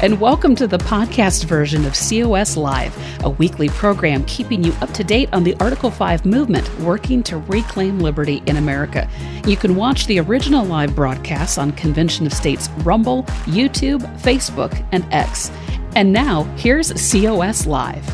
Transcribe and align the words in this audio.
and 0.00 0.20
welcome 0.20 0.54
to 0.54 0.68
the 0.68 0.78
podcast 0.78 1.46
version 1.46 1.84
of 1.84 1.92
COS 1.92 2.56
Live, 2.56 2.96
a 3.24 3.30
weekly 3.30 3.68
program 3.68 4.24
keeping 4.26 4.62
you 4.62 4.72
up 4.80 4.92
to 4.92 5.02
date 5.02 5.28
on 5.32 5.42
the 5.42 5.56
Article 5.58 5.90
5 5.90 6.24
movement 6.24 6.72
working 6.78 7.20
to 7.24 7.38
reclaim 7.38 7.98
liberty 7.98 8.40
in 8.46 8.58
America. 8.58 9.10
You 9.44 9.56
can 9.56 9.74
watch 9.74 10.06
the 10.06 10.20
original 10.20 10.64
live 10.64 10.94
broadcasts 10.94 11.58
on 11.58 11.72
Convention 11.72 12.26
of 12.26 12.32
States 12.32 12.68
Rumble, 12.84 13.24
YouTube, 13.46 14.02
Facebook, 14.20 14.86
and 14.92 15.04
X. 15.12 15.50
And 15.96 16.12
now, 16.12 16.44
here's 16.56 16.92
COS 16.92 17.66
Live. 17.66 18.06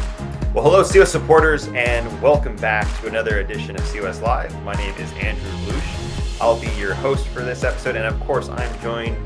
Well, 0.55 0.65
hello, 0.65 0.85
COS 0.85 1.13
supporters, 1.13 1.69
and 1.75 2.23
welcome 2.23 2.57
back 2.57 2.89
to 3.01 3.09
another 3.09 3.41
edition 3.41 3.77
of 3.77 3.83
COS 3.93 4.23
Live. 4.23 4.59
My 4.63 4.73
name 4.73 4.95
is 4.95 5.13
Andrew 5.15 5.51
Lush. 5.69 6.41
I'll 6.41 6.59
be 6.59 6.71
your 6.79 6.95
host 6.95 7.29
for 7.29 7.43
this 7.43 7.63
episode, 7.63 7.97
and 7.97 8.07
of 8.07 8.19
course, 8.21 8.49
I'm 8.49 8.81
joined 8.81 9.17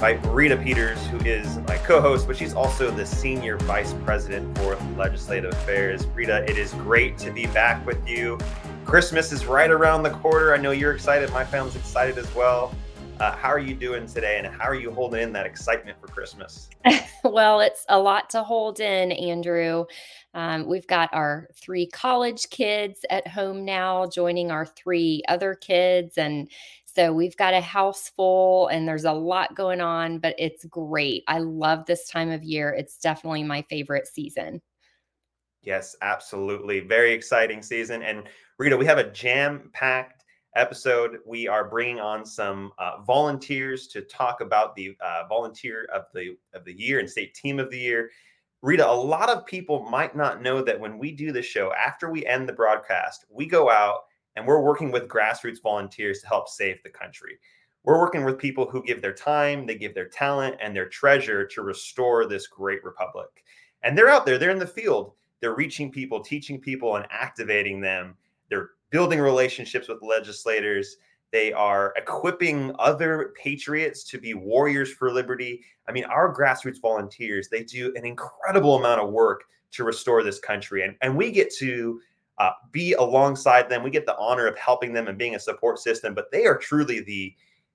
by 0.00 0.12
Rita 0.28 0.56
Peters, 0.56 1.04
who 1.06 1.18
is 1.18 1.58
my 1.68 1.78
co 1.78 2.00
host, 2.00 2.26
but 2.26 2.36
she's 2.36 2.54
also 2.54 2.90
the 2.90 3.06
Senior 3.06 3.56
Vice 3.58 3.94
President 4.04 4.56
for 4.58 4.76
Legislative 4.96 5.52
Affairs. 5.52 6.06
Rita, 6.08 6.44
it 6.48 6.58
is 6.58 6.72
great 6.74 7.16
to 7.18 7.30
be 7.30 7.46
back 7.46 7.84
with 7.86 8.06
you. 8.06 8.38
Christmas 8.84 9.32
is 9.32 9.46
right 9.46 9.70
around 9.70 10.02
the 10.02 10.10
corner. 10.10 10.52
I 10.52 10.58
know 10.58 10.70
you're 10.70 10.92
excited. 10.92 11.32
My 11.32 11.44
family's 11.44 11.76
excited 11.76 12.18
as 12.18 12.32
well. 12.34 12.74
Uh, 13.20 13.34
how 13.34 13.48
are 13.48 13.58
you 13.58 13.74
doing 13.74 14.06
today, 14.06 14.38
and 14.38 14.46
how 14.46 14.68
are 14.68 14.74
you 14.74 14.90
holding 14.90 15.22
in 15.22 15.32
that 15.32 15.46
excitement 15.46 15.98
for 15.98 16.08
Christmas? 16.08 16.68
well, 17.24 17.60
it's 17.60 17.86
a 17.88 17.98
lot 17.98 18.28
to 18.30 18.42
hold 18.42 18.80
in, 18.80 19.10
Andrew. 19.12 19.86
Um, 20.34 20.66
we've 20.66 20.86
got 20.86 21.08
our 21.14 21.48
three 21.54 21.86
college 21.86 22.50
kids 22.50 23.06
at 23.08 23.26
home 23.26 23.64
now, 23.64 24.06
joining 24.06 24.50
our 24.50 24.66
three 24.66 25.22
other 25.28 25.54
kids, 25.54 26.18
and 26.18 26.50
so 26.96 27.12
we've 27.12 27.36
got 27.36 27.52
a 27.52 27.60
house 27.60 28.10
full 28.16 28.68
and 28.68 28.88
there's 28.88 29.04
a 29.04 29.12
lot 29.12 29.54
going 29.54 29.82
on, 29.82 30.18
but 30.18 30.34
it's 30.38 30.64
great. 30.64 31.24
I 31.28 31.40
love 31.40 31.84
this 31.84 32.08
time 32.08 32.30
of 32.30 32.42
year. 32.42 32.72
It's 32.72 32.96
definitely 32.96 33.42
my 33.42 33.60
favorite 33.68 34.06
season. 34.06 34.62
Yes, 35.60 35.94
absolutely. 36.00 36.80
Very 36.80 37.12
exciting 37.12 37.60
season. 37.60 38.02
And 38.02 38.22
Rita, 38.58 38.78
we 38.78 38.86
have 38.86 38.96
a 38.96 39.10
jam 39.10 39.68
packed 39.74 40.24
episode. 40.54 41.18
We 41.26 41.46
are 41.46 41.68
bringing 41.68 42.00
on 42.00 42.24
some 42.24 42.72
uh, 42.78 43.02
volunteers 43.02 43.88
to 43.88 44.00
talk 44.00 44.40
about 44.40 44.74
the 44.74 44.96
uh, 45.04 45.24
volunteer 45.28 45.86
of 45.92 46.04
the 46.14 46.38
of 46.54 46.64
the 46.64 46.72
year 46.72 46.98
and 46.98 47.10
state 47.10 47.34
team 47.34 47.60
of 47.60 47.70
the 47.70 47.78
year. 47.78 48.10
Rita, 48.62 48.88
a 48.88 48.90
lot 48.90 49.28
of 49.28 49.44
people 49.44 49.86
might 49.90 50.16
not 50.16 50.40
know 50.40 50.62
that 50.62 50.80
when 50.80 50.96
we 50.96 51.12
do 51.12 51.30
the 51.30 51.42
show, 51.42 51.74
after 51.74 52.10
we 52.10 52.24
end 52.24 52.48
the 52.48 52.54
broadcast, 52.54 53.26
we 53.28 53.44
go 53.44 53.70
out 53.70 54.04
and 54.36 54.46
we're 54.46 54.60
working 54.60 54.92
with 54.92 55.08
grassroots 55.08 55.62
volunteers 55.62 56.20
to 56.20 56.28
help 56.28 56.48
save 56.48 56.82
the 56.82 56.90
country. 56.90 57.38
We're 57.84 58.00
working 58.00 58.24
with 58.24 58.38
people 58.38 58.68
who 58.68 58.82
give 58.82 59.00
their 59.00 59.14
time, 59.14 59.66
they 59.66 59.76
give 59.76 59.94
their 59.94 60.08
talent 60.08 60.56
and 60.60 60.74
their 60.74 60.88
treasure 60.88 61.46
to 61.46 61.62
restore 61.62 62.26
this 62.26 62.46
great 62.46 62.84
republic. 62.84 63.44
And 63.82 63.96
they're 63.96 64.08
out 64.08 64.26
there, 64.26 64.38
they're 64.38 64.50
in 64.50 64.58
the 64.58 64.66
field, 64.66 65.12
they're 65.40 65.54
reaching 65.54 65.92
people, 65.92 66.20
teaching 66.20 66.60
people, 66.60 66.96
and 66.96 67.06
activating 67.10 67.80
them. 67.80 68.16
They're 68.50 68.70
building 68.90 69.20
relationships 69.20 69.88
with 69.88 70.02
legislators. 70.02 70.96
They 71.32 71.52
are 71.52 71.92
equipping 71.96 72.74
other 72.78 73.34
patriots 73.40 74.04
to 74.04 74.18
be 74.18 74.34
warriors 74.34 74.92
for 74.92 75.12
liberty. 75.12 75.62
I 75.88 75.92
mean, 75.92 76.04
our 76.04 76.34
grassroots 76.34 76.80
volunteers, 76.80 77.48
they 77.48 77.62
do 77.62 77.92
an 77.96 78.04
incredible 78.04 78.76
amount 78.76 79.00
of 79.00 79.10
work 79.10 79.44
to 79.72 79.84
restore 79.84 80.22
this 80.22 80.38
country. 80.38 80.84
And, 80.84 80.96
and 81.02 81.16
we 81.16 81.30
get 81.30 81.52
to 81.56 82.00
uh, 82.38 82.50
be 82.72 82.92
alongside 82.94 83.68
them. 83.68 83.82
We 83.82 83.90
get 83.90 84.06
the 84.06 84.16
honor 84.18 84.46
of 84.46 84.58
helping 84.58 84.92
them 84.92 85.08
and 85.08 85.16
being 85.16 85.34
a 85.34 85.40
support 85.40 85.78
system, 85.78 86.14
but 86.14 86.30
they 86.30 86.46
are 86.46 86.56
truly 86.56 87.00
the 87.00 87.34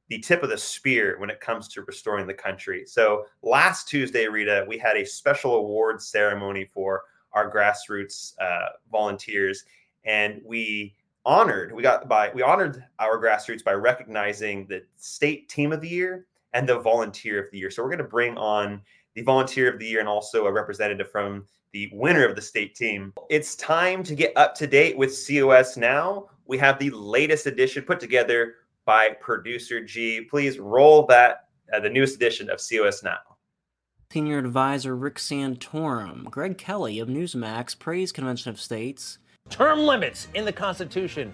the 0.09 0.19
tip 0.19 0.43
of 0.43 0.49
the 0.49 0.57
spear 0.57 1.17
when 1.19 1.29
it 1.29 1.39
comes 1.39 1.69
to 1.69 1.83
restoring 1.83 2.27
the 2.27 2.33
country. 2.33 2.83
So 2.85 3.27
last 3.43 3.87
Tuesday, 3.87 4.27
Rita, 4.27 4.65
we 4.67 4.77
had 4.77 4.97
a 4.97 5.05
special 5.05 5.55
awards 5.55 6.07
ceremony 6.07 6.69
for 6.73 7.03
our 7.31 7.49
grassroots 7.49 8.33
uh, 8.41 8.71
volunteers, 8.91 9.63
and 10.03 10.41
we 10.45 10.95
honored 11.23 11.71
we 11.71 11.83
got 11.83 12.09
by 12.09 12.31
we 12.33 12.41
honored 12.41 12.83
our 12.99 13.21
grassroots 13.21 13.63
by 13.63 13.73
recognizing 13.73 14.65
the 14.67 14.83
state 14.97 15.47
team 15.49 15.71
of 15.71 15.79
the 15.79 15.87
year 15.87 16.25
and 16.53 16.67
the 16.67 16.79
volunteer 16.79 17.43
of 17.43 17.51
the 17.51 17.57
year. 17.57 17.71
So 17.71 17.81
we're 17.81 17.89
going 17.89 17.99
to 17.99 18.03
bring 18.03 18.37
on 18.37 18.81
the 19.13 19.21
volunteer 19.21 19.71
of 19.71 19.79
the 19.79 19.85
year 19.85 19.99
and 19.99 20.09
also 20.09 20.45
a 20.45 20.51
representative 20.51 21.09
from 21.09 21.45
the 21.73 21.89
winner 21.93 22.25
of 22.25 22.35
the 22.35 22.41
state 22.41 22.75
team. 22.75 23.13
It's 23.29 23.55
time 23.55 24.03
to 24.03 24.15
get 24.15 24.33
up 24.35 24.55
to 24.55 24.67
date 24.67 24.97
with 24.97 25.17
COS 25.27 25.77
now. 25.77 26.29
We 26.45 26.57
have 26.57 26.79
the 26.79 26.89
latest 26.91 27.45
edition 27.45 27.83
put 27.83 27.99
together 27.99 28.55
by 28.85 29.09
producer 29.21 29.83
G. 29.83 30.21
Please 30.21 30.59
roll 30.59 31.05
that, 31.07 31.47
uh, 31.73 31.79
the 31.79 31.89
newest 31.89 32.15
edition 32.15 32.49
of 32.49 32.59
COS 32.59 33.03
now. 33.03 33.19
Senior 34.11 34.39
advisor 34.39 34.95
Rick 34.95 35.15
Santorum, 35.15 36.25
Greg 36.25 36.57
Kelly 36.57 36.99
of 36.99 37.07
Newsmax 37.07 37.77
praised 37.79 38.13
Convention 38.13 38.49
of 38.49 38.59
States. 38.59 39.19
Term 39.49 39.79
limits 39.79 40.27
in 40.33 40.43
the 40.43 40.51
Constitution. 40.51 41.33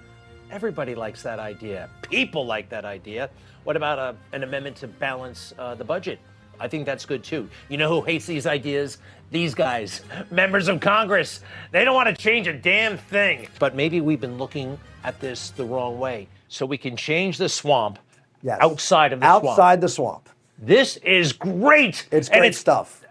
Everybody 0.52 0.94
likes 0.94 1.24
that 1.24 1.40
idea. 1.40 1.90
People 2.04 2.46
like 2.46 2.70
that 2.70 2.86
idea. 2.86 3.32
What 3.64 3.76
about 3.76 3.98
a, 3.98 4.02
uh, 4.02 4.14
an 4.32 4.44
amendment 4.44 4.76
to 4.78 4.88
balance 4.88 5.54
uh, 5.58 5.76
the 5.76 5.84
budget? 5.84 6.20
I 6.60 6.68
think 6.68 6.86
that's 6.86 7.06
good 7.06 7.24
too. 7.24 7.50
You 7.70 7.78
know 7.78 7.90
who 7.90 8.02
hates 8.02 8.26
these 8.26 8.46
ideas? 8.48 8.98
These 9.32 9.56
guys, 9.56 10.02
members 10.32 10.68
of 10.68 10.80
Congress. 10.80 11.42
They 11.72 11.84
don't 11.84 11.96
want 11.96 12.10
to 12.10 12.16
change 12.16 12.48
a 12.48 12.54
damn 12.54 12.98
thing. 12.98 13.48
But 13.60 13.76
maybe 13.76 14.02
we've 14.02 14.22
been 14.22 14.38
looking 14.38 14.80
at 15.04 15.20
this 15.20 15.52
the 15.52 15.66
wrong 15.66 16.00
way. 16.00 16.28
So 16.48 16.66
we 16.66 16.78
can 16.78 16.96
change 16.96 17.38
the 17.38 17.50
swamp 17.50 18.00
yes. 18.42 18.58
outside 18.62 19.14
of 19.14 19.20
the 19.20 19.26
outside 19.26 19.42
swamp. 19.42 19.60
Outside 19.60 19.82
the 19.82 19.90
swamp. 19.90 20.30
This 20.60 20.98
is 20.98 21.34
great. 21.34 22.08
It's 22.12 22.30
great 22.30 22.48
it's, 22.48 22.58
stuff 22.58 23.04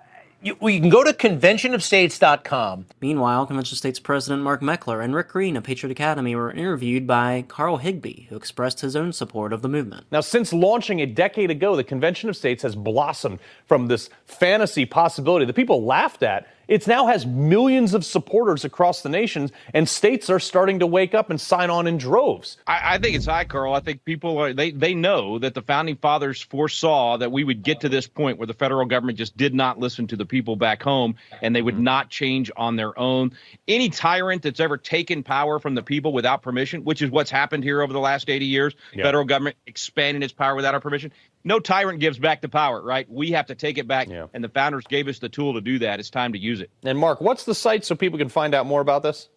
you, 0.42 0.56
you 0.60 0.80
can 0.80 0.90
go 0.90 1.02
to 1.02 1.12
conventionofstates.com. 1.12 2.86
Meanwhile, 3.00 3.46
Convention 3.46 3.74
of 3.74 3.78
States 3.78 3.98
President 3.98 4.42
Mark 4.42 4.60
Meckler 4.60 5.02
and 5.02 5.14
Rick 5.14 5.28
Green 5.28 5.56
of 5.56 5.64
Patriot 5.64 5.90
Academy 5.90 6.36
were 6.36 6.50
interviewed 6.50 7.06
by 7.06 7.44
Carl 7.48 7.78
Higbie, 7.78 8.26
who 8.28 8.36
expressed 8.36 8.80
his 8.80 8.94
own 8.94 9.12
support 9.12 9.52
of 9.52 9.62
the 9.62 9.68
movement. 9.68 10.06
Now, 10.12 10.20
since 10.20 10.52
launching 10.52 11.00
a 11.00 11.06
decade 11.06 11.50
ago, 11.50 11.74
the 11.74 11.84
Convention 11.84 12.28
of 12.28 12.36
States 12.36 12.62
has 12.62 12.76
blossomed 12.76 13.40
from 13.66 13.86
this 13.86 14.10
fantasy 14.26 14.84
possibility 14.84 15.46
that 15.46 15.56
people 15.56 15.84
laughed 15.84 16.22
at 16.22 16.46
it 16.68 16.86
now 16.86 17.06
has 17.06 17.26
millions 17.26 17.94
of 17.94 18.04
supporters 18.04 18.64
across 18.64 19.02
the 19.02 19.08
nation, 19.08 19.50
and 19.74 19.88
states 19.88 20.28
are 20.30 20.40
starting 20.40 20.78
to 20.80 20.86
wake 20.86 21.14
up 21.14 21.30
and 21.30 21.40
sign 21.40 21.70
on 21.70 21.86
in 21.86 21.98
droves. 21.98 22.56
I, 22.66 22.94
I 22.94 22.98
think 22.98 23.16
it's 23.16 23.26
high, 23.26 23.44
Carl. 23.44 23.74
I 23.74 23.80
think 23.80 24.04
people 24.04 24.38
are 24.38 24.52
they 24.52 24.70
they 24.70 24.94
know 24.94 25.38
that 25.38 25.54
the 25.54 25.62
founding 25.62 25.96
fathers 25.96 26.42
foresaw 26.42 27.16
that 27.18 27.30
we 27.30 27.44
would 27.44 27.62
get 27.62 27.80
to 27.80 27.88
this 27.88 28.06
point 28.06 28.38
where 28.38 28.46
the 28.46 28.54
federal 28.54 28.84
government 28.86 29.18
just 29.18 29.36
did 29.36 29.54
not 29.54 29.78
listen 29.78 30.06
to 30.08 30.16
the 30.16 30.26
people 30.26 30.56
back 30.56 30.82
home, 30.82 31.14
and 31.42 31.54
they 31.54 31.62
would 31.62 31.74
mm-hmm. 31.74 31.84
not 31.84 32.10
change 32.10 32.50
on 32.56 32.76
their 32.76 32.98
own. 32.98 33.32
Any 33.68 33.88
tyrant 33.88 34.42
that's 34.42 34.60
ever 34.60 34.76
taken 34.76 35.22
power 35.22 35.58
from 35.58 35.74
the 35.74 35.82
people 35.82 36.12
without 36.12 36.42
permission, 36.42 36.84
which 36.84 37.02
is 37.02 37.10
what's 37.10 37.30
happened 37.30 37.64
here 37.64 37.82
over 37.82 37.92
the 37.92 38.00
last 38.00 38.28
80 38.28 38.44
years, 38.46 38.74
yep. 38.92 39.04
federal 39.04 39.24
government 39.24 39.56
expanding 39.66 40.22
its 40.22 40.32
power 40.32 40.54
without 40.54 40.74
our 40.74 40.80
permission, 40.80 41.12
no 41.46 41.60
tyrant 41.60 42.00
gives 42.00 42.18
back 42.18 42.40
the 42.40 42.48
power, 42.48 42.82
right? 42.82 43.08
We 43.08 43.30
have 43.30 43.46
to 43.46 43.54
take 43.54 43.78
it 43.78 43.86
back, 43.86 44.08
yeah. 44.08 44.26
and 44.34 44.42
the 44.42 44.48
founders 44.48 44.84
gave 44.88 45.06
us 45.06 45.20
the 45.20 45.28
tool 45.28 45.54
to 45.54 45.60
do 45.60 45.78
that. 45.78 46.00
It's 46.00 46.10
time 46.10 46.32
to 46.32 46.38
use 46.38 46.60
it. 46.60 46.70
And 46.82 46.98
Mark, 46.98 47.20
what's 47.20 47.44
the 47.44 47.54
site 47.54 47.84
so 47.84 47.94
people 47.94 48.18
can 48.18 48.28
find 48.28 48.52
out 48.52 48.66
more 48.66 48.80
about 48.80 49.04
this? 49.04 49.28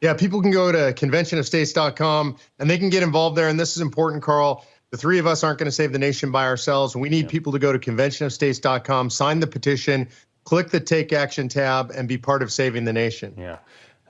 Yeah, 0.00 0.14
people 0.14 0.40
can 0.40 0.50
go 0.50 0.72
to 0.72 0.94
conventionofstates.com 0.94 2.38
and 2.58 2.70
they 2.70 2.78
can 2.78 2.88
get 2.88 3.02
involved 3.02 3.36
there. 3.36 3.48
And 3.48 3.60
this 3.60 3.76
is 3.76 3.82
important, 3.82 4.22
Carl. 4.22 4.66
The 4.90 4.96
three 4.96 5.18
of 5.18 5.26
us 5.26 5.44
aren't 5.44 5.58
going 5.58 5.66
to 5.66 5.72
save 5.72 5.92
the 5.92 5.98
nation 5.98 6.32
by 6.32 6.46
ourselves. 6.46 6.96
We 6.96 7.10
need 7.10 7.26
yeah. 7.26 7.30
people 7.30 7.52
to 7.52 7.58
go 7.58 7.72
to 7.72 7.78
conventionofstates.com, 7.78 9.10
sign 9.10 9.40
the 9.40 9.46
petition, 9.46 10.08
click 10.44 10.70
the 10.70 10.80
Take 10.80 11.12
Action 11.12 11.48
tab, 11.48 11.90
and 11.90 12.08
be 12.08 12.16
part 12.16 12.42
of 12.42 12.52
saving 12.52 12.84
the 12.84 12.92
nation. 12.92 13.34
Yeah. 13.36 13.58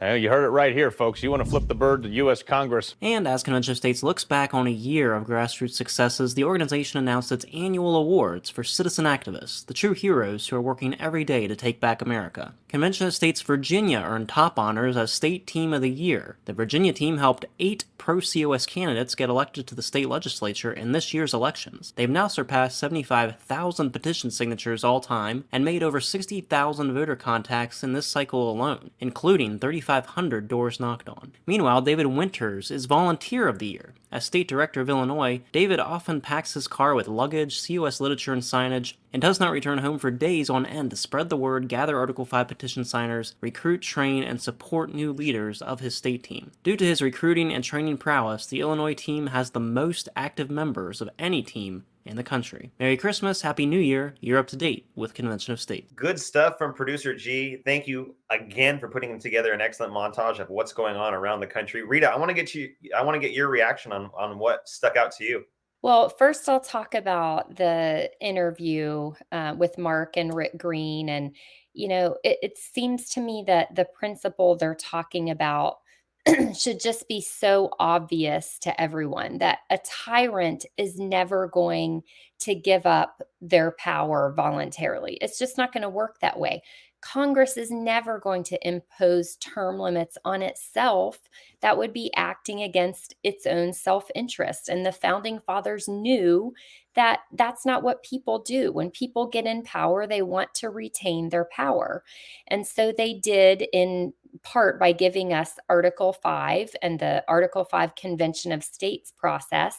You 0.00 0.29
heard 0.29 0.44
it 0.44 0.50
right 0.50 0.75
here, 0.75 0.91
folks. 0.91 1.23
You 1.23 1.31
want 1.31 1.43
to 1.43 1.49
flip 1.49 1.67
the 1.67 1.75
bird 1.75 2.02
to 2.02 2.08
U.S. 2.08 2.43
Congress. 2.43 2.94
And 3.00 3.26
as 3.26 3.43
Convention 3.43 3.73
of 3.73 3.79
States 3.79 4.02
looks 4.02 4.25
back 4.25 4.52
on 4.52 4.67
a 4.67 4.70
year 4.70 5.14
of 5.14 5.26
grassroots 5.26 5.75
successes, 5.75 6.35
the 6.35 6.44
organization 6.44 6.99
announced 6.99 7.32
its 7.32 7.46
annual 7.55 7.96
awards 7.96 8.50
for 8.50 8.64
citizen 8.64 9.06
activists, 9.06 9.64
the 9.64 9.73
true 9.73 9.94
heroes 9.94 10.49
who 10.49 10.56
are 10.56 10.61
working 10.61 11.00
every 11.00 11.25
day 11.25 11.46
to 11.46 11.56
take 11.56 11.81
back 11.81 12.02
America. 12.02 12.52
Convention 12.69 13.06
of 13.06 13.14
States 13.14 13.41
Virginia 13.41 14.02
earned 14.05 14.29
top 14.29 14.58
honors 14.58 14.96
as 14.96 15.12
State 15.12 15.46
Team 15.46 15.73
of 15.73 15.81
the 15.81 15.88
Year. 15.88 16.38
The 16.44 16.52
Virginia 16.52 16.93
team 16.93 17.19
helped 17.19 17.44
eight 17.61 17.85
pro 17.97 18.20
COS 18.20 18.67
candidates 18.67 19.14
get 19.14 19.31
elected 19.31 19.67
to 19.67 19.75
the 19.75 19.82
state 19.82 20.08
legislature 20.08 20.73
in 20.73 20.90
this 20.90 21.14
year's 21.14 21.32
elections. 21.32 21.93
They've 21.97 22.11
now 22.11 22.26
surpassed 22.26 22.79
75,000 22.79 23.90
petition 23.93 24.31
signatures 24.31 24.82
all 24.82 25.00
time 25.00 25.44
and 25.52 25.64
made 25.64 25.85
over 25.85 26.00
60,000 26.00 26.93
voter 26.93 27.17
contacts 27.17 27.85
in 27.85 27.93
this 27.93 28.06
cycle 28.06 28.50
alone, 28.50 28.90
including 28.99 29.61
35 29.61 29.94
2,500 29.94 30.49
doors 30.49 30.81
knocked 30.81 31.08
on. 31.08 31.32
Meanwhile, 31.46 31.82
David 31.82 32.06
Winters 32.06 32.70
is 32.70 32.87
Volunteer 32.87 33.46
of 33.46 33.58
the 33.61 33.67
Year. 33.67 33.94
As 34.11 34.25
State 34.25 34.49
Director 34.49 34.81
of 34.81 34.88
Illinois, 34.88 35.43
David 35.52 35.79
often 35.79 36.20
packs 36.20 36.55
his 36.55 36.67
car 36.67 36.94
with 36.94 37.06
luggage, 37.06 37.64
COS 37.67 38.00
literature, 38.00 38.32
and 38.32 38.43
signage, 38.43 38.94
and 39.12 39.23
does 39.23 39.38
not 39.38 39.52
return 39.52 39.79
home 39.79 39.99
for 39.99 40.11
days 40.11 40.50
on 40.50 40.67
end 40.67 40.91
to 40.91 40.96
spread 40.96 41.29
the 41.29 41.37
word, 41.37 41.69
gather 41.69 41.99
Article 41.99 42.25
5 42.25 42.49
petition 42.49 42.85
signers, 42.85 43.35
recruit, 43.41 43.82
train, 43.82 44.25
and 44.25 44.41
support 44.41 44.93
new 44.93 45.12
leaders 45.12 45.62
of 45.62 45.81
his 45.81 45.94
state 45.94 46.25
team. 46.25 46.50
Due 46.62 46.76
to 46.76 46.85
his 46.85 47.02
recruiting 47.02 47.52
and 47.52 47.62
training 47.62 47.99
prowess, 47.99 48.47
the 48.47 48.61
Illinois 48.61 48.94
team 48.94 49.29
has 49.29 49.50
the 49.50 49.61
most 49.61 50.08
active 50.17 50.50
members 50.50 51.00
of 51.00 51.11
any 51.19 51.43
team 51.43 51.85
and 52.06 52.19
the 52.19 52.23
country. 52.23 52.73
Merry 52.79 52.97
Christmas, 52.97 53.41
Happy 53.41 53.67
New 53.67 53.79
Year. 53.79 54.15
You're 54.21 54.39
up 54.39 54.47
to 54.49 54.56
date 54.56 54.87
with 54.95 55.15
Convention 55.15 55.53
of 55.53 55.61
States. 55.61 55.93
Good 55.95 56.21
stuff 56.21 56.59
from 56.59 56.75
producer 56.75 57.15
G. 57.15 57.59
Thank 57.65 57.87
you 57.87 58.15
again 58.31 58.79
for 58.79 58.89
putting 58.89 59.19
together 59.19 59.53
an 59.53 59.61
excellent 59.61 59.93
montage 59.93 60.39
of 60.39 60.51
what's 60.51 60.73
going 60.73 60.97
on 60.97 61.15
around 61.15 61.41
the 61.41 61.47
country. 61.47 61.83
Rita, 61.83 62.11
I 62.11 62.17
want 62.17 62.29
to 62.29 62.35
get 62.35 62.55
you 62.55 62.71
I 62.97 63.03
want 63.03 63.15
to 63.15 63.21
get 63.21 63.33
your 63.33 63.49
reaction 63.49 63.93
on 63.93 64.11
on 64.17 64.39
what 64.39 64.69
stuck 64.69 64.97
out 64.97 65.12
to 65.12 65.25
you. 65.25 65.45
Well, 65.85 66.09
first, 66.09 66.49
I'll 66.49 66.61
talk 66.61 66.95
about 66.95 67.56
the 67.56 68.11
interview 68.19 69.12
uh, 69.33 69.55
with 69.59 69.77
Mark 69.77 70.17
and 70.17 70.33
Rick 70.33 70.57
Green. 70.57 71.11
And, 71.11 71.37
you 71.75 71.89
know, 71.89 72.17
it, 72.25 72.39
it 72.41 72.57
seems 72.57 73.11
to 73.11 73.21
me 73.21 73.45
that 73.49 73.75
the 73.75 73.85
principle 73.85 74.57
they're 74.57 74.75
talking 74.75 75.29
about 75.29 75.81
should 76.56 76.81
just 76.81 77.06
be 77.09 77.21
so 77.21 77.71
obvious 77.79 78.59
to 78.61 78.81
everyone 78.81 79.38
that 79.38 79.59
a 79.71 79.79
tyrant 79.85 80.65
is 80.79 80.99
never 80.99 81.49
going 81.49 82.03
to 82.41 82.55
give 82.55 82.87
up 82.87 83.23
their 83.41 83.73
power 83.79 84.32
voluntarily. 84.35 85.19
It's 85.21 85.38
just 85.38 85.59
not 85.59 85.73
going 85.73 85.82
to 85.82 85.88
work 85.88 86.21
that 86.21 86.38
way. 86.38 86.62
Congress 87.03 87.59
is 87.59 87.71
never 87.71 88.19
going 88.19 88.43
to 88.43 88.67
impose 88.67 89.37
term 89.37 89.79
limits 89.79 90.17
on 90.25 90.41
itself. 90.41 91.19
That 91.61 91.76
would 91.76 91.93
be 91.93 92.11
acting 92.17 92.62
against 92.62 93.15
its 93.23 93.47
own 93.47 93.75
self 93.75 94.11
interest. 94.15 94.71
And 94.71 94.87
the 94.87 94.93
founding 94.93 95.41
fathers 95.41 95.87
knew 95.87 96.55
that 96.96 97.20
that's 97.32 97.67
not 97.67 97.82
what 97.82 98.02
people 98.02 98.38
do. 98.41 98.73
When 98.73 98.91
people 98.91 99.26
get 99.26 99.46
in 99.46 99.62
power, 99.62 100.06
they 100.06 100.23
want 100.23 100.55
to 100.55 100.70
retain 100.70 101.29
their 101.29 101.46
power. 101.46 102.05
And 102.49 102.67
so 102.67 102.93
they 102.96 103.14
did 103.14 103.67
in 103.73 104.12
part 104.43 104.79
by 104.79 104.93
giving 104.93 105.32
us 105.32 105.55
Article 105.69 106.12
5 106.12 106.70
and 106.82 106.99
the 106.99 107.25
Article 107.29 107.64
5 107.64 107.94
Convention 107.94 108.52
of 108.52 108.64
States 108.64 109.12
process. 109.17 109.79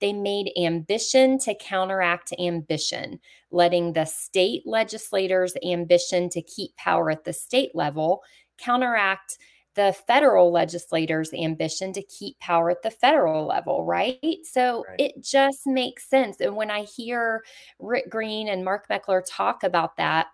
They 0.00 0.12
made 0.12 0.50
ambition 0.58 1.38
to 1.40 1.54
counteract 1.54 2.32
ambition, 2.38 3.20
letting 3.52 3.92
the 3.92 4.04
state 4.04 4.62
legislators' 4.66 5.54
ambition 5.64 6.28
to 6.30 6.42
keep 6.42 6.74
power 6.76 7.10
at 7.10 7.24
the 7.24 7.32
state 7.32 7.70
level 7.74 8.22
counteract 8.58 9.38
the 9.74 9.96
federal 10.06 10.52
legislators' 10.52 11.32
ambition 11.32 11.92
to 11.94 12.02
keep 12.02 12.38
power 12.40 12.70
at 12.70 12.82
the 12.82 12.90
federal 12.90 13.46
level, 13.46 13.84
right? 13.84 14.38
So 14.44 14.84
right. 14.88 15.00
it 15.00 15.22
just 15.22 15.66
makes 15.66 16.08
sense. 16.08 16.40
And 16.40 16.56
when 16.56 16.70
I 16.70 16.82
hear 16.82 17.42
Rick 17.78 18.10
Green 18.10 18.48
and 18.48 18.64
Mark 18.64 18.88
Meckler 18.88 19.22
talk 19.26 19.62
about 19.62 19.96
that, 19.96 20.28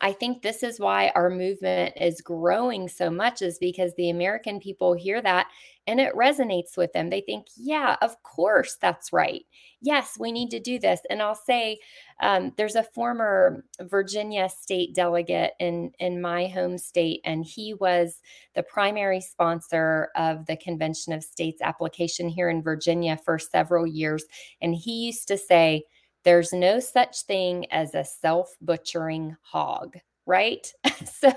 I 0.00 0.12
think 0.12 0.42
this 0.42 0.62
is 0.62 0.78
why 0.78 1.10
our 1.14 1.30
movement 1.30 1.94
is 2.00 2.20
growing 2.20 2.88
so 2.88 3.10
much, 3.10 3.42
is 3.42 3.58
because 3.58 3.92
the 3.96 4.10
American 4.10 4.60
people 4.60 4.94
hear 4.94 5.20
that 5.20 5.48
and 5.86 5.98
it 5.98 6.14
resonates 6.14 6.76
with 6.76 6.92
them. 6.92 7.10
They 7.10 7.22
think, 7.22 7.46
yeah, 7.56 7.96
of 8.00 8.22
course, 8.22 8.76
that's 8.80 9.12
right. 9.12 9.42
Yes, 9.80 10.16
we 10.20 10.30
need 10.30 10.50
to 10.50 10.60
do 10.60 10.78
this. 10.78 11.00
And 11.10 11.20
I'll 11.20 11.34
say 11.34 11.78
um, 12.22 12.52
there's 12.56 12.76
a 12.76 12.84
former 12.84 13.64
Virginia 13.80 14.48
state 14.48 14.94
delegate 14.94 15.52
in, 15.58 15.90
in 15.98 16.20
my 16.20 16.46
home 16.46 16.78
state, 16.78 17.20
and 17.24 17.44
he 17.44 17.74
was 17.74 18.20
the 18.54 18.62
primary 18.62 19.20
sponsor 19.20 20.10
of 20.14 20.46
the 20.46 20.56
Convention 20.56 21.12
of 21.12 21.24
States 21.24 21.60
application 21.62 22.28
here 22.28 22.48
in 22.48 22.62
Virginia 22.62 23.16
for 23.16 23.38
several 23.38 23.86
years. 23.86 24.24
And 24.62 24.74
he 24.74 25.06
used 25.06 25.26
to 25.28 25.36
say, 25.36 25.82
there's 26.24 26.52
no 26.52 26.80
such 26.80 27.22
thing 27.22 27.66
as 27.70 27.94
a 27.94 28.04
self 28.04 28.54
butchering 28.60 29.36
hog, 29.42 29.96
right? 30.26 30.72
so 31.04 31.32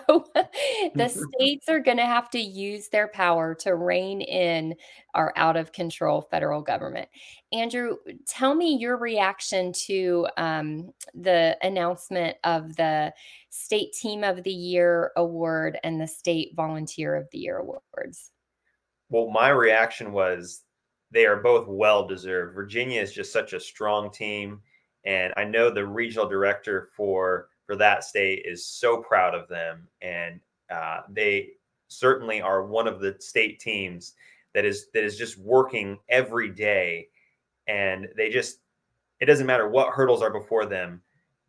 the 0.96 1.08
states 1.36 1.70
are 1.70 1.80
going 1.80 1.98
to 1.98 2.06
have 2.06 2.30
to 2.32 2.40
use 2.40 2.90
their 2.90 3.08
power 3.08 3.56
to 3.56 3.76
rein 3.76 4.22
in 4.22 4.76
our 5.14 5.34
out 5.36 5.56
of 5.56 5.72
control 5.72 6.22
federal 6.22 6.62
government. 6.62 7.08
Andrew, 7.52 7.98
tell 8.28 8.56
me 8.56 8.76
your 8.76 8.98
reaction 8.98 9.72
to 9.74 10.28
um, 10.38 10.92
the 11.14 11.58
announcement 11.62 12.38
of 12.44 12.76
the 12.76 13.14
State 13.50 13.94
Team 13.94 14.24
of 14.24 14.44
the 14.44 14.52
Year 14.52 15.12
award 15.16 15.80
and 15.84 16.00
the 16.02 16.08
State 16.08 16.54
Volunteer 16.56 17.16
of 17.16 17.28
the 17.32 17.38
Year 17.38 17.60
awards. 17.60 18.32
Well, 19.10 19.30
my 19.30 19.50
reaction 19.50 20.12
was 20.12 20.64
they 21.12 21.28
are 21.28 21.38
both 21.38 21.68
well 21.68 22.08
deserved. 22.08 22.56
Virginia 22.56 23.00
is 23.00 23.14
just 23.14 23.32
such 23.32 23.54
a 23.54 23.60
strong 23.60 24.12
team 24.12 24.60
and 25.06 25.34
I 25.38 25.44
know 25.44 25.70
the 25.70 25.86
regional 25.86 26.28
director 26.28 26.90
for 26.96 27.50
for 27.66 27.76
that 27.78 28.04
state 28.04 28.44
is 28.46 28.66
so 28.66 28.98
proud 28.98 29.34
of 29.34 29.48
them, 29.48 29.88
and 30.02 30.40
uh, 30.70 31.02
they 31.10 31.52
certainly 31.88 32.42
are 32.42 32.66
one 32.66 32.88
of 32.88 33.00
the 33.00 33.16
state 33.20 33.60
teams 33.60 34.14
that 34.54 34.66
is 34.66 34.88
that 34.94 35.04
is 35.04 35.18
just 35.18 35.38
working 35.38 35.98
every 36.10 36.50
day, 36.50 37.08
and 37.68 38.08
they 38.16 38.30
just 38.30 38.60
it 39.20 39.26
doesn't 39.26 39.48
matter 39.48 39.70
what 39.70 39.94
hurdles 39.94 40.22
are 40.22 40.32
before 40.32 40.66
them, 40.66 41.02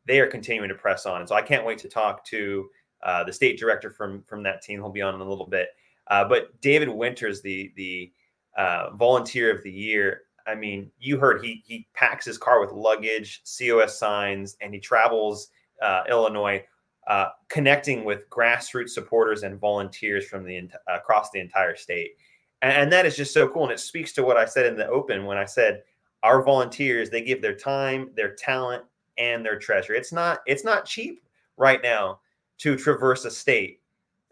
they 0.06 0.21
are 0.21 0.27
continuing 0.27 0.69
to 0.69 0.75
press 0.75 1.06
on. 1.06 1.21
And 1.21 1.29
so 1.29 1.35
I 1.35 1.43
can't 1.43 1.67
wait 1.67 1.79
to 1.79 1.89
talk 1.89 2.25
to 2.27 2.69
uh, 3.03 3.25
the 3.25 3.33
state 3.33 3.59
director 3.59 3.91
from 3.91 4.23
from 4.23 4.43
that 4.45 4.62
team. 4.62 4.81
He'll 4.81 4.91
be 4.91 5.03
on 5.03 5.15
in 5.15 5.21
a 5.21 5.29
little 5.29 5.47
bit. 5.47 5.69
Uh, 6.09 6.25
but 6.25 6.61
David 6.61 6.89
Winters, 6.89 7.41
the 7.43 7.73
the 7.77 8.12
uh, 8.56 8.91
volunteer 8.95 9.55
of 9.55 9.62
the 9.62 9.73
year, 9.73 10.23
I 10.46 10.55
mean, 10.55 10.91
you 10.99 11.19
heard 11.19 11.43
he 11.43 11.62
he 11.67 11.87
packs 11.94 12.25
his 12.25 12.38
car 12.38 12.61
with 12.61 12.73
luggage, 12.73 13.43
COS 13.44 13.99
signs, 13.99 14.56
and 14.61 14.75
he 14.75 14.81
travels 14.81 15.49
uh, 15.82 16.02
Illinois, 16.08 16.62
uh, 17.06 17.29
connecting 17.49 18.05
with 18.05 18.29
grassroots 18.31 18.91
supporters 18.91 19.43
and 19.43 19.58
volunteers 19.58 20.26
from 20.26 20.44
the 20.44 20.69
across 20.88 21.31
the 21.31 21.41
entire 21.41 21.76
state, 21.76 22.12
and, 22.62 22.73
and 22.73 22.93
that 22.93 23.06
is 23.06 23.17
just 23.17 23.32
so 23.32 23.49
cool. 23.49 23.64
And 23.64 23.73
it 23.73 23.81
speaks 23.81 24.12
to 24.14 24.23
what 24.23 24.37
I 24.37 24.44
said 24.44 24.67
in 24.67 24.76
the 24.76 24.88
open 24.88 25.25
when 25.25 25.38
I 25.38 25.46
said 25.46 25.82
our 26.23 26.43
volunteers 26.43 27.11
they 27.11 27.23
give 27.23 27.41
their 27.41 27.56
time, 27.56 28.11
their 28.14 28.35
talent, 28.35 28.85
and 29.17 29.44
their 29.44 29.58
treasure. 29.58 29.94
It's 29.94 30.12
not 30.12 30.41
it's 30.46 30.64
not 30.64 30.85
cheap 30.85 31.23
right 31.56 31.82
now 31.82 32.20
to 32.58 32.76
traverse 32.76 33.25
a 33.25 33.31
state, 33.31 33.81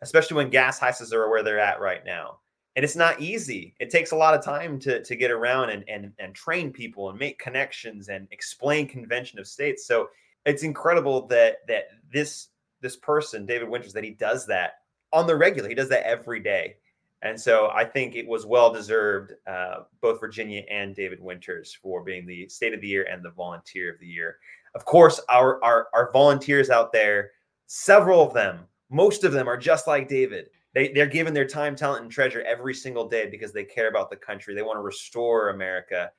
especially 0.03 0.37
when 0.37 0.51
gas 0.51 0.79
prices 0.79 1.13
are 1.13 1.31
where 1.31 1.43
they're 1.43 1.59
at 1.59 1.81
right 1.81 2.05
now 2.05 2.39
and 2.75 2.85
it's 2.85 2.97
not 2.97 3.21
easy. 3.21 3.75
It 3.81 3.91
takes 3.91 4.13
a 4.13 4.17
lot 4.17 4.35
of 4.35 4.45
time 4.45 4.79
to, 4.81 5.03
to 5.03 5.17
get 5.17 5.31
around 5.31 5.71
and, 5.71 5.85
and 5.89 6.13
and 6.19 6.35
train 6.35 6.73
people 6.73 7.11
and 7.11 7.19
make 7.19 7.39
connections 7.39 8.09
and 8.09 8.27
explain 8.31 8.89
convention 8.89 9.39
of 9.39 9.47
states. 9.47 9.87
So 9.87 10.09
it's 10.47 10.63
incredible 10.63 11.27
that 11.29 11.59
that 11.69 11.89
this 12.13 12.49
this 12.81 12.97
person 12.97 13.47
david 13.47 13.69
winters 13.69 13.93
that 13.93 14.05
he 14.05 14.11
does 14.11 14.47
that 14.47 14.81
on 15.13 15.27
the 15.27 15.37
regular. 15.37 15.69
He 15.69 15.75
does 15.75 15.91
that 15.91 16.07
every 16.07 16.41
day. 16.41 16.77
And 17.25 17.41
so 17.41 17.71
i 17.73 17.85
think 17.85 18.17
it 18.17 18.27
was 18.27 18.47
well 18.47 18.73
deserved 18.73 19.35
uh, 19.47 19.83
both 20.01 20.19
virginia 20.19 20.63
and 20.69 20.97
david 20.97 21.21
winters 21.21 21.77
for 21.81 22.03
being 22.03 22.27
the 22.27 22.49
state 22.49 22.75
of 22.75 22.81
the 22.81 22.89
year 22.89 23.07
and 23.11 23.23
the 23.23 23.31
volunteer 23.31 23.93
of 23.93 24.01
the 24.01 24.07
year. 24.07 24.39
Of 24.75 24.85
course 24.85 25.21
our 25.29 25.63
our, 25.63 25.89
our 25.93 26.11
volunteers 26.11 26.71
out 26.71 26.93
there 26.93 27.33
several 27.67 28.27
of 28.27 28.35
them 28.35 28.67
most 28.91 29.25
of 29.25 29.33
them 29.33 29.47
are 29.47 29.57
just 29.57 29.87
like 29.87 30.09
david 30.09 30.49
they 30.75 30.89
they're 30.93 31.07
giving 31.07 31.35
their 31.35 31.47
time, 31.47 31.77
talent, 31.77 32.03
and 32.03 32.11
treasure 32.11 32.43
every 32.43 32.75
single 32.75 33.09
day 33.09 33.29
because 33.29 33.53
they 33.53 33.65
care 33.65 33.89
about 33.89 34.11
the 34.11 34.17
country. 34.17 34.55
They 34.55 34.63
want 34.63 34.77
to 34.77 34.83
restore 34.83 35.51
America, 35.51 36.11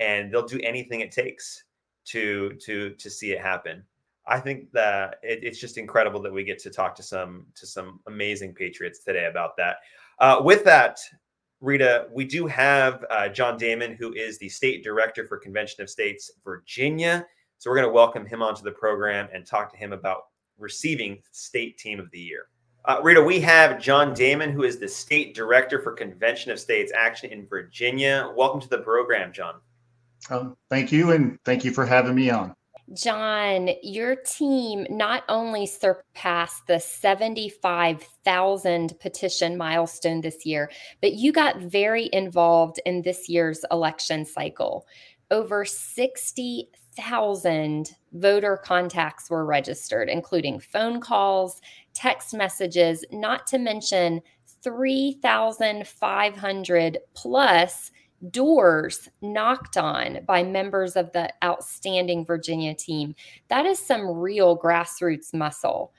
and 0.00 0.32
they'll 0.32 0.46
do 0.46 0.60
anything 0.62 1.00
it 1.00 1.12
takes 1.12 1.64
to 2.06 2.54
to 2.64 2.90
to 2.90 3.10
see 3.10 3.32
it 3.32 3.40
happen. 3.40 3.84
I 4.26 4.38
think 4.38 4.70
that 4.72 5.16
it, 5.22 5.40
it's 5.42 5.58
just 5.58 5.78
incredible 5.78 6.20
that 6.22 6.32
we 6.32 6.44
get 6.44 6.58
to 6.60 6.70
talk 6.70 6.94
to 6.96 7.02
some 7.02 7.46
to 7.54 7.66
some 7.66 8.00
amazing 8.06 8.54
patriots 8.54 9.00
today 9.04 9.26
about 9.26 9.56
that. 9.56 9.76
Uh, 10.18 10.40
with 10.42 10.64
that, 10.64 11.00
Rita, 11.60 12.08
we 12.12 12.24
do 12.24 12.46
have 12.46 13.04
uh, 13.10 13.28
John 13.28 13.56
Damon, 13.56 13.94
who 13.94 14.12
is 14.14 14.38
the 14.38 14.48
state 14.48 14.82
director 14.82 15.26
for 15.26 15.38
Convention 15.38 15.82
of 15.82 15.90
States 15.90 16.30
Virginia. 16.44 17.26
So 17.58 17.70
we're 17.70 17.76
going 17.76 17.88
to 17.88 17.92
welcome 17.92 18.26
him 18.26 18.42
onto 18.42 18.64
the 18.64 18.72
program 18.72 19.28
and 19.32 19.46
talk 19.46 19.70
to 19.70 19.78
him 19.78 19.92
about 19.92 20.22
receiving 20.58 21.22
State 21.30 21.78
Team 21.78 22.00
of 22.00 22.10
the 22.10 22.18
Year. 22.18 22.46
Uh, 22.84 22.98
Rita, 23.00 23.22
we 23.22 23.38
have 23.40 23.80
John 23.80 24.12
Damon, 24.12 24.50
who 24.50 24.64
is 24.64 24.78
the 24.78 24.88
state 24.88 25.36
director 25.36 25.80
for 25.80 25.92
Convention 25.92 26.50
of 26.50 26.58
States 26.58 26.90
Action 26.92 27.30
in 27.30 27.46
Virginia. 27.46 28.32
Welcome 28.36 28.60
to 28.60 28.68
the 28.68 28.78
program, 28.78 29.32
John. 29.32 29.60
Um, 30.30 30.56
thank 30.68 30.90
you, 30.90 31.12
and 31.12 31.38
thank 31.44 31.64
you 31.64 31.70
for 31.70 31.86
having 31.86 32.16
me 32.16 32.30
on. 32.30 32.56
John, 32.94 33.70
your 33.84 34.16
team 34.16 34.84
not 34.90 35.22
only 35.28 35.64
surpassed 35.64 36.66
the 36.66 36.80
75,000 36.80 38.98
petition 38.98 39.56
milestone 39.56 40.20
this 40.20 40.44
year, 40.44 40.68
but 41.00 41.12
you 41.12 41.30
got 41.32 41.60
very 41.60 42.10
involved 42.12 42.80
in 42.84 43.02
this 43.02 43.28
year's 43.28 43.64
election 43.70 44.26
cycle. 44.26 44.88
Over 45.30 45.64
60,000 45.64 47.90
voter 48.12 48.56
contacts 48.56 49.30
were 49.30 49.46
registered, 49.46 50.08
including 50.08 50.58
phone 50.58 51.00
calls 51.00 51.60
text 51.94 52.34
messages, 52.34 53.04
not 53.10 53.46
to 53.48 53.58
mention 53.58 54.22
3,500 54.62 56.98
plus 57.14 57.90
doors 58.30 59.08
knocked 59.20 59.76
on 59.76 60.20
by 60.26 60.42
members 60.42 60.96
of 60.96 61.12
the 61.12 61.30
outstanding 61.44 62.24
Virginia 62.24 62.74
team. 62.74 63.14
That 63.48 63.66
is 63.66 63.78
some 63.78 64.08
real 64.08 64.58
grassroots 64.58 65.34
muscle. 65.34 65.92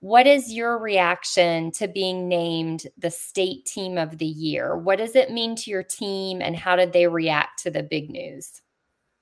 What 0.00 0.26
is 0.26 0.52
your 0.52 0.78
reaction 0.78 1.70
to 1.72 1.88
being 1.88 2.28
named 2.28 2.86
the 2.98 3.10
state 3.10 3.64
team 3.64 3.96
of 3.96 4.18
the 4.18 4.26
year? 4.26 4.76
What 4.76 4.98
does 4.98 5.16
it 5.16 5.30
mean 5.30 5.56
to 5.56 5.70
your 5.70 5.82
team 5.82 6.42
and 6.42 6.54
how 6.54 6.76
did 6.76 6.92
they 6.92 7.06
react 7.06 7.62
to 7.62 7.70
the 7.70 7.82
big 7.82 8.10
news? 8.10 8.60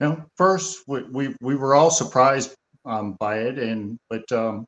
Now, 0.00 0.26
first, 0.36 0.82
we, 0.88 1.04
we, 1.04 1.36
we 1.40 1.54
were 1.54 1.76
all 1.76 1.92
surprised 1.92 2.56
um, 2.84 3.12
by 3.20 3.38
it, 3.38 3.60
and 3.60 3.96
but 4.10 4.30
um, 4.32 4.66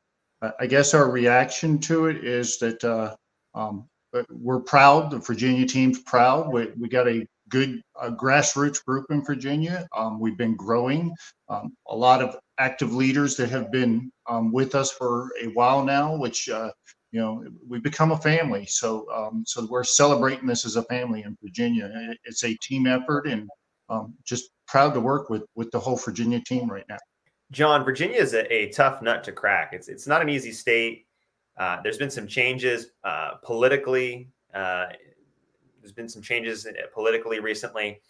I 0.59 0.67
guess 0.67 0.93
our 0.93 1.09
reaction 1.09 1.79
to 1.79 2.07
it 2.07 2.23
is 2.23 2.57
that 2.59 2.83
uh, 2.83 3.15
um, 3.53 3.87
we're 4.29 4.59
proud. 4.59 5.11
The 5.11 5.19
Virginia 5.19 5.65
team's 5.65 6.01
proud. 6.01 6.51
We, 6.51 6.71
we 6.79 6.89
got 6.89 7.07
a 7.07 7.25
good 7.49 7.81
uh, 7.99 8.11
grassroots 8.11 8.83
group 8.83 9.05
in 9.09 9.23
Virginia. 9.23 9.87
Um, 9.95 10.19
we've 10.19 10.37
been 10.37 10.55
growing. 10.55 11.13
Um, 11.49 11.75
a 11.87 11.95
lot 11.95 12.21
of 12.21 12.37
active 12.57 12.93
leaders 12.93 13.35
that 13.37 13.49
have 13.49 13.71
been 13.71 14.11
um, 14.27 14.51
with 14.51 14.75
us 14.75 14.91
for 14.91 15.29
a 15.41 15.47
while 15.47 15.83
now, 15.83 16.15
which 16.15 16.49
uh, 16.49 16.71
you 17.11 17.19
know 17.19 17.45
we 17.67 17.79
become 17.79 18.11
a 18.11 18.17
family. 18.17 18.65
So 18.65 19.07
um, 19.13 19.43
so 19.45 19.67
we're 19.69 19.83
celebrating 19.83 20.47
this 20.47 20.65
as 20.65 20.75
a 20.75 20.83
family 20.83 21.23
in 21.23 21.37
Virginia. 21.43 21.91
It's 22.23 22.43
a 22.43 22.55
team 22.61 22.87
effort, 22.87 23.27
and 23.27 23.49
um, 23.89 24.13
just 24.23 24.49
proud 24.67 24.93
to 24.93 24.99
work 24.99 25.29
with 25.29 25.43
with 25.55 25.71
the 25.71 25.79
whole 25.79 25.97
Virginia 25.97 26.41
team 26.45 26.69
right 26.69 26.85
now. 26.89 26.97
John, 27.55 27.85
Virginia 27.85 28.17
is 28.17 28.33
a, 28.33 28.53
a 28.53 28.69
tough 28.71 29.01
nut 29.01 29.23
to 29.23 29.31
crack. 29.31 29.71
It's 29.71 29.87
it's 29.87 30.07
not 30.07 30.21
an 30.21 30.27
easy 30.27 30.51
state. 30.51 31.07
Uh, 31.57 31.77
there's 31.81 31.97
been 31.97 32.11
some 32.11 32.27
changes 32.27 32.87
uh, 33.05 33.35
politically. 33.43 34.29
Uh, 34.53 34.87
there's 35.79 35.93
been 35.93 36.09
some 36.09 36.21
changes 36.21 36.67
uh, 36.67 36.71
politically 36.93 37.39
recently, 37.39 38.01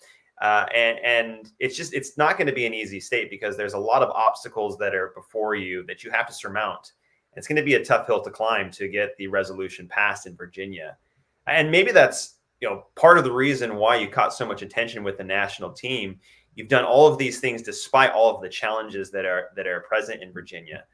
uh, 0.42 0.66
and 0.74 0.98
and 1.04 1.52
it's 1.60 1.78
just 1.78 1.94
it's 1.94 2.18
not 2.18 2.40
going 2.40 2.48
to 2.48 2.54
be 2.54 2.66
an 2.66 2.74
easy 2.74 3.00
state 3.00 3.30
because 3.30 3.56
there's 3.56 3.76
a 3.76 3.80
lot 3.80 4.02
of 4.02 4.10
obstacles 4.10 4.80
that 4.80 4.96
are 4.96 5.12
before 5.16 5.54
you 5.54 5.86
that 5.86 6.04
you 6.04 6.10
have 6.10 6.26
to 6.26 6.34
surmount. 6.34 6.94
It's 7.36 7.48
going 7.48 7.58
to 7.58 7.64
be 7.64 7.76
a 7.76 7.86
tough 7.86 8.08
hill 8.08 8.24
to 8.24 8.32
climb 8.32 8.72
to 8.72 8.88
get 8.88 9.16
the 9.18 9.28
resolution 9.28 9.88
passed 9.88 10.26
in 10.26 10.36
Virginia, 10.36 10.98
and 11.46 11.70
maybe 11.70 11.92
that's 11.92 12.38
you 12.62 12.68
know 12.68 12.88
part 12.96 13.20
of 13.20 13.24
the 13.24 13.32
reason 13.32 13.76
why 13.76 13.98
you 13.98 14.08
caught 14.08 14.34
so 14.34 14.44
much 14.44 14.64
attention 14.64 15.04
with 15.04 15.20
the 15.20 15.24
national 15.24 15.72
team. 15.72 16.20
You've 16.56 16.70
done 16.70 16.86
all 16.86 17.08
of 17.08 17.18
these 17.18 17.40
things 17.40 17.62
despite 17.62 18.12
all 18.12 18.34
of 18.34 18.42
the 18.42 18.50
challenges 18.50 19.12
that 19.12 19.26
are 19.26 19.50
that 19.56 19.68
are 19.68 19.82
present 19.82 20.24
in 20.24 20.32
Virginia, 20.32 20.86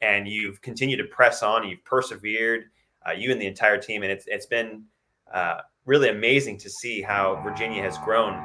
and 0.00 0.28
you've 0.28 0.62
continued 0.62 0.98
to 0.98 1.04
press 1.04 1.42
on. 1.42 1.68
You've 1.68 1.84
persevered, 1.84 2.64
uh, 3.06 3.12
you 3.12 3.32
and 3.32 3.40
the 3.40 3.46
entire 3.46 3.78
team, 3.78 4.02
and 4.02 4.12
it's 4.12 4.24
it's 4.28 4.46
been 4.46 4.84
uh, 5.32 5.60
really 5.86 6.10
amazing 6.10 6.58
to 6.58 6.70
see 6.70 7.02
how 7.02 7.40
Virginia 7.42 7.82
has 7.82 7.98
grown. 7.98 8.40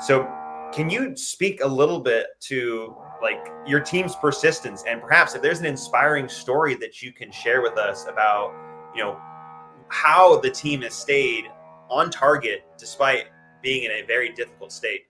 So, 0.00 0.28
can 0.72 0.90
you 0.90 1.16
speak 1.16 1.62
a 1.62 1.66
little 1.66 2.00
bit 2.00 2.26
to 2.40 2.94
like 3.22 3.48
your 3.66 3.80
team's 3.80 4.14
persistence 4.16 4.84
and 4.86 5.00
perhaps 5.00 5.34
if 5.34 5.42
there's 5.42 5.58
an 5.58 5.66
inspiring 5.66 6.28
story 6.28 6.74
that 6.76 7.02
you 7.02 7.12
can 7.12 7.32
share 7.32 7.62
with 7.62 7.76
us 7.78 8.06
about, 8.06 8.52
you 8.94 9.02
know, 9.02 9.18
how 9.88 10.38
the 10.40 10.50
team 10.50 10.82
has 10.82 10.94
stayed 10.94 11.46
on 11.88 12.10
target 12.10 12.64
despite 12.78 13.24
being 13.62 13.84
in 13.84 13.90
a 13.90 14.02
very 14.02 14.32
difficult 14.32 14.70
state? 14.70 15.07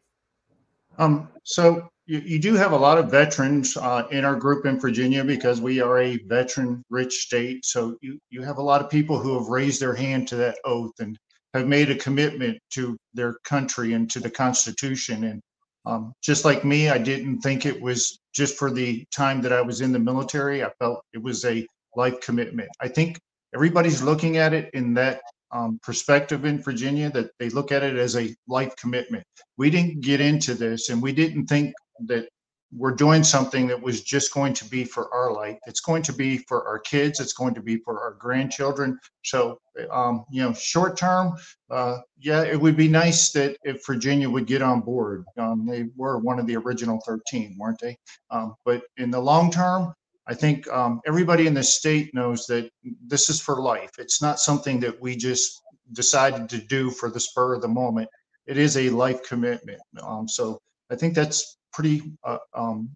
Um, 0.99 1.29
so 1.45 1.89
you, 2.07 2.19
you 2.19 2.39
do 2.39 2.55
have 2.55 2.73
a 2.73 2.77
lot 2.77 2.99
of 2.99 3.11
veterans 3.11 3.77
uh, 3.77 4.07
in 4.11 4.25
our 4.25 4.35
group 4.35 4.67
in 4.67 4.81
Virginia 4.81 5.25
because 5.25 5.61
we 5.61 5.81
are 5.81 5.99
a 5.99 6.19
veteran 6.25 6.83
rich 6.91 7.15
state. 7.21 7.65
So 7.65 7.97
you, 8.01 8.19
you 8.31 8.43
have 8.43 8.59
a 8.59 8.63
lot 8.63 8.83
of 8.83 8.91
people 8.91 9.19
who 9.19 9.39
have 9.39 9.49
raised 9.49 9.81
their 9.81 9.95
hand 9.95 10.27
to 10.29 10.37
that 10.37 10.59
oath 10.65 10.93
and 10.99 11.17
have 11.55 11.67
made 11.67 11.91
a 11.91 11.95
commitment 11.95 12.59
to 12.71 12.97
their 13.15 13.37
country 13.45 13.93
and 13.93 14.11
to 14.11 14.21
the 14.21 14.31
Constitution. 14.31 15.25
And 15.25 15.41
um, 15.87 16.13
just 16.23 16.45
like 16.45 16.65
me, 16.65 16.89
I 16.91 16.99
didn't 16.99 17.41
think 17.41 17.65
it 17.65 17.81
was 17.81 18.19
just 18.35 18.59
for 18.59 18.71
the 18.71 19.05
time 19.11 19.41
that 19.43 19.53
I 19.53 19.61
was 19.61 19.81
in 19.81 19.93
the 19.93 19.99
military. 19.99 20.65
I 20.65 20.71
felt 20.79 21.03
it 21.15 21.23
was 21.23 21.45
a 21.45 21.67
life 21.97 22.21
commitment. 22.21 22.69
I 22.81 22.89
think 22.89 23.19
everybody's 23.55 24.03
looking 24.03 24.37
at 24.37 24.53
it 24.53 24.71
in 24.75 24.95
that 24.95 25.21
um, 25.51 25.79
perspective 25.83 26.45
in 26.45 26.63
Virginia 26.63 27.11
that 27.11 27.31
they 27.39 27.49
look 27.51 27.73
at 27.73 27.83
it 27.83 27.97
as 27.97 28.17
a 28.17 28.35
life 28.47 28.75
commitment. 28.77 29.25
We 29.57 29.71
didn't 29.71 30.01
get 30.01 30.21
into 30.21 30.55
this 30.55 30.91
and 30.91 31.03
we 31.03 31.13
didn't 31.13 31.47
think 31.47 31.75
that 32.07 32.29
we're 32.73 32.95
doing 32.95 33.25
something 33.25 33.67
that 33.67 33.81
was 33.81 34.03
just 34.03 34.35
going 34.35 34.53
to 34.53 34.65
be 34.67 34.85
for 34.85 35.13
our 35.13 35.33
life. 35.33 35.57
It's 35.67 35.81
going 35.81 36.03
to 36.03 36.13
be 36.13 36.39
for 36.39 36.67
our 36.69 36.79
kids. 36.79 37.19
It's 37.19 37.33
going 37.33 37.55
to 37.55 37.63
be 37.63 37.79
for 37.79 38.01
our 38.01 38.13
grandchildren. 38.13 38.99
So, 39.25 39.59
um, 39.91 40.25
you 40.31 40.43
know, 40.43 40.53
short 40.53 40.97
term, 40.97 41.35
uh, 41.71 41.99
yeah, 42.19 42.43
it 42.43 42.61
would 42.61 42.77
be 42.77 42.89
nice 42.89 43.31
that 43.33 43.57
if 43.63 43.87
Virginia 43.87 44.29
would 44.29 44.47
get 44.47 44.61
on 44.61 44.81
board. 44.81 45.25
Um, 45.39 45.67
they 45.67 45.87
were 45.97 46.19
one 46.19 46.39
of 46.39 46.47
the 46.47 46.57
original 46.57 47.01
13, 47.07 47.57
weren't 47.59 47.81
they? 47.81 47.97
Um, 48.31 48.55
but 48.67 48.83
in 48.99 49.11
the 49.11 49.21
long 49.21 49.51
term, 49.51 49.95
I 50.29 50.35
think 50.35 50.69
um, 50.69 51.01
everybody 51.07 51.47
in 51.47 51.55
the 51.55 51.63
state 51.63 52.15
knows 52.15 52.47
that 52.47 52.71
this 53.07 53.31
is 53.31 53.41
for 53.41 53.63
life. 53.63 53.91
It's 53.99 54.21
not 54.21 54.39
something 54.39 54.79
that 54.81 55.01
we 55.01 55.17
just 55.17 55.63
decided 55.93 56.51
to 56.51 56.59
do 56.59 56.91
for 56.91 57.11
the 57.11 57.19
spur 57.19 57.55
of 57.55 57.63
the 57.63 57.69
moment. 57.69 58.09
It 58.47 58.59
is 58.59 58.77
a 58.77 58.91
life 58.91 59.23
commitment. 59.27 59.81
Um, 60.03 60.29
so 60.29 60.61
I 60.91 60.97
think 60.97 61.15
that's 61.15 61.57
pretty 61.73 62.13
uh, 62.25 62.39
um, 62.55 62.91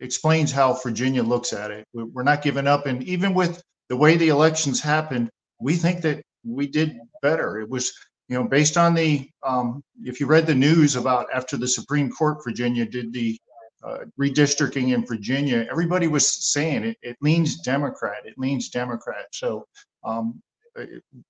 explains 0.00 0.52
how 0.52 0.74
Virginia 0.74 1.22
looks 1.22 1.54
at 1.54 1.70
it. 1.70 1.86
We're 1.94 2.22
not 2.22 2.42
giving 2.42 2.66
up, 2.66 2.86
and 2.86 3.02
even 3.04 3.32
with 3.32 3.62
the 3.88 3.96
way 3.96 4.16
the 4.16 4.28
elections 4.28 4.80
happened, 4.80 5.30
we 5.58 5.76
think 5.76 6.02
that 6.02 6.22
we 6.44 6.66
did 6.66 6.98
better. 7.22 7.60
It 7.60 7.68
was, 7.70 7.92
you 8.28 8.36
know, 8.36 8.44
based 8.44 8.76
on 8.76 8.94
the 8.94 9.28
um, 9.42 9.82
if 10.04 10.20
you 10.20 10.26
read 10.26 10.46
the 10.46 10.54
news 10.54 10.96
about 10.96 11.26
after 11.32 11.56
the 11.56 11.68
Supreme 11.68 12.10
Court, 12.10 12.44
Virginia 12.44 12.84
did 12.84 13.12
the 13.12 13.38
uh, 13.84 13.98
redistricting 14.20 14.94
in 14.94 15.04
Virginia, 15.06 15.66
everybody 15.70 16.08
was 16.08 16.52
saying 16.52 16.84
it, 16.84 16.96
it 17.02 17.16
leans 17.20 17.60
Democrat. 17.60 18.24
It 18.24 18.34
leans 18.38 18.68
Democrat. 18.68 19.26
So 19.32 19.66
um, 20.04 20.40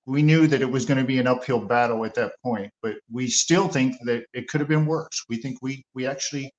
we 0.05 0.21
knew 0.21 0.47
that 0.47 0.61
it 0.61 0.69
was 0.69 0.85
going 0.85 0.99
to 0.99 1.03
be 1.03 1.19
an 1.19 1.27
uphill 1.27 1.59
battle 1.59 2.05
at 2.05 2.15
that 2.15 2.33
point, 2.43 2.71
but 2.81 2.95
we 3.11 3.27
still 3.27 3.67
think 3.67 3.95
that 4.05 4.25
it 4.33 4.47
could 4.47 4.61
have 4.61 4.69
been 4.69 4.85
worse. 4.85 5.25
We 5.29 5.37
think 5.37 5.59
we 5.61 5.83
we 5.93 6.07
actually 6.07 6.53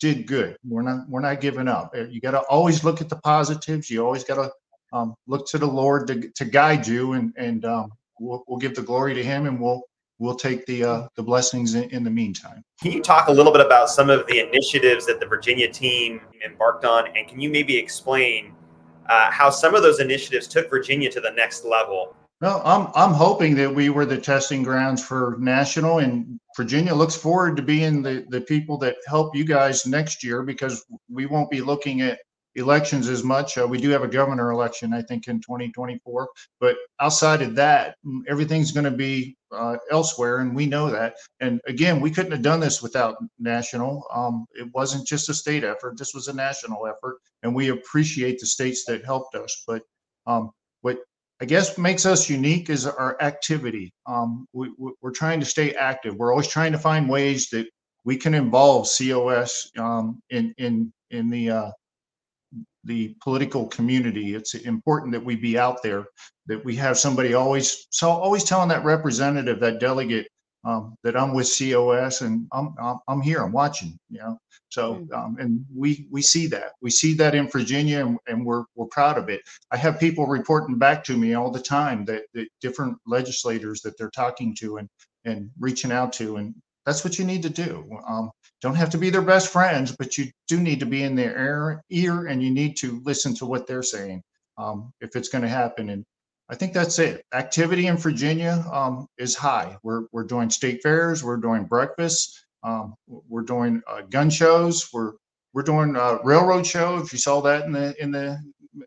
did 0.00 0.26
good. 0.26 0.56
We're 0.66 0.82
not 0.82 1.08
we're 1.08 1.20
not 1.20 1.40
giving 1.40 1.68
up. 1.68 1.92
Uh, 1.96 2.04
you 2.04 2.20
got 2.20 2.32
to 2.32 2.40
always 2.42 2.82
look 2.84 3.00
at 3.00 3.08
the 3.08 3.16
positives. 3.16 3.90
You 3.90 4.04
always 4.04 4.24
got 4.24 4.36
to 4.36 4.50
um, 4.92 5.14
look 5.26 5.46
to 5.48 5.58
the 5.58 5.66
Lord 5.66 6.06
to, 6.08 6.28
to 6.30 6.44
guide 6.44 6.86
you, 6.86 7.12
and 7.12 7.32
and 7.36 7.64
um, 7.64 7.90
we'll, 8.18 8.44
we'll 8.48 8.58
give 8.58 8.74
the 8.74 8.82
glory 8.82 9.14
to 9.14 9.22
Him, 9.22 9.46
and 9.46 9.60
we'll 9.60 9.82
we'll 10.24 10.34
take 10.34 10.64
the 10.66 10.82
uh, 10.82 11.08
the 11.14 11.22
blessings 11.22 11.74
in, 11.74 11.84
in, 11.90 12.02
the 12.02 12.10
meantime. 12.10 12.64
Can 12.80 12.92
you 12.92 13.02
talk 13.02 13.28
a 13.28 13.32
little 13.32 13.52
bit 13.52 13.64
about 13.64 13.90
some 13.90 14.08
of 14.10 14.26
the 14.26 14.40
initiatives 14.40 15.06
that 15.06 15.20
the 15.20 15.26
Virginia 15.26 15.70
team 15.70 16.20
embarked 16.44 16.84
on, 16.84 17.08
and 17.14 17.28
can 17.28 17.40
you 17.40 17.50
maybe 17.50 17.76
explain 17.76 18.54
uh, 19.08 19.30
how 19.30 19.50
some 19.50 19.74
of 19.74 19.82
those 19.82 20.00
initiatives 20.00 20.48
took 20.48 20.70
Virginia 20.70 21.10
to 21.10 21.20
the 21.20 21.30
next 21.32 21.64
level? 21.64 22.16
Well, 22.40 22.62
I'm 22.64 22.88
I'm 22.94 23.14
hoping 23.14 23.54
that 23.56 23.72
we 23.72 23.90
were 23.90 24.06
the 24.06 24.18
testing 24.18 24.62
grounds 24.62 25.04
for 25.04 25.36
national, 25.38 25.98
and 25.98 26.40
Virginia 26.56 26.94
looks 26.94 27.14
forward 27.14 27.56
to 27.56 27.62
being 27.62 28.02
the 28.02 28.24
the 28.30 28.40
people 28.40 28.78
that 28.78 28.96
help 29.06 29.36
you 29.36 29.44
guys 29.44 29.86
next 29.86 30.24
year 30.24 30.42
because 30.42 30.84
we 31.10 31.26
won't 31.26 31.50
be 31.50 31.60
looking 31.60 32.00
at 32.00 32.18
elections 32.56 33.08
as 33.08 33.24
much. 33.24 33.58
Uh, 33.58 33.66
we 33.66 33.80
do 33.80 33.90
have 33.90 34.02
a 34.02 34.08
governor 34.08 34.50
election, 34.50 34.92
I 34.92 35.02
think, 35.02 35.28
in 35.28 35.40
2024, 35.40 36.28
but 36.60 36.76
outside 37.00 37.42
of 37.42 37.54
that, 37.56 37.96
everything's 38.28 38.72
going 38.72 38.84
to 38.84 38.90
be 38.90 39.36
uh, 39.52 39.76
elsewhere, 39.90 40.38
and 40.38 40.54
we 40.54 40.66
know 40.66 40.90
that. 40.90 41.16
And 41.40 41.60
again, 41.66 42.00
we 42.00 42.10
couldn't 42.10 42.32
have 42.32 42.42
done 42.42 42.60
this 42.60 42.82
without 42.82 43.16
national. 43.38 44.04
Um, 44.12 44.46
it 44.52 44.68
wasn't 44.74 45.06
just 45.06 45.28
a 45.28 45.34
state 45.34 45.64
effort; 45.64 45.98
this 45.98 46.14
was 46.14 46.28
a 46.28 46.32
national 46.32 46.86
effort, 46.86 47.18
and 47.42 47.54
we 47.54 47.68
appreciate 47.68 48.38
the 48.38 48.46
states 48.46 48.84
that 48.86 49.04
helped 49.04 49.34
us. 49.34 49.64
But 49.66 49.82
um, 50.26 50.50
what 50.82 50.98
I 51.40 51.44
guess 51.44 51.78
makes 51.78 52.06
us 52.06 52.30
unique 52.30 52.70
is 52.70 52.86
our 52.86 53.20
activity. 53.20 53.92
Um, 54.06 54.46
we, 54.52 54.70
are 55.02 55.10
trying 55.10 55.40
to 55.40 55.46
stay 55.46 55.72
active. 55.72 56.16
We're 56.16 56.32
always 56.32 56.48
trying 56.48 56.72
to 56.72 56.78
find 56.78 57.08
ways 57.08 57.48
that 57.50 57.66
we 58.04 58.16
can 58.16 58.34
involve 58.34 58.88
COS 58.88 59.70
um, 59.78 60.20
in 60.30 60.54
in 60.58 60.92
in 61.10 61.30
the 61.30 61.50
uh, 61.50 61.70
the 62.84 63.14
political 63.22 63.66
community. 63.68 64.34
It's 64.34 64.54
important 64.54 65.12
that 65.12 65.24
we 65.24 65.36
be 65.36 65.58
out 65.58 65.82
there, 65.82 66.06
that 66.46 66.64
we 66.64 66.76
have 66.76 66.98
somebody 66.98 67.34
always 67.34 67.86
so 67.90 68.10
always 68.10 68.44
telling 68.44 68.68
that 68.68 68.84
representative, 68.84 69.60
that 69.60 69.80
delegate, 69.80 70.28
um, 70.64 70.96
that 71.02 71.16
I'm 71.16 71.34
with 71.34 71.46
COS 71.46 72.22
and 72.22 72.46
I'm, 72.52 72.74
I'm, 72.80 72.98
I'm 73.06 73.20
here, 73.20 73.42
I'm 73.42 73.52
watching, 73.52 73.98
you 74.08 74.18
know. 74.18 74.38
So 74.70 74.94
hmm. 74.94 75.14
um, 75.14 75.36
and 75.38 75.64
we 75.74 76.06
we 76.10 76.22
see 76.22 76.46
that 76.48 76.72
we 76.80 76.90
see 76.90 77.14
that 77.14 77.34
in 77.34 77.48
Virginia 77.48 78.04
and, 78.04 78.18
and, 78.26 78.44
we're 78.44 78.64
we're 78.74 78.86
proud 78.86 79.18
of 79.18 79.28
it. 79.28 79.42
I 79.70 79.76
have 79.76 80.00
people 80.00 80.26
reporting 80.26 80.78
back 80.78 81.04
to 81.04 81.16
me 81.16 81.34
all 81.34 81.50
the 81.50 81.60
time 81.60 82.04
that, 82.06 82.22
that 82.34 82.48
different 82.60 82.96
legislators 83.06 83.82
that 83.82 83.96
they're 83.98 84.10
talking 84.10 84.54
to 84.56 84.78
and 84.78 84.88
and 85.24 85.50
reaching 85.58 85.92
out 85.92 86.12
to 86.14 86.36
and 86.36 86.54
that's 86.86 87.04
what 87.04 87.18
you 87.18 87.24
need 87.24 87.42
to 87.42 87.50
do. 87.50 87.86
Um, 88.06 88.30
don't 88.60 88.74
have 88.74 88.90
to 88.90 88.98
be 88.98 89.10
their 89.10 89.22
best 89.22 89.48
friends, 89.48 89.94
but 89.96 90.16
you 90.16 90.26
do 90.48 90.60
need 90.60 90.80
to 90.80 90.86
be 90.86 91.02
in 91.02 91.14
their 91.14 91.36
ear, 91.38 91.82
ear 91.90 92.26
and 92.26 92.42
you 92.42 92.50
need 92.50 92.76
to 92.78 93.00
listen 93.04 93.34
to 93.36 93.46
what 93.46 93.66
they're 93.66 93.82
saying 93.82 94.22
um, 94.58 94.92
if 95.00 95.16
it's 95.16 95.28
going 95.28 95.42
to 95.42 95.48
happen. 95.48 95.90
And 95.90 96.04
I 96.48 96.54
think 96.54 96.72
that's 96.72 96.98
it. 96.98 97.24
Activity 97.32 97.86
in 97.86 97.96
Virginia 97.96 98.64
um, 98.72 99.06
is 99.18 99.34
high. 99.34 99.76
We're, 99.82 100.04
we're 100.12 100.24
doing 100.24 100.50
state 100.50 100.82
fairs, 100.82 101.24
we're 101.24 101.38
doing 101.38 101.64
breakfasts, 101.64 102.44
um, 102.62 102.94
we're 103.06 103.42
doing 103.42 103.82
uh, 103.86 104.02
gun 104.02 104.30
shows, 104.30 104.88
we're 104.92 105.12
we're 105.52 105.62
doing 105.62 105.94
a 105.94 106.18
railroad 106.24 106.66
show. 106.66 106.98
If 106.98 107.12
you 107.12 107.18
saw 107.18 107.40
that 107.42 107.64
in 107.64 107.72
the 107.72 107.94
in 108.02 108.10
the 108.10 108.38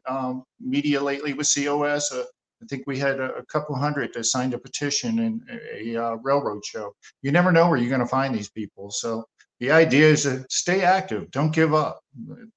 um, 0.08 0.44
media 0.60 1.02
lately 1.02 1.34
with 1.34 1.50
COS, 1.54 2.12
uh, 2.12 2.26
I 2.62 2.66
think 2.68 2.84
we 2.88 2.98
had 2.98 3.20
a, 3.20 3.34
a 3.36 3.46
couple 3.46 3.76
hundred 3.76 4.14
that 4.14 4.26
signed 4.26 4.54
a 4.54 4.58
petition 4.58 5.20
in 5.20 5.42
a, 5.50 5.96
a 5.96 6.04
uh, 6.04 6.16
railroad 6.16 6.66
show. 6.66 6.94
You 7.22 7.32
never 7.32 7.52
know 7.52 7.70
where 7.70 7.78
you're 7.78 7.90
going 7.90 8.02
to 8.02 8.08
find 8.08 8.34
these 8.34 8.50
people. 8.50 8.92
So 8.92 9.26
the 9.60 9.72
idea 9.72 10.10
is 10.10 10.24
to 10.24 10.46
stay 10.50 10.84
active, 10.84 11.32
don't 11.32 11.54
give 11.54 11.74
up. 11.74 12.00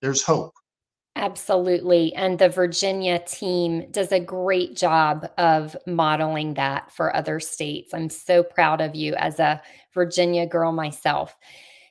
There's 0.00 0.22
hope. 0.22 0.52
Absolutely. 1.16 2.14
And 2.14 2.38
the 2.38 2.48
Virginia 2.48 3.18
team 3.18 3.90
does 3.90 4.12
a 4.12 4.20
great 4.20 4.76
job 4.76 5.28
of 5.38 5.76
modeling 5.86 6.54
that 6.54 6.90
for 6.92 7.14
other 7.14 7.40
states. 7.40 7.92
I'm 7.92 8.08
so 8.08 8.42
proud 8.42 8.80
of 8.80 8.94
you 8.94 9.14
as 9.16 9.38
a 9.40 9.60
Virginia 9.92 10.46
girl 10.46 10.72
myself. 10.72 11.36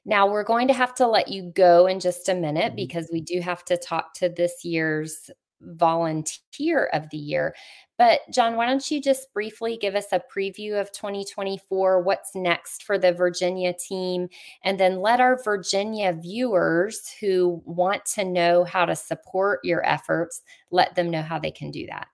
Now, 0.06 0.28
we're 0.28 0.44
going 0.44 0.68
to 0.70 0.74
have 0.74 0.96
to 0.96 1.08
let 1.08 1.28
you 1.28 1.52
go 1.54 1.86
in 1.86 2.00
just 2.00 2.30
a 2.30 2.34
minute 2.34 2.68
Mm-hmm. 2.68 2.76
because 2.76 3.10
we 3.12 3.22
do 3.22 3.42
have 3.42 3.64
to 3.66 3.78
talk 3.78 4.14
to 4.16 4.30
this 4.30 4.64
year's 4.64 5.30
volunteer 5.62 6.90
of 6.94 7.10
the 7.10 7.18
year. 7.18 7.54
But, 8.00 8.22
John, 8.32 8.56
why 8.56 8.66
don't 8.66 8.90
you 8.90 9.02
just 9.02 9.32
briefly 9.34 9.78
give 9.78 9.94
us 9.94 10.06
a 10.14 10.22
preview 10.34 10.80
of 10.80 10.90
2024? 10.94 12.02
What's 12.02 12.34
next 12.34 12.84
for 12.84 12.98
the 12.98 13.12
Virginia 13.12 13.74
team? 13.74 14.30
And 14.64 14.80
then 14.80 15.02
let 15.02 15.20
our 15.20 15.44
Virginia 15.44 16.14
viewers 16.14 17.14
who 17.20 17.62
want 17.66 18.06
to 18.16 18.24
know 18.24 18.64
how 18.64 18.86
to 18.86 18.96
support 18.96 19.60
your 19.66 19.86
efforts, 19.86 20.44
let 20.72 20.96
them 20.96 21.12
know 21.12 21.22
how 21.22 21.40
they 21.40 21.52
can 21.52 21.72
do 21.72 21.88
that. 21.88 22.08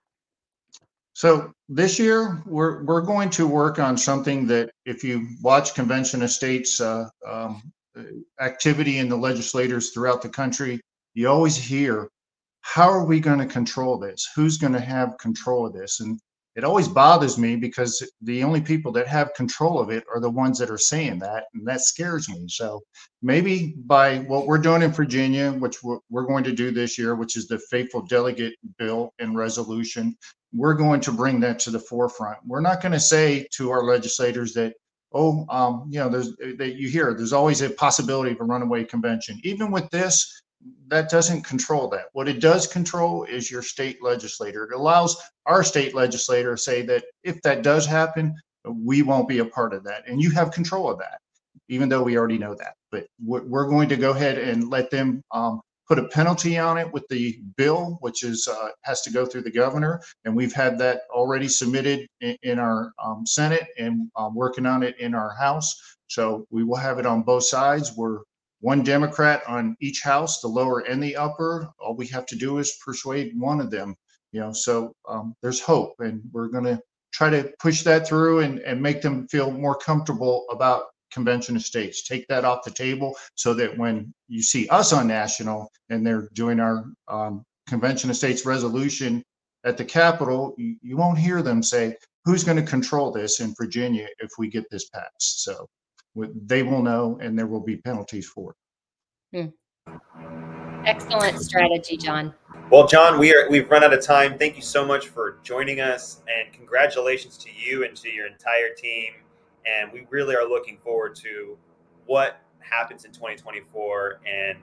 So 1.12 1.52
this 1.68 2.00
year, 2.00 2.42
we're, 2.46 2.82
we're 2.82 3.00
going 3.00 3.30
to 3.30 3.46
work 3.46 3.78
on 3.78 3.96
something 3.96 4.44
that 4.48 4.72
if 4.86 5.04
you 5.04 5.28
watch 5.40 5.74
Convention 5.74 6.20
of 6.22 6.32
States 6.32 6.80
uh, 6.80 7.08
um, 7.24 7.62
uh, 7.96 8.02
activity 8.40 8.98
in 8.98 9.08
the 9.08 9.16
legislators 9.16 9.92
throughout 9.92 10.20
the 10.20 10.28
country, 10.28 10.80
you 11.14 11.28
always 11.28 11.56
hear, 11.56 12.10
how 12.66 12.90
are 12.90 13.04
we 13.04 13.20
going 13.20 13.38
to 13.38 13.46
control 13.46 13.96
this? 13.96 14.28
Who's 14.34 14.58
going 14.58 14.72
to 14.72 14.80
have 14.80 15.16
control 15.18 15.64
of 15.64 15.72
this? 15.72 16.00
And 16.00 16.18
it 16.56 16.64
always 16.64 16.88
bothers 16.88 17.38
me 17.38 17.54
because 17.54 18.02
the 18.22 18.42
only 18.42 18.60
people 18.60 18.90
that 18.92 19.06
have 19.06 19.32
control 19.34 19.78
of 19.78 19.90
it 19.90 20.02
are 20.12 20.20
the 20.20 20.28
ones 20.28 20.58
that 20.58 20.68
are 20.68 20.76
saying 20.76 21.20
that, 21.20 21.44
and 21.54 21.66
that 21.66 21.82
scares 21.82 22.28
me. 22.28 22.46
So 22.48 22.82
maybe 23.22 23.76
by 23.84 24.18
what 24.18 24.46
we're 24.46 24.58
doing 24.58 24.82
in 24.82 24.90
Virginia, 24.90 25.52
which 25.52 25.76
we're, 25.82 26.26
going 26.26 26.42
to 26.42 26.52
do 26.52 26.72
this 26.72 26.98
year, 26.98 27.14
which 27.14 27.36
is 27.36 27.46
the 27.46 27.60
faithful 27.70 28.02
delegate 28.02 28.54
bill 28.78 29.12
and 29.20 29.36
resolution, 29.36 30.16
we're 30.52 30.74
going 30.74 31.00
to 31.02 31.12
bring 31.12 31.38
that 31.40 31.60
to 31.60 31.70
the 31.70 31.78
forefront. 31.78 32.38
We're 32.44 32.60
not 32.60 32.82
going 32.82 32.92
to 32.92 33.00
say 33.00 33.46
to 33.52 33.70
our 33.70 33.84
legislators 33.84 34.54
that, 34.54 34.74
oh, 35.12 35.46
um, 35.50 35.86
you 35.88 36.00
know, 36.00 36.08
there's 36.08 36.34
that 36.36 36.74
you 36.74 36.88
hear 36.88 37.14
there's 37.14 37.32
always 37.32 37.62
a 37.62 37.70
possibility 37.70 38.32
of 38.32 38.40
a 38.40 38.44
runaway 38.44 38.84
convention. 38.84 39.38
Even 39.44 39.70
with 39.70 39.88
this, 39.90 40.42
that 40.88 41.10
doesn't 41.10 41.42
control 41.42 41.88
that. 41.90 42.06
What 42.12 42.28
it 42.28 42.40
does 42.40 42.66
control 42.66 43.24
is 43.24 43.50
your 43.50 43.62
state 43.62 44.02
legislator. 44.02 44.64
It 44.64 44.74
allows 44.74 45.16
our 45.44 45.62
state 45.62 45.94
legislator 45.94 46.54
to 46.54 46.60
say 46.60 46.82
that 46.82 47.04
if 47.24 47.40
that 47.42 47.62
does 47.62 47.86
happen, 47.86 48.34
we 48.64 49.02
won't 49.02 49.28
be 49.28 49.38
a 49.38 49.44
part 49.44 49.72
of 49.74 49.84
that, 49.84 50.08
and 50.08 50.20
you 50.20 50.30
have 50.32 50.50
control 50.50 50.90
of 50.90 50.98
that, 50.98 51.20
even 51.68 51.88
though 51.88 52.02
we 52.02 52.16
already 52.16 52.38
know 52.38 52.54
that. 52.54 52.74
But 52.90 53.06
we're 53.22 53.68
going 53.68 53.88
to 53.90 53.96
go 53.96 54.10
ahead 54.10 54.38
and 54.38 54.70
let 54.70 54.90
them 54.90 55.22
um, 55.30 55.60
put 55.86 55.98
a 55.98 56.08
penalty 56.08 56.58
on 56.58 56.78
it 56.78 56.92
with 56.92 57.06
the 57.08 57.38
bill, 57.56 57.98
which 58.00 58.24
is 58.24 58.48
uh, 58.48 58.70
has 58.82 59.02
to 59.02 59.12
go 59.12 59.24
through 59.24 59.42
the 59.42 59.50
governor, 59.50 60.00
and 60.24 60.34
we've 60.34 60.52
had 60.52 60.78
that 60.78 61.02
already 61.10 61.48
submitted 61.48 62.06
in, 62.20 62.36
in 62.42 62.58
our 62.58 62.92
um, 63.02 63.24
Senate 63.24 63.68
and 63.78 64.10
um, 64.16 64.34
working 64.34 64.66
on 64.66 64.82
it 64.82 64.98
in 64.98 65.14
our 65.14 65.34
House. 65.34 65.80
So 66.08 66.46
we 66.50 66.64
will 66.64 66.76
have 66.76 66.98
it 66.98 67.06
on 67.06 67.22
both 67.22 67.44
sides. 67.44 67.96
We're 67.96 68.20
one 68.60 68.82
Democrat 68.82 69.42
on 69.46 69.76
each 69.80 70.02
house, 70.02 70.40
the 70.40 70.48
lower 70.48 70.80
and 70.80 71.02
the 71.02 71.16
upper. 71.16 71.68
All 71.78 71.96
we 71.96 72.06
have 72.08 72.26
to 72.26 72.36
do 72.36 72.58
is 72.58 72.78
persuade 72.84 73.38
one 73.38 73.60
of 73.60 73.70
them. 73.70 73.94
You 74.32 74.40
know, 74.40 74.52
so 74.52 74.92
um, 75.08 75.34
there's 75.42 75.60
hope, 75.60 75.94
and 76.00 76.20
we're 76.32 76.48
going 76.48 76.64
to 76.64 76.80
try 77.12 77.30
to 77.30 77.50
push 77.60 77.82
that 77.82 78.06
through 78.06 78.40
and, 78.40 78.58
and 78.60 78.82
make 78.82 79.00
them 79.00 79.26
feel 79.28 79.50
more 79.50 79.76
comfortable 79.76 80.44
about 80.50 80.84
convention 81.10 81.56
of 81.56 81.62
states 81.62 82.02
take 82.02 82.26
that 82.28 82.44
off 82.44 82.64
the 82.64 82.70
table 82.70 83.16
so 83.36 83.54
that 83.54 83.76
when 83.78 84.12
you 84.28 84.42
see 84.42 84.68
us 84.68 84.92
on 84.92 85.06
national 85.06 85.70
and 85.88 86.06
they're 86.06 86.28
doing 86.34 86.60
our 86.60 86.84
um, 87.08 87.44
convention 87.68 88.10
of 88.10 88.16
states 88.16 88.44
resolution 88.44 89.22
at 89.64 89.76
the 89.78 89.84
capitol 89.84 90.54
you, 90.58 90.76
you 90.82 90.96
won't 90.96 91.18
hear 91.18 91.42
them 91.42 91.62
say 91.62 91.96
who's 92.24 92.44
going 92.44 92.56
to 92.56 92.70
control 92.70 93.10
this 93.10 93.40
in 93.40 93.54
virginia 93.56 94.06
if 94.18 94.30
we 94.36 94.48
get 94.48 94.68
this 94.70 94.90
passed 94.90 95.42
so 95.44 95.66
they 96.16 96.62
will 96.62 96.82
know 96.82 97.18
and 97.20 97.38
there 97.38 97.46
will 97.46 97.60
be 97.60 97.76
penalties 97.76 98.26
for 98.26 98.56
it 99.32 99.52
Excellent 100.86 101.40
strategy, 101.40 101.96
John. 101.96 102.32
Well, 102.70 102.86
John, 102.86 103.18
we 103.18 103.34
are 103.34 103.50
we've 103.50 103.68
run 103.68 103.82
out 103.82 103.92
of 103.92 104.04
time. 104.04 104.38
Thank 104.38 104.54
you 104.54 104.62
so 104.62 104.84
much 104.84 105.08
for 105.08 105.38
joining 105.42 105.80
us, 105.80 106.22
and 106.28 106.52
congratulations 106.52 107.36
to 107.38 107.50
you 107.52 107.84
and 107.84 107.96
to 107.96 108.08
your 108.08 108.28
entire 108.28 108.72
team. 108.72 109.12
And 109.66 109.92
we 109.92 110.06
really 110.10 110.36
are 110.36 110.48
looking 110.48 110.78
forward 110.78 111.16
to 111.16 111.58
what 112.06 112.40
happens 112.60 113.04
in 113.04 113.10
2024. 113.10 114.20
And 114.26 114.58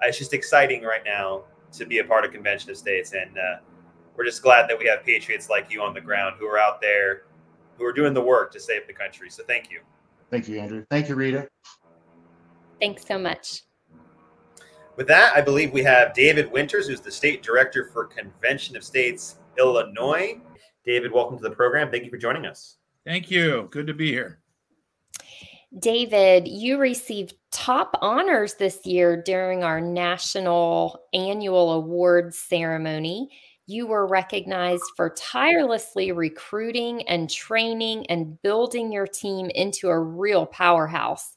it's 0.00 0.16
just 0.16 0.32
exciting 0.32 0.82
right 0.82 1.02
now 1.04 1.44
to 1.72 1.84
be 1.84 1.98
a 1.98 2.04
part 2.04 2.24
of 2.24 2.32
Convention 2.32 2.70
of 2.70 2.78
States, 2.78 3.12
and 3.12 3.36
uh, 3.36 3.56
we're 4.16 4.24
just 4.24 4.42
glad 4.42 4.70
that 4.70 4.78
we 4.78 4.86
have 4.86 5.04
patriots 5.04 5.50
like 5.50 5.70
you 5.70 5.82
on 5.82 5.92
the 5.92 6.00
ground 6.00 6.36
who 6.38 6.46
are 6.46 6.58
out 6.58 6.80
there, 6.80 7.24
who 7.76 7.84
are 7.84 7.92
doing 7.92 8.14
the 8.14 8.22
work 8.22 8.50
to 8.52 8.60
save 8.60 8.86
the 8.86 8.94
country. 8.94 9.28
So 9.28 9.44
thank 9.44 9.70
you. 9.70 9.80
Thank 10.30 10.48
you 10.48 10.58
andrew 10.58 10.84
thank 10.90 11.08
you 11.08 11.14
rita 11.14 11.48
Thanks 12.80 13.06
so 13.06 13.18
much. 13.18 13.62
With 14.96 15.06
that, 15.08 15.34
I 15.36 15.40
believe 15.40 15.72
we 15.72 15.82
have 15.82 16.14
David 16.14 16.50
Winters, 16.50 16.88
who's 16.88 17.00
the 17.00 17.10
state 17.10 17.42
director 17.42 17.90
for 17.92 18.04
Convention 18.04 18.76
of 18.76 18.84
States 18.84 19.38
Illinois. 19.58 20.40
David, 20.84 21.12
welcome 21.12 21.36
to 21.38 21.42
the 21.42 21.54
program. 21.54 21.90
Thank 21.90 22.04
you 22.04 22.10
for 22.10 22.18
joining 22.18 22.46
us. 22.46 22.76
Thank 23.04 23.30
you. 23.30 23.68
Good 23.70 23.86
to 23.86 23.94
be 23.94 24.10
here. 24.10 24.40
David, 25.78 26.48
you 26.48 26.78
received 26.78 27.34
top 27.50 27.96
honors 28.00 28.54
this 28.54 28.84
year 28.86 29.22
during 29.22 29.62
our 29.64 29.80
national 29.80 31.00
annual 31.12 31.72
awards 31.72 32.38
ceremony. 32.38 33.28
You 33.68 33.88
were 33.88 34.06
recognized 34.06 34.84
for 34.94 35.10
tirelessly 35.10 36.12
recruiting 36.12 37.06
and 37.08 37.28
training 37.28 38.06
and 38.06 38.40
building 38.42 38.92
your 38.92 39.08
team 39.08 39.50
into 39.50 39.88
a 39.88 39.98
real 39.98 40.46
powerhouse. 40.46 41.34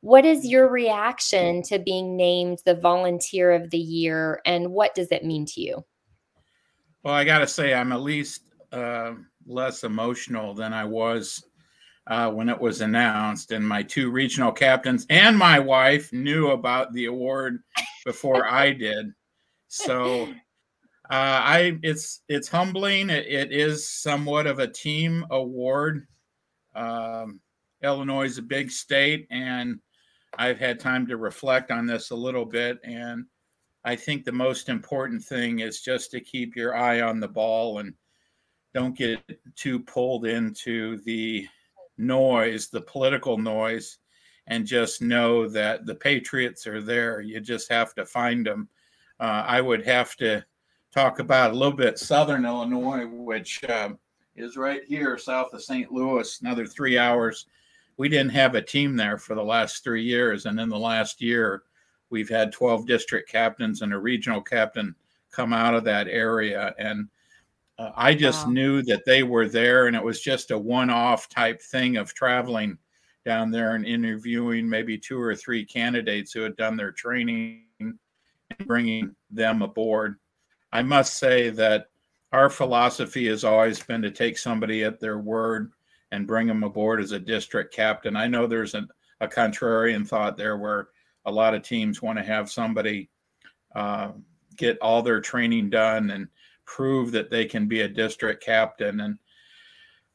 What 0.00 0.24
is 0.24 0.44
your 0.44 0.68
reaction 0.68 1.62
to 1.62 1.78
being 1.78 2.16
named 2.16 2.58
the 2.64 2.74
volunteer 2.74 3.52
of 3.52 3.70
the 3.70 3.78
year 3.78 4.40
and 4.44 4.72
what 4.72 4.96
does 4.96 5.12
it 5.12 5.24
mean 5.24 5.46
to 5.46 5.60
you? 5.60 5.84
Well, 7.04 7.14
I 7.14 7.22
got 7.22 7.38
to 7.38 7.46
say, 7.46 7.72
I'm 7.74 7.92
at 7.92 8.00
least 8.00 8.42
uh, 8.72 9.12
less 9.46 9.84
emotional 9.84 10.54
than 10.54 10.72
I 10.72 10.84
was 10.84 11.44
uh, 12.08 12.30
when 12.30 12.48
it 12.48 12.60
was 12.60 12.80
announced. 12.80 13.52
And 13.52 13.66
my 13.66 13.84
two 13.84 14.10
regional 14.10 14.50
captains 14.50 15.06
and 15.08 15.38
my 15.38 15.60
wife 15.60 16.12
knew 16.12 16.50
about 16.50 16.92
the 16.92 17.04
award 17.04 17.60
before 18.04 18.48
I 18.48 18.72
did. 18.72 19.12
So 19.68 20.28
uh, 21.10 21.42
I 21.44 21.78
it's 21.82 22.22
it's 22.28 22.48
humbling. 22.48 23.10
It, 23.10 23.26
it 23.26 23.52
is 23.52 23.88
somewhat 23.88 24.46
of 24.46 24.58
a 24.58 24.68
team 24.68 25.26
award. 25.30 26.06
Um, 26.74 27.40
Illinois 27.82 28.26
is 28.26 28.38
a 28.38 28.42
big 28.42 28.70
state, 28.70 29.26
and 29.30 29.80
I've 30.38 30.58
had 30.58 30.80
time 30.80 31.06
to 31.08 31.16
reflect 31.16 31.70
on 31.70 31.86
this 31.86 32.10
a 32.10 32.16
little 32.16 32.46
bit. 32.46 32.78
And 32.84 33.26
I 33.84 33.96
think 33.96 34.24
the 34.24 34.32
most 34.32 34.68
important 34.68 35.22
thing 35.22 35.58
is 35.58 35.82
just 35.82 36.12
to 36.12 36.20
keep 36.20 36.54
your 36.54 36.76
eye 36.76 37.00
on 37.00 37.20
the 37.20 37.28
ball 37.28 37.78
and 37.78 37.94
don't 38.72 38.96
get 38.96 39.20
too 39.56 39.80
pulled 39.80 40.24
into 40.24 40.98
the 40.98 41.46
noise, 41.98 42.68
the 42.68 42.80
political 42.80 43.36
noise, 43.36 43.98
and 44.46 44.64
just 44.66 45.02
know 45.02 45.48
that 45.48 45.84
the 45.84 45.94
Patriots 45.94 46.66
are 46.66 46.80
there. 46.80 47.20
You 47.20 47.40
just 47.40 47.70
have 47.70 47.94
to 47.94 48.06
find 48.06 48.46
them. 48.46 48.68
Uh, 49.20 49.44
I 49.46 49.60
would 49.60 49.84
have 49.84 50.16
to 50.16 50.44
talk 50.92 51.18
about 51.18 51.52
a 51.52 51.54
little 51.54 51.76
bit 51.76 51.98
Southern 51.98 52.44
Illinois, 52.44 53.06
which 53.06 53.64
um, 53.64 53.98
is 54.36 54.56
right 54.56 54.82
here 54.84 55.16
south 55.18 55.52
of 55.52 55.62
St. 55.62 55.90
Louis, 55.90 56.40
another 56.40 56.66
three 56.66 56.98
hours. 56.98 57.46
We 57.96 58.08
didn't 58.08 58.32
have 58.32 58.54
a 58.54 58.62
team 58.62 58.96
there 58.96 59.18
for 59.18 59.34
the 59.34 59.42
last 59.42 59.82
three 59.82 60.02
years. 60.02 60.46
And 60.46 60.60
in 60.60 60.68
the 60.68 60.78
last 60.78 61.20
year, 61.20 61.62
we've 62.10 62.28
had 62.28 62.52
12 62.52 62.86
district 62.86 63.30
captains 63.30 63.82
and 63.82 63.92
a 63.92 63.98
regional 63.98 64.42
captain 64.42 64.94
come 65.30 65.52
out 65.52 65.74
of 65.74 65.84
that 65.84 66.08
area. 66.08 66.74
And 66.78 67.08
uh, 67.78 67.90
I 67.96 68.14
just 68.14 68.46
Wow. 68.46 68.52
knew 68.52 68.82
that 68.82 69.04
they 69.06 69.22
were 69.22 69.48
there, 69.48 69.86
and 69.86 69.96
it 69.96 70.04
was 70.04 70.20
just 70.20 70.50
a 70.50 70.58
one 70.58 70.90
off 70.90 71.28
type 71.28 71.60
thing 71.62 71.96
of 71.96 72.12
traveling 72.12 72.76
down 73.24 73.50
there 73.50 73.76
and 73.76 73.86
interviewing 73.86 74.68
maybe 74.68 74.98
two 74.98 75.18
or 75.18 75.34
three 75.34 75.64
candidates 75.64 76.32
who 76.32 76.42
had 76.42 76.56
done 76.56 76.76
their 76.76 76.92
training 76.92 77.64
and 77.80 77.98
bringing 78.66 79.14
them 79.30 79.62
aboard. 79.62 80.18
I 80.72 80.82
must 80.82 81.14
say 81.14 81.50
that 81.50 81.88
our 82.32 82.48
philosophy 82.48 83.26
has 83.28 83.44
always 83.44 83.82
been 83.82 84.02
to 84.02 84.10
take 84.10 84.38
somebody 84.38 84.84
at 84.84 85.00
their 85.00 85.18
word 85.18 85.72
and 86.12 86.26
bring 86.26 86.46
them 86.46 86.62
aboard 86.62 87.00
as 87.00 87.12
a 87.12 87.18
district 87.18 87.74
captain. 87.74 88.16
I 88.16 88.26
know 88.26 88.46
there's 88.46 88.74
an, 88.74 88.88
a 89.20 89.28
contrarian 89.28 90.06
thought 90.06 90.36
there 90.36 90.56
where 90.56 90.88
a 91.26 91.30
lot 91.30 91.54
of 91.54 91.62
teams 91.62 92.02
want 92.02 92.18
to 92.18 92.24
have 92.24 92.50
somebody 92.50 93.10
uh, 93.74 94.12
get 94.56 94.78
all 94.80 95.02
their 95.02 95.20
training 95.20 95.70
done 95.70 96.10
and 96.10 96.28
prove 96.64 97.12
that 97.12 97.30
they 97.30 97.44
can 97.44 97.66
be 97.66 97.82
a 97.82 97.88
district 97.88 98.42
captain. 98.42 99.00
And 99.00 99.18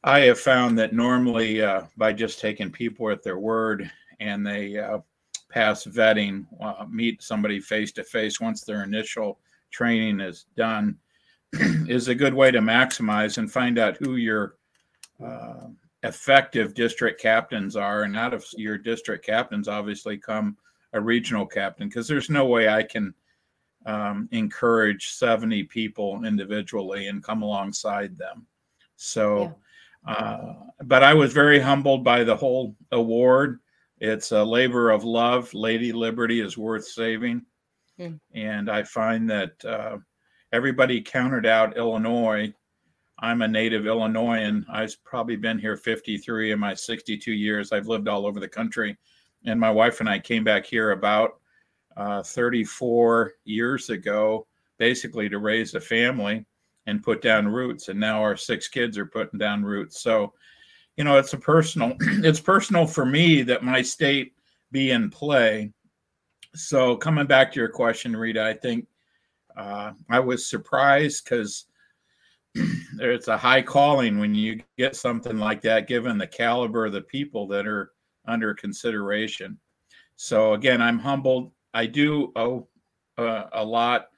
I 0.04 0.20
have 0.20 0.40
found 0.40 0.78
that 0.78 0.92
normally 0.92 1.62
uh, 1.62 1.82
by 1.96 2.12
just 2.12 2.40
taking 2.40 2.70
people 2.70 3.10
at 3.10 3.22
their 3.22 3.38
word 3.38 3.90
and 4.20 4.46
they 4.46 4.78
uh, 4.78 4.98
pass 5.50 5.84
vetting, 5.84 6.46
uh, 6.60 6.84
meet 6.88 7.22
somebody 7.22 7.60
face 7.60 7.92
to 7.92 8.04
face 8.04 8.40
once 8.40 8.62
their 8.62 8.82
initial 8.82 9.38
training 9.70 10.20
is 10.20 10.46
done, 10.56 10.96
is 11.52 12.08
a 12.08 12.14
good 12.14 12.34
way 12.34 12.50
to 12.50 12.60
maximize 12.60 13.38
and 13.38 13.50
find 13.50 13.78
out 13.78 13.96
who 13.96 14.16
your 14.16 14.56
uh, 15.24 15.68
effective 16.02 16.74
district 16.74 17.20
captains 17.20 17.76
are. 17.76 18.02
And 18.02 18.16
out 18.16 18.34
of 18.34 18.44
your 18.56 18.78
district 18.78 19.24
captains, 19.24 19.68
obviously, 19.68 20.16
come 20.16 20.56
a 20.92 21.00
regional 21.00 21.46
captain 21.46 21.88
because 21.88 22.08
there's 22.08 22.30
no 22.30 22.46
way 22.46 22.68
I 22.68 22.82
can 22.82 23.14
um, 23.86 24.28
encourage 24.32 25.10
70 25.10 25.64
people 25.64 26.24
individually 26.24 27.08
and 27.08 27.22
come 27.22 27.42
alongside 27.42 28.16
them. 28.16 28.46
So, 28.96 29.54
yeah. 30.06 30.12
uh, 30.12 30.54
but 30.84 31.02
I 31.02 31.14
was 31.14 31.32
very 31.32 31.60
humbled 31.60 32.04
by 32.04 32.24
the 32.24 32.36
whole 32.36 32.74
award. 32.92 33.60
It's 34.00 34.32
a 34.32 34.44
labor 34.44 34.90
of 34.90 35.04
love. 35.04 35.52
Lady 35.54 35.92
Liberty 35.92 36.40
is 36.40 36.58
worth 36.58 36.86
saving. 36.86 37.42
Mm. 37.98 38.20
And 38.34 38.70
I 38.70 38.82
find 38.82 39.28
that 39.30 39.64
uh, 39.64 39.98
everybody 40.52 41.00
counted 41.00 41.46
out 41.46 41.76
Illinois. 41.76 42.52
I'm 43.20 43.42
a 43.42 43.48
native 43.48 43.86
Illinoisan. 43.86 44.64
I've 44.70 44.94
probably 45.04 45.36
been 45.36 45.58
here 45.58 45.76
53 45.76 46.52
in 46.52 46.60
my 46.60 46.74
62 46.74 47.32
years. 47.32 47.72
I've 47.72 47.88
lived 47.88 48.08
all 48.08 48.26
over 48.26 48.38
the 48.38 48.48
country. 48.48 48.96
And 49.44 49.58
my 49.58 49.70
wife 49.70 50.00
and 50.00 50.08
I 50.08 50.18
came 50.18 50.44
back 50.44 50.66
here 50.66 50.92
about 50.92 51.40
uh, 51.96 52.22
34 52.22 53.34
years 53.44 53.90
ago, 53.90 54.46
basically 54.78 55.28
to 55.28 55.38
raise 55.38 55.74
a 55.74 55.80
family 55.80 56.46
and 56.86 57.02
put 57.02 57.20
down 57.20 57.48
roots. 57.48 57.88
And 57.88 57.98
now 57.98 58.22
our 58.22 58.36
six 58.36 58.68
kids 58.68 58.96
are 58.96 59.06
putting 59.06 59.38
down 59.38 59.64
roots. 59.64 60.00
So, 60.00 60.32
you 60.96 61.04
know, 61.04 61.18
it's 61.18 61.32
a 61.32 61.38
personal, 61.38 61.96
it's 62.00 62.40
personal 62.40 62.86
for 62.86 63.04
me 63.04 63.42
that 63.42 63.64
my 63.64 63.82
state 63.82 64.32
be 64.70 64.90
in 64.92 65.10
play. 65.10 65.72
So, 66.54 66.96
coming 66.96 67.26
back 67.26 67.52
to 67.52 67.60
your 67.60 67.68
question, 67.68 68.16
Rita, 68.16 68.44
I 68.44 68.54
think 68.54 68.86
uh, 69.56 69.92
I 70.08 70.20
was 70.20 70.46
surprised 70.46 71.24
because 71.24 71.66
it's 72.54 73.28
a 73.28 73.36
high 73.36 73.62
calling 73.62 74.18
when 74.18 74.34
you 74.34 74.60
get 74.76 74.96
something 74.96 75.38
like 75.38 75.62
that, 75.62 75.88
given 75.88 76.18
the 76.18 76.26
caliber 76.26 76.86
of 76.86 76.92
the 76.92 77.02
people 77.02 77.46
that 77.48 77.66
are 77.66 77.92
under 78.26 78.54
consideration. 78.54 79.58
So 80.16 80.54
again, 80.54 80.82
I'm 80.82 80.98
humbled. 80.98 81.52
I 81.74 81.86
do 81.86 82.32
owe 82.34 82.66
uh, 83.18 83.44
a 83.52 83.64
lot 83.64 84.08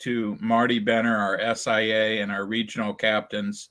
to 0.00 0.36
Marty 0.40 0.78
Benner, 0.78 1.16
our 1.16 1.54
SIA, 1.54 2.22
and 2.22 2.30
our 2.30 2.46
regional 2.46 2.94
captains. 2.94 3.70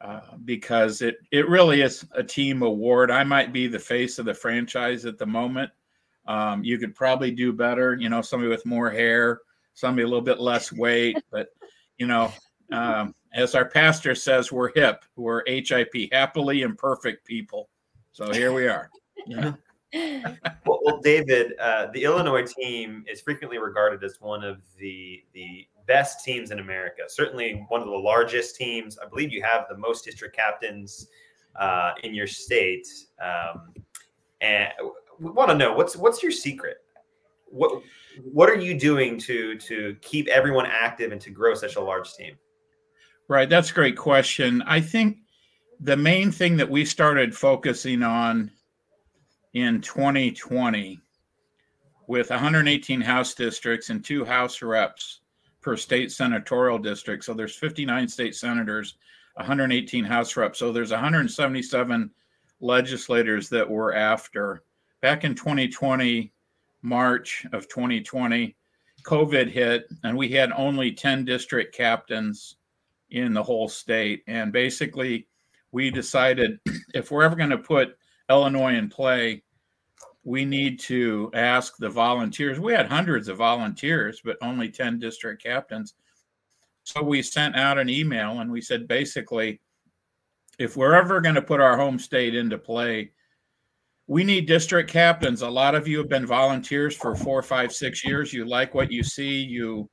Uh, 0.00 0.20
because 0.44 1.02
it 1.02 1.16
it 1.32 1.48
really 1.48 1.80
is 1.80 2.06
a 2.12 2.22
team 2.22 2.62
award. 2.62 3.10
I 3.10 3.24
might 3.24 3.52
be 3.52 3.66
the 3.66 3.80
face 3.80 4.20
of 4.20 4.26
the 4.26 4.34
franchise 4.34 5.04
at 5.04 5.18
the 5.18 5.26
moment. 5.26 5.72
Um, 6.28 6.62
you 6.62 6.78
could 6.78 6.94
probably 6.94 7.32
do 7.32 7.52
better. 7.52 7.96
You 7.96 8.10
know, 8.10 8.22
somebody 8.22 8.50
with 8.50 8.64
more 8.66 8.90
hair, 8.90 9.40
somebody 9.74 10.04
a 10.04 10.06
little 10.06 10.22
bit 10.22 10.38
less 10.38 10.72
weight, 10.72 11.16
but 11.32 11.48
you 11.96 12.06
know, 12.06 12.32
um, 12.70 13.14
as 13.34 13.54
our 13.54 13.64
pastor 13.64 14.14
says, 14.14 14.52
we're 14.52 14.72
hip, 14.74 15.04
we're 15.16 15.42
HIP, 15.46 16.12
happily 16.12 16.62
imperfect 16.62 17.26
people. 17.26 17.68
So 18.12 18.32
here 18.32 18.52
we 18.52 18.68
are. 18.68 18.90
Yeah. 19.26 19.54
well, 20.66 20.80
well, 20.84 21.00
David, 21.02 21.54
uh, 21.58 21.86
the 21.94 22.04
Illinois 22.04 22.44
team 22.44 23.04
is 23.08 23.22
frequently 23.22 23.58
regarded 23.58 24.04
as 24.04 24.20
one 24.20 24.44
of 24.44 24.60
the 24.78 25.24
the 25.32 25.66
best 25.86 26.22
teams 26.22 26.50
in 26.50 26.58
America. 26.58 27.02
Certainly, 27.08 27.64
one 27.68 27.80
of 27.80 27.88
the 27.88 27.96
largest 27.96 28.56
teams. 28.56 28.98
I 28.98 29.08
believe 29.08 29.32
you 29.32 29.42
have 29.42 29.64
the 29.70 29.78
most 29.78 30.04
district 30.04 30.36
captains 30.36 31.08
uh, 31.56 31.92
in 32.02 32.14
your 32.14 32.26
state. 32.26 32.86
Um, 33.22 33.72
and 34.40 34.70
we 35.20 35.30
want 35.30 35.50
to 35.50 35.56
know 35.56 35.72
what's 35.72 35.96
what's 35.96 36.22
your 36.22 36.32
secret. 36.32 36.78
What 37.46 37.82
what 38.24 38.48
are 38.48 38.56
you 38.56 38.78
doing 38.78 39.18
to 39.20 39.56
to 39.58 39.96
keep 40.00 40.28
everyone 40.28 40.66
active 40.66 41.12
and 41.12 41.20
to 41.20 41.30
grow 41.30 41.54
such 41.54 41.76
a 41.76 41.80
large 41.80 42.12
team? 42.14 42.36
Right, 43.28 43.48
that's 43.48 43.70
a 43.70 43.74
great 43.74 43.96
question. 43.96 44.62
I 44.62 44.80
think 44.80 45.18
the 45.80 45.96
main 45.96 46.32
thing 46.32 46.56
that 46.56 46.70
we 46.70 46.84
started 46.84 47.36
focusing 47.36 48.02
on 48.02 48.50
in 49.54 49.80
2020 49.80 51.00
with 52.06 52.30
118 52.30 53.00
House 53.00 53.34
districts 53.34 53.90
and 53.90 54.04
two 54.04 54.24
House 54.24 54.62
reps 54.62 55.20
per 55.60 55.76
state 55.76 56.10
senatorial 56.10 56.78
district. 56.78 57.24
So 57.24 57.34
there's 57.34 57.54
59 57.54 58.08
state 58.08 58.34
senators, 58.34 58.96
118 59.34 60.04
House 60.04 60.36
reps. 60.36 60.58
So 60.58 60.72
there's 60.72 60.90
177 60.90 62.10
legislators 62.60 63.48
that 63.50 63.68
were 63.68 63.94
after. 63.94 64.62
Back 65.00 65.24
in 65.24 65.34
2020, 65.34 66.32
March 66.82 67.46
of 67.52 67.68
2020, 67.68 68.56
COVID 69.04 69.48
hit, 69.48 69.86
and 70.02 70.16
we 70.16 70.28
had 70.28 70.50
only 70.52 70.92
10 70.92 71.24
district 71.24 71.74
captains 71.74 72.56
in 73.10 73.32
the 73.32 73.42
whole 73.42 73.68
state. 73.68 74.22
And 74.26 74.52
basically, 74.52 75.28
we 75.72 75.90
decided 75.90 76.58
if 76.94 77.10
we're 77.10 77.22
ever 77.22 77.36
going 77.36 77.50
to 77.50 77.58
put 77.58 77.96
Illinois 78.28 78.74
in 78.74 78.88
play, 78.88 79.42
we 80.24 80.44
need 80.44 80.80
to 80.80 81.30
ask 81.32 81.76
the 81.78 81.88
volunteers. 81.88 82.58
We 82.58 82.72
had 82.72 82.86
hundreds 82.86 83.28
of 83.28 83.38
volunteers, 83.38 84.20
but 84.24 84.36
only 84.42 84.68
10 84.68 84.98
district 84.98 85.42
captains. 85.42 85.94
So 86.82 87.02
we 87.02 87.22
sent 87.22 87.56
out 87.56 87.78
an 87.78 87.88
email 87.88 88.40
and 88.40 88.50
we 88.50 88.60
said 88.60 88.88
basically, 88.88 89.60
if 90.58 90.76
we're 90.76 90.94
ever 90.94 91.20
going 91.20 91.36
to 91.36 91.42
put 91.42 91.60
our 91.60 91.76
home 91.76 91.98
state 91.98 92.34
into 92.34 92.58
play, 92.58 93.12
we 94.08 94.24
need 94.24 94.46
district 94.46 94.90
captains. 94.90 95.42
A 95.42 95.48
lot 95.48 95.76
of 95.76 95.86
you 95.86 95.98
have 95.98 96.08
been 96.08 96.26
volunteers 96.26 96.96
for 96.96 97.14
four, 97.14 97.42
five, 97.42 97.72
six 97.72 98.04
years. 98.04 98.32
You 98.32 98.44
like 98.44 98.74
what 98.74 98.90
you 98.90 99.04
see. 99.04 99.40
You 99.40 99.88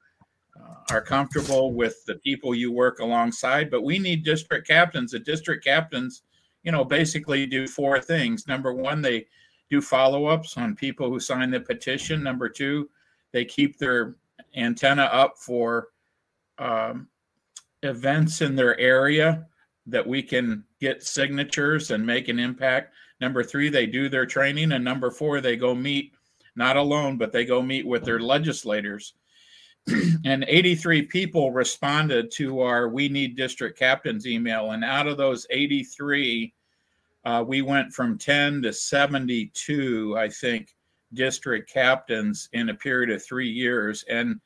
uh, 0.59 0.93
are 0.93 1.01
comfortable 1.01 1.73
with 1.73 2.03
the 2.07 2.15
people 2.15 2.55
you 2.55 2.71
work 2.71 2.99
alongside, 2.99 3.69
but 3.69 3.83
we 3.83 3.99
need 3.99 4.23
district 4.23 4.67
captains. 4.67 5.11
The 5.11 5.19
district 5.19 5.63
captains 5.63 6.23
you 6.65 6.71
know, 6.71 6.83
basically 6.83 7.45
do 7.45 7.67
four 7.67 8.01
things. 8.01 8.47
Number 8.47 8.73
one, 8.73 9.01
they 9.01 9.27
do 9.69 9.79
follow 9.79 10.25
ups 10.25 10.57
on 10.57 10.75
people 10.75 11.09
who 11.09 11.19
sign 11.19 11.51
the 11.51 11.59
petition. 11.59 12.23
Number 12.23 12.49
two, 12.49 12.89
they 13.31 13.45
keep 13.45 13.77
their 13.77 14.15
antenna 14.55 15.03
up 15.03 15.37
for 15.37 15.89
um, 16.57 17.07
events 17.83 18.41
in 18.41 18.55
their 18.55 18.77
area 18.79 19.45
that 19.85 20.05
we 20.05 20.23
can 20.23 20.63
get 20.81 21.03
signatures 21.03 21.91
and 21.91 22.03
make 22.03 22.27
an 22.29 22.39
impact. 22.39 22.93
Number 23.21 23.43
three, 23.43 23.69
they 23.69 23.85
do 23.85 24.09
their 24.09 24.25
training. 24.25 24.73
And 24.73 24.83
number 24.83 25.11
four, 25.11 25.41
they 25.41 25.55
go 25.55 25.73
meet, 25.73 26.13
not 26.55 26.77
alone, 26.77 27.17
but 27.17 27.31
they 27.31 27.45
go 27.45 27.61
meet 27.61 27.85
with 27.85 28.03
their 28.03 28.19
legislators. 28.19 29.13
and 30.25 30.45
83 30.47 31.03
people 31.03 31.51
responded 31.51 32.31
to 32.31 32.61
our 32.61 32.89
We 32.89 33.07
Need 33.07 33.35
District 33.35 33.77
Captains 33.77 34.25
email. 34.25 34.71
And 34.71 34.83
out 34.83 35.07
of 35.07 35.17
those 35.17 35.45
83, 35.49 36.53
uh, 37.25 37.43
we 37.45 37.61
went 37.61 37.93
from 37.93 38.17
10 38.17 38.63
to 38.63 38.73
72, 38.73 40.15
I 40.17 40.29
think, 40.29 40.75
district 41.13 41.71
captains 41.71 42.49
in 42.53 42.69
a 42.69 42.73
period 42.73 43.09
of 43.09 43.23
three 43.23 43.49
years. 43.49 44.03
And 44.09 44.39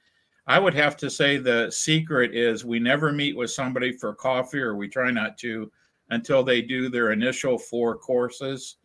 I 0.48 0.60
would 0.60 0.74
have 0.74 0.98
to 0.98 1.10
say 1.10 1.38
the 1.38 1.70
secret 1.72 2.36
is 2.36 2.66
we 2.66 2.80
never 2.80 3.12
meet 3.12 3.36
with 3.36 3.52
somebody 3.52 3.92
for 3.92 4.14
coffee, 4.16 4.60
or 4.60 4.76
we 4.76 4.88
try 4.88 5.12
not 5.12 5.38
to, 5.40 5.72
until 6.10 6.44
they 6.44 6.62
do 6.62 6.90
their 6.90 7.12
initial 7.12 7.58
four 7.58 7.96
courses, 7.96 8.78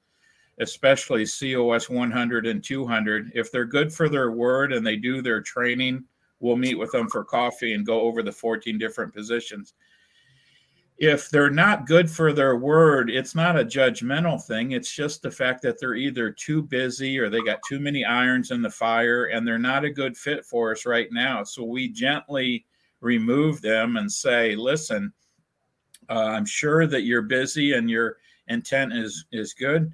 especially 0.61 1.27
COS 1.27 1.89
100 1.89 2.47
and 2.47 2.63
200. 2.63 3.33
If 3.35 3.51
they're 3.51 3.65
good 3.65 3.93
for 3.93 4.09
their 4.09 4.31
word 4.31 4.73
and 4.73 4.87
they 4.87 4.97
do 4.97 5.23
their 5.23 5.41
training, 5.41 6.05
we'll 6.41 6.57
meet 6.57 6.79
with 6.79 6.93
them 6.93 7.09
for 7.09 7.25
coffee 7.25 7.75
and 7.75 7.87
go 7.87 8.03
over 8.03 8.23
the 8.23 8.33
14 8.33 8.79
different 8.79 9.15
positions 9.15 9.75
if 10.99 11.29
they're 11.29 11.51
not 11.51 11.87
good 11.87 12.09
for 12.09 12.33
their 12.33 12.57
word, 12.57 13.11
it's 13.11 13.35
not 13.35 13.59
a 13.59 13.65
judgmental 13.65 14.43
thing. 14.43 14.73
It's 14.73 14.95
just 14.95 15.23
the 15.23 15.31
fact 15.31 15.63
that 15.63 15.81
they're 15.81 15.97
either 15.97 16.31
too 16.31 16.63
busy 16.63 17.19
or 17.19 17.29
they 17.29 17.43
got 17.43 17.59
too 17.69 17.81
many 17.81 18.05
irons 18.05 18.53
in 18.53 18.63
the 18.63 18.71
fire 18.71 19.25
and 19.25 19.47
they're 19.47 19.59
not 19.59 19.85
a 19.85 19.91
good 19.91 20.17
fit 20.17 20.45
for 20.45 20.71
us 20.71 20.87
right 20.87 21.09
now. 21.11 21.43
So 21.43 21.65
we 21.65 21.89
gently 21.89 22.65
remove 23.01 23.61
them 23.61 23.97
and 23.97 24.11
say, 24.11 24.55
listen, 24.55 25.13
uh, 26.09 26.29
I'm 26.31 26.47
sure 26.47 26.87
that 26.87 27.03
you're 27.03 27.23
busy 27.23 27.73
and 27.73 27.91
your 27.91 28.19
intent 28.49 28.93
is 28.93 29.27
is 29.33 29.55
good. 29.55 29.93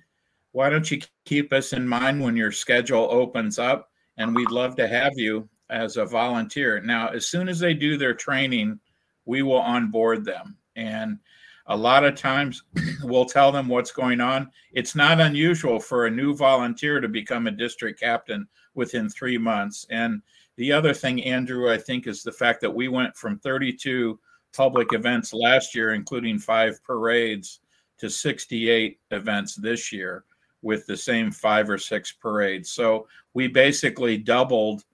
Why 0.52 0.68
don't 0.68 0.90
you 0.90 1.00
keep 1.24 1.52
us 1.52 1.72
in 1.72 1.86
mind 1.86 2.22
when 2.22 2.36
your 2.36 2.52
schedule 2.52 3.08
opens 3.10 3.58
up? 3.58 3.90
And 4.16 4.34
we'd 4.34 4.50
love 4.50 4.76
to 4.76 4.88
have 4.88 5.12
you 5.16 5.48
as 5.70 5.96
a 5.96 6.04
volunteer. 6.04 6.80
Now, 6.80 7.08
as 7.08 7.26
soon 7.26 7.48
as 7.48 7.58
they 7.58 7.72
do 7.72 7.96
their 7.96 8.14
training, 8.14 8.80
we 9.24 9.42
will 9.42 9.60
onboard 9.60 10.24
them 10.24 10.56
and 10.76 11.18
a 11.66 11.76
lot 11.76 12.04
of 12.04 12.16
times 12.16 12.64
we'll 13.02 13.24
tell 13.24 13.52
them 13.52 13.68
what's 13.68 13.92
going 13.92 14.20
on. 14.20 14.50
It's 14.72 14.94
not 14.94 15.20
unusual 15.20 15.78
for 15.78 16.06
a 16.06 16.10
new 16.10 16.34
volunteer 16.34 17.00
to 17.00 17.08
become 17.08 17.46
a 17.46 17.52
district 17.52 18.00
captain 18.00 18.46
within 18.74 19.08
three 19.08 19.38
months. 19.38 19.86
And 19.90 20.20
the 20.56 20.72
other 20.72 20.92
thing, 20.92 21.22
Andrew, 21.22 21.70
I 21.70 21.78
think 21.78 22.06
is 22.06 22.22
the 22.22 22.32
fact 22.32 22.60
that 22.62 22.74
we 22.74 22.88
went 22.88 23.16
from 23.16 23.38
32 23.38 24.18
public 24.52 24.92
events 24.92 25.32
last 25.32 25.74
year, 25.74 25.94
including 25.94 26.38
five 26.38 26.82
parades, 26.84 27.60
to 27.98 28.08
68 28.08 28.98
events 29.10 29.54
this 29.54 29.92
year. 29.92 30.24
with 30.62 30.86
the 30.86 30.96
same 30.96 31.30
five 31.30 31.70
or 31.70 31.78
six 31.78 32.12
parades. 32.12 32.70
So 32.70 33.08
we 33.32 33.48
basically 33.48 34.18
doubled 34.18 34.84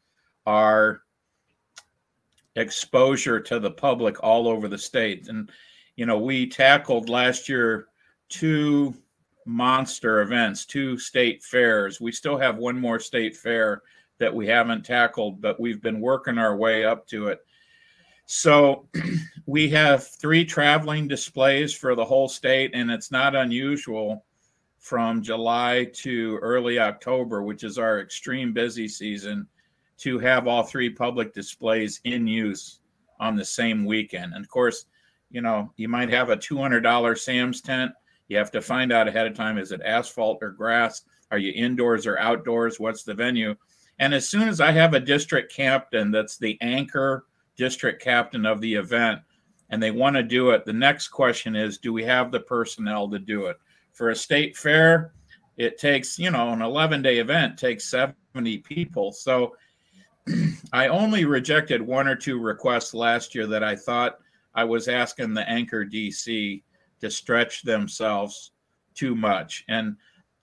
our 0.46 1.02
exposure 2.54 3.40
to 3.40 3.58
the 3.58 3.72
public 3.72 4.22
all 4.22 4.46
over 4.46 4.68
the 4.68 4.78
state. 4.78 5.26
And, 5.28 5.50
you 5.96 6.06
know, 6.06 6.18
we 6.18 6.46
tackled 6.46 7.08
last 7.08 7.48
year 7.48 7.88
two 8.28 8.94
monster 9.44 10.20
events, 10.20 10.66
two 10.66 10.98
state 10.98 11.42
fairs. 11.42 12.00
We 12.00 12.12
still 12.12 12.38
have 12.38 12.58
one 12.58 12.78
more 12.78 13.00
state 13.00 13.36
fair 13.36 13.82
that 14.18 14.34
we 14.34 14.46
haven't 14.46 14.84
tackled, 14.84 15.40
but 15.40 15.60
we've 15.60 15.82
been 15.82 16.00
working 16.00 16.38
our 16.38 16.56
way 16.56 16.84
up 16.84 17.06
to 17.08 17.28
it. 17.28 17.40
So 18.26 18.88
we 19.46 19.68
have 19.68 20.09
three 20.09 20.44
traveling 20.44 21.06
displays 21.06 21.72
for 21.72 21.94
the 21.94 22.04
whole 22.04 22.28
state, 22.28 22.72
and 22.74 22.90
it's 22.90 23.12
not 23.12 23.37
unusual 23.37 24.24
from 24.80 25.22
July 25.22 25.88
to 25.94 26.37
early 26.42 26.80
October, 26.80 27.44
which 27.44 27.62
is 27.62 27.78
our 27.78 28.00
extreme 28.00 28.52
busy 28.52 28.88
season, 28.88 29.46
to 29.98 30.18
have 30.18 30.48
all 30.48 30.64
three 30.64 30.90
public 30.90 31.32
displays 31.32 32.00
in 32.04 32.26
use 32.26 32.80
on 33.20 33.37
the 33.37 33.44
same 33.44 33.85
weekend. 33.85 34.35
And 34.35 34.44
of 34.44 34.50
course, 34.50 34.87
you 35.30 35.40
know, 35.40 35.72
you 35.76 35.88
might 35.88 36.11
have 36.11 36.30
a 36.30 36.37
$200 36.37 37.16
Sam's 37.16 37.61
tent. 37.61 37.92
You 38.28 38.37
have 38.38 38.50
to 38.50 38.61
find 38.61 38.92
out 38.92 39.09
ahead 39.09 39.28
of 39.28 39.35
time 39.35 39.59
is 39.59 39.70
it 39.70 39.80
asphalt 39.82 40.38
or 40.42 40.50
grass? 40.50 41.02
Are 41.30 41.38
you 41.38 41.52
indoors 41.52 42.04
or 42.04 42.18
outdoors? 42.18 42.80
What's 42.80 43.04
the 43.04 43.14
venue? 43.14 43.54
And 44.00 44.12
as 44.12 44.28
soon 44.28 44.48
as 44.48 44.61
I 44.61 44.72
have 44.72 44.94
a 44.94 45.00
district 45.00 45.54
captain 45.54 46.11
that's 46.11 46.37
the 46.37 46.59
anchor 46.61 47.26
district 47.56 48.02
captain 48.02 48.44
of 48.44 48.61
the 48.61 48.74
event 48.74 49.20
and 49.70 49.83
they 49.83 49.90
want 49.90 50.16
to 50.16 50.22
do 50.22 50.50
it, 50.50 50.64
the 50.64 50.72
next 50.72 51.09
question 51.09 51.57
is 51.57 51.79
do 51.79 51.92
we 51.92 52.05
have 52.05 52.31
the 52.31 52.40
personnel 52.40 53.09
to 53.11 53.18
do 53.18 53.46
it? 53.46 53.57
For 53.92 54.11
a 54.11 54.16
state 54.16 54.57
fair, 54.57 55.12
it 55.57 55.79
takes, 55.79 56.18
you 56.18 56.31
know, 56.31 56.50
an 56.50 56.62
11 56.62 57.02
day 57.02 57.18
event 57.18 57.59
takes 57.59 57.85
70 57.85 58.59
people. 58.59 59.12
So 59.12 59.57
I 60.72 60.88
only 60.88 61.24
rejected 61.24 61.81
one 61.81 62.07
or 62.07 62.16
two 62.16 62.38
requests 62.38 62.94
last 62.94 63.35
year 63.35 63.46
that 63.46 63.64
I 63.64 63.74
thought 63.74 64.18
I 64.55 64.64
was 64.64 64.88
asking 64.88 65.35
the 65.35 65.48
anchor 65.48 65.85
DC 65.85 66.62
to 67.00 67.11
stretch 67.11 67.62
themselves 67.62 68.52
too 68.94 69.14
much. 69.14 69.64
And, 69.68 69.96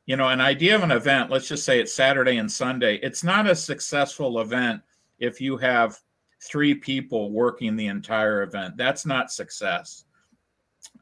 you 0.06 0.16
know, 0.16 0.28
an 0.28 0.42
idea 0.42 0.76
of 0.76 0.84
an 0.84 0.92
event, 0.92 1.32
let's 1.32 1.48
just 1.48 1.66
say 1.66 1.80
it's 1.80 1.94
Saturday 1.94 2.38
and 2.38 2.52
Sunday, 2.52 2.98
it's 2.98 3.24
not 3.24 3.50
a 3.50 3.56
successful 3.56 4.40
event 4.40 4.82
if 5.20 5.42
you 5.42 5.58
have 5.58 6.00
three 6.44 6.76
people 6.76 7.32
working 7.32 7.76
the 7.76 7.88
entire 7.88 8.44
event. 8.44 8.76
That's 8.78 9.06
not 9.06 9.32
success. 9.32 10.06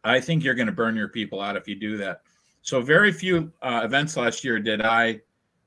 I 0.03 0.19
think 0.19 0.43
you're 0.43 0.55
going 0.55 0.67
to 0.67 0.71
burn 0.73 0.95
your 0.95 1.09
people 1.09 1.41
out 1.41 1.57
if 1.57 1.67
you 1.67 1.75
do 1.75 1.97
that. 1.97 2.21
So, 2.61 2.81
very 2.81 3.11
few 3.11 3.51
uh, 3.61 3.81
events 3.83 4.17
last 4.17 4.43
year 4.43 4.59
did 4.59 4.81
I 4.81 5.21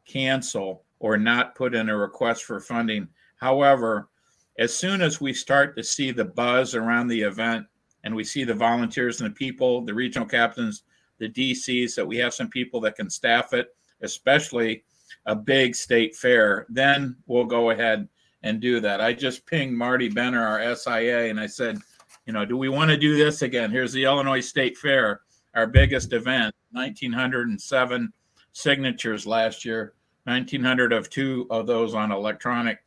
cancel 0.06 0.84
or 1.00 1.16
not 1.16 1.54
put 1.54 1.74
in 1.74 1.88
a 1.88 1.96
request 1.96 2.44
for 2.44 2.60
funding. 2.60 3.08
However, 3.36 4.08
as 4.58 4.74
soon 4.74 5.02
as 5.02 5.20
we 5.20 5.32
start 5.32 5.76
to 5.76 5.82
see 5.82 6.12
the 6.12 6.24
buzz 6.24 6.76
around 6.76 7.08
the 7.08 7.20
event 7.20 7.66
and 8.04 8.14
we 8.14 8.22
see 8.22 8.44
the 8.44 8.54
volunteers 8.54 9.20
and 9.20 9.30
the 9.30 9.34
people, 9.34 9.80
the 9.80 9.92
regional 9.92 10.28
captains, 10.28 10.84
the 11.18 11.28
DCs, 11.28 11.96
that 11.96 12.06
we 12.06 12.16
have 12.18 12.32
some 12.32 12.48
people 12.48 12.80
that 12.82 12.94
can 12.94 13.10
staff 13.10 13.52
it, 13.52 13.74
especially 14.02 14.84
a 15.26 15.34
big 15.34 15.74
state 15.74 16.14
fair, 16.14 16.66
then 16.68 17.16
we'll 17.26 17.44
go 17.44 17.70
ahead 17.70 18.08
and 18.44 18.60
do 18.60 18.78
that. 18.78 19.00
I 19.00 19.14
just 19.14 19.46
pinged 19.46 19.76
Marty 19.76 20.08
Benner, 20.08 20.46
our 20.46 20.76
SIA, 20.76 21.30
and 21.30 21.40
I 21.40 21.46
said, 21.46 21.78
you 22.26 22.32
know, 22.32 22.44
do 22.44 22.58
we 22.58 22.68
want 22.68 22.90
to 22.90 22.96
do 22.96 23.16
this 23.16 23.40
again? 23.40 23.70
Here's 23.70 23.92
the 23.92 24.04
Illinois 24.04 24.40
State 24.40 24.76
Fair, 24.76 25.22
our 25.54 25.66
biggest 25.66 26.12
event, 26.12 26.54
1907 26.72 28.12
signatures 28.52 29.26
last 29.26 29.64
year, 29.64 29.94
1900 30.24 30.92
of 30.92 31.08
two 31.08 31.46
of 31.48 31.66
those 31.66 31.94
on 31.94 32.12
electronic 32.12 32.78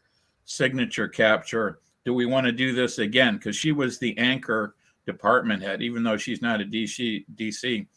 signature 0.45 1.07
capture. 1.07 1.79
Do 2.05 2.13
we 2.13 2.27
want 2.27 2.45
to 2.45 2.51
do 2.51 2.73
this 2.73 2.99
again? 2.99 3.37
Because 3.37 3.55
she 3.55 3.71
was 3.71 3.97
the 3.97 4.15
anchor 4.19 4.75
department 5.07 5.63
head, 5.63 5.81
even 5.81 6.03
though 6.03 6.17
she's 6.17 6.41
not 6.41 6.61
a 6.61 6.65
DC. 6.65 7.25
DC, 7.35 7.87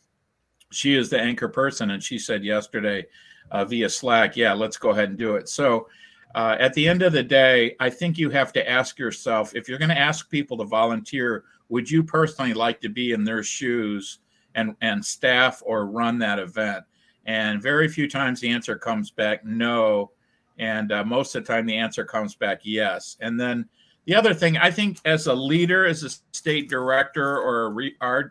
she 0.72 0.94
is 0.94 1.10
the 1.10 1.20
anchor 1.20 1.48
person, 1.48 1.90
and 1.90 2.02
she 2.02 2.18
said 2.18 2.42
yesterday 2.42 3.04
uh, 3.50 3.66
via 3.66 3.88
Slack, 3.88 4.36
"Yeah, 4.36 4.54
let's 4.54 4.78
go 4.78 4.90
ahead 4.90 5.10
and 5.10 5.18
do 5.18 5.36
it." 5.36 5.48
So 5.48 5.88
uh, 6.34 6.56
at 6.58 6.74
the 6.74 6.88
end 6.88 7.02
of 7.02 7.12
the 7.12 7.22
day, 7.22 7.74
I 7.80 7.90
think 7.90 8.18
you 8.18 8.30
have 8.30 8.52
to 8.52 8.68
ask 8.68 8.98
yourself 8.98 9.54
if 9.54 9.68
you're 9.68 9.78
going 9.78 9.90
to 9.90 9.98
ask 9.98 10.30
people 10.30 10.56
to 10.58 10.64
volunteer, 10.64 11.44
would 11.68 11.90
you 11.90 12.02
personally 12.02 12.54
like 12.54 12.80
to 12.80 12.88
be 12.88 13.12
in 13.12 13.24
their 13.24 13.42
shoes 13.42 14.18
and, 14.54 14.74
and 14.80 15.04
staff 15.04 15.62
or 15.64 15.86
run 15.86 16.18
that 16.18 16.38
event? 16.38 16.84
And 17.26 17.60
very 17.60 17.88
few 17.88 18.08
times 18.08 18.40
the 18.40 18.50
answer 18.50 18.76
comes 18.76 19.10
back 19.10 19.44
no. 19.44 20.12
And 20.58 20.92
uh, 20.92 21.04
most 21.04 21.34
of 21.34 21.44
the 21.44 21.52
time 21.52 21.66
the 21.66 21.76
answer 21.76 22.04
comes 22.04 22.34
back 22.34 22.60
yes. 22.62 23.16
And 23.20 23.38
then 23.38 23.68
the 24.04 24.14
other 24.14 24.34
thing, 24.34 24.56
I 24.56 24.70
think 24.70 24.98
as 25.04 25.26
a 25.26 25.34
leader, 25.34 25.84
as 25.86 26.02
a 26.02 26.10
state 26.32 26.68
director 26.68 27.38
or 27.38 27.66
a 28.00 28.30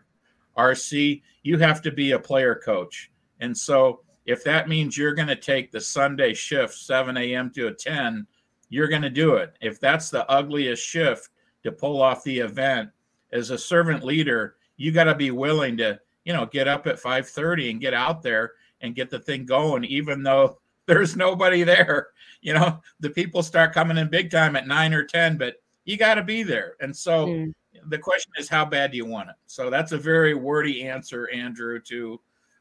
RC, 0.58 1.22
you 1.42 1.58
have 1.58 1.82
to 1.82 1.90
be 1.90 2.12
a 2.12 2.18
player 2.18 2.54
coach. 2.54 3.10
And 3.40 3.56
so 3.56 4.00
if 4.30 4.44
that 4.44 4.68
means 4.68 4.96
you're 4.96 5.14
going 5.14 5.28
to 5.28 5.36
take 5.36 5.72
the 5.72 5.80
Sunday 5.80 6.34
shift, 6.34 6.74
7 6.74 7.16
a.m. 7.16 7.50
to 7.50 7.66
a 7.66 7.74
10, 7.74 8.26
you're 8.68 8.88
going 8.88 9.02
to 9.02 9.10
do 9.10 9.34
it. 9.34 9.56
If 9.60 9.80
that's 9.80 10.08
the 10.08 10.28
ugliest 10.30 10.84
shift 10.84 11.30
to 11.64 11.72
pull 11.72 12.00
off 12.00 12.22
the 12.22 12.38
event, 12.38 12.90
as 13.32 13.50
a 13.50 13.58
servant 13.58 14.04
leader, 14.04 14.56
you 14.76 14.92
got 14.92 15.04
to 15.04 15.14
be 15.14 15.30
willing 15.30 15.76
to, 15.78 15.98
you 16.24 16.32
know, 16.32 16.46
get 16.46 16.68
up 16.68 16.86
at 16.86 17.00
5:30 17.00 17.70
and 17.70 17.80
get 17.80 17.94
out 17.94 18.22
there 18.22 18.52
and 18.80 18.94
get 18.94 19.10
the 19.10 19.18
thing 19.18 19.46
going, 19.46 19.84
even 19.84 20.22
though 20.22 20.58
there's 20.86 21.16
nobody 21.16 21.62
there. 21.62 22.08
You 22.40 22.54
know, 22.54 22.80
the 23.00 23.10
people 23.10 23.42
start 23.42 23.74
coming 23.74 23.98
in 23.98 24.08
big 24.08 24.30
time 24.30 24.56
at 24.56 24.66
nine 24.66 24.94
or 24.94 25.04
10, 25.04 25.38
but 25.38 25.56
you 25.84 25.96
got 25.96 26.14
to 26.14 26.22
be 26.22 26.42
there. 26.42 26.74
And 26.80 26.96
so 26.96 27.26
mm. 27.26 27.52
the 27.88 27.98
question 27.98 28.32
is, 28.38 28.48
how 28.48 28.64
bad 28.64 28.92
do 28.92 28.96
you 28.96 29.06
want 29.06 29.28
it? 29.28 29.36
So 29.46 29.70
that's 29.70 29.92
a 29.92 29.98
very 29.98 30.34
wordy 30.34 30.88
answer, 30.88 31.28
Andrew, 31.30 31.80
to 31.80 32.20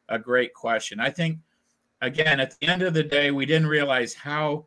a 0.09 0.19
great 0.19 0.53
question. 0.53 0.99
I 0.99 1.09
think 1.09 1.39
again, 2.01 2.39
at 2.39 2.59
the 2.59 2.67
end 2.67 2.81
of 2.81 2.93
the 2.93 3.03
day, 3.03 3.31
we 3.31 3.45
didn't 3.45 3.67
realize 3.67 4.13
how 4.13 4.65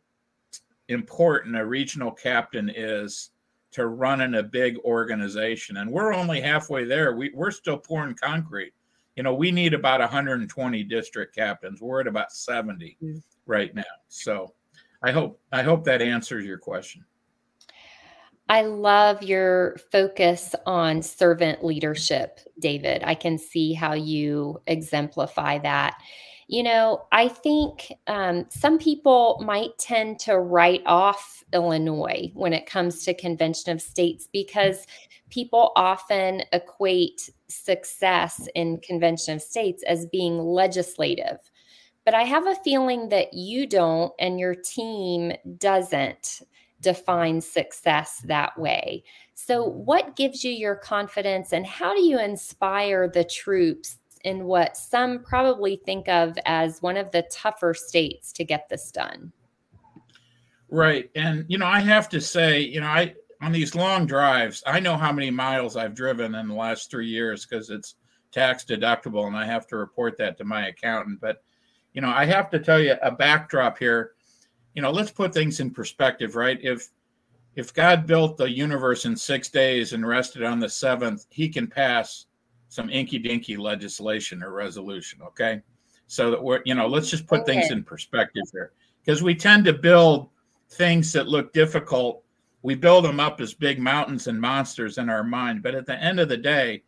important 0.89 1.55
a 1.55 1.65
regional 1.65 2.11
captain 2.11 2.71
is 2.73 3.31
to 3.71 3.87
running 3.87 4.35
a 4.35 4.43
big 4.43 4.77
organization. 4.79 5.77
And 5.77 5.89
we're 5.89 6.13
only 6.13 6.39
halfway 6.39 6.85
there. 6.85 7.15
We, 7.15 7.31
we're 7.33 7.51
still 7.51 7.77
pouring 7.77 8.15
concrete. 8.15 8.73
You 9.15 9.23
know, 9.23 9.33
we 9.33 9.51
need 9.51 9.73
about 9.73 9.99
120 9.99 10.83
district 10.83 11.35
captains. 11.35 11.81
We're 11.81 12.01
at 12.01 12.07
about 12.07 12.31
70 12.31 12.97
mm-hmm. 13.01 13.17
right 13.45 13.73
now. 13.73 13.83
So 14.07 14.53
I 15.03 15.11
hope 15.11 15.39
I 15.51 15.61
hope 15.61 15.83
that 15.85 16.01
answers 16.01 16.45
your 16.45 16.57
question. 16.57 17.03
I 18.49 18.63
love 18.63 19.23
your 19.23 19.77
focus 19.91 20.53
on 20.65 21.01
servant 21.01 21.63
leadership, 21.63 22.39
David. 22.59 23.01
I 23.03 23.15
can 23.15 23.37
see 23.37 23.73
how 23.73 23.93
you 23.93 24.61
exemplify 24.67 25.59
that. 25.59 25.95
You 26.47 26.63
know, 26.63 27.05
I 27.11 27.27
think 27.27 27.93
um, 28.07 28.45
some 28.49 28.77
people 28.77 29.41
might 29.45 29.77
tend 29.79 30.19
to 30.21 30.37
write 30.37 30.83
off 30.85 31.43
Illinois 31.53 32.31
when 32.33 32.53
it 32.53 32.65
comes 32.65 33.03
to 33.05 33.13
Convention 33.13 33.71
of 33.71 33.81
States 33.81 34.27
because 34.31 34.85
people 35.29 35.71
often 35.75 36.43
equate 36.51 37.29
success 37.47 38.47
in 38.55 38.79
Convention 38.79 39.35
of 39.35 39.41
States 39.41 39.83
as 39.83 40.05
being 40.07 40.37
legislative. 40.37 41.39
But 42.05 42.13
I 42.13 42.23
have 42.23 42.45
a 42.45 42.55
feeling 42.55 43.09
that 43.09 43.33
you 43.33 43.65
don't 43.65 44.11
and 44.19 44.39
your 44.39 44.55
team 44.55 45.31
doesn't 45.57 46.41
define 46.81 47.39
success 47.39 48.21
that 48.25 48.59
way. 48.59 49.03
So, 49.33 49.63
what 49.63 50.15
gives 50.15 50.43
you 50.43 50.51
your 50.51 50.75
confidence 50.75 51.53
and 51.53 51.65
how 51.65 51.95
do 51.95 52.01
you 52.01 52.19
inspire 52.19 53.07
the 53.07 53.23
troops 53.23 53.97
in 54.23 54.45
what 54.45 54.77
some 54.77 55.23
probably 55.23 55.81
think 55.85 56.07
of 56.07 56.37
as 56.45 56.81
one 56.81 56.97
of 56.97 57.11
the 57.11 57.23
tougher 57.31 57.73
states 57.73 58.31
to 58.33 58.43
get 58.43 58.69
this 58.69 58.91
done. 58.91 59.31
Right. 60.69 61.09
And, 61.15 61.45
you 61.47 61.57
know, 61.57 61.67
I 61.67 61.81
have 61.81 62.09
to 62.09 62.21
say, 62.21 62.61
you 62.61 62.81
know, 62.81 62.87
I, 62.87 63.13
on 63.41 63.51
these 63.51 63.75
long 63.75 64.05
drives, 64.05 64.63
I 64.65 64.79
know 64.79 64.95
how 64.95 65.11
many 65.11 65.29
miles 65.29 65.75
I've 65.75 65.93
driven 65.93 66.33
in 66.35 66.47
the 66.47 66.55
last 66.55 66.89
three 66.89 67.07
years 67.07 67.45
because 67.45 67.69
it's 67.69 67.95
tax 68.31 68.63
deductible 68.63 69.27
and 69.27 69.35
I 69.35 69.45
have 69.45 69.67
to 69.67 69.77
report 69.77 70.17
that 70.17 70.37
to 70.37 70.45
my 70.45 70.67
accountant. 70.67 71.19
But, 71.21 71.43
you 71.93 72.01
know, 72.01 72.09
I 72.09 72.25
have 72.25 72.49
to 72.51 72.59
tell 72.59 72.79
you 72.79 72.95
a 73.01 73.11
backdrop 73.11 73.77
here. 73.77 74.13
You 74.73 74.81
know, 74.81 74.89
let's 74.89 75.11
put 75.11 75.33
things 75.33 75.59
in 75.59 75.69
perspective, 75.69 76.35
right? 76.35 76.57
If, 76.63 76.89
if 77.55 77.73
God 77.73 78.07
built 78.07 78.37
the 78.37 78.49
universe 78.49 79.05
in 79.05 79.15
six 79.15 79.49
days 79.49 79.93
and 79.93 80.07
rested 80.07 80.41
on 80.41 80.59
the 80.59 80.69
seventh, 80.69 81.27
he 81.29 81.49
can 81.49 81.67
pass 81.67 82.25
some 82.73 82.89
inky 82.89 83.19
dinky 83.19 83.55
legislation 83.55 84.41
or 84.41 84.51
resolution. 84.51 85.21
Okay. 85.21 85.61
So 86.07 86.31
that 86.31 86.43
we're, 86.43 86.63
you 86.65 86.73
know, 86.73 86.87
let's 86.87 87.07
just 87.07 87.27
put 87.27 87.41
okay. 87.41 87.53
things 87.53 87.71
in 87.71 87.83
perspective 87.83 88.45
here 88.51 88.71
because 89.05 89.21
we 89.21 89.35
tend 89.35 89.63
to 89.65 89.73
build 89.73 90.29
things 90.71 91.13
that 91.13 91.27
look 91.27 91.53
difficult. 91.53 92.23
We 92.63 92.73
build 92.73 93.05
them 93.05 93.19
up 93.19 93.39
as 93.41 93.53
big 93.53 93.79
mountains 93.79 94.25
and 94.25 94.41
monsters 94.41 94.97
in 94.97 95.07
our 95.07 95.23
mind. 95.23 95.61
But 95.61 95.75
at 95.75 95.85
the 95.85 96.01
end 96.01 96.19
of 96.19 96.29
the 96.29 96.37
day, 96.37 96.81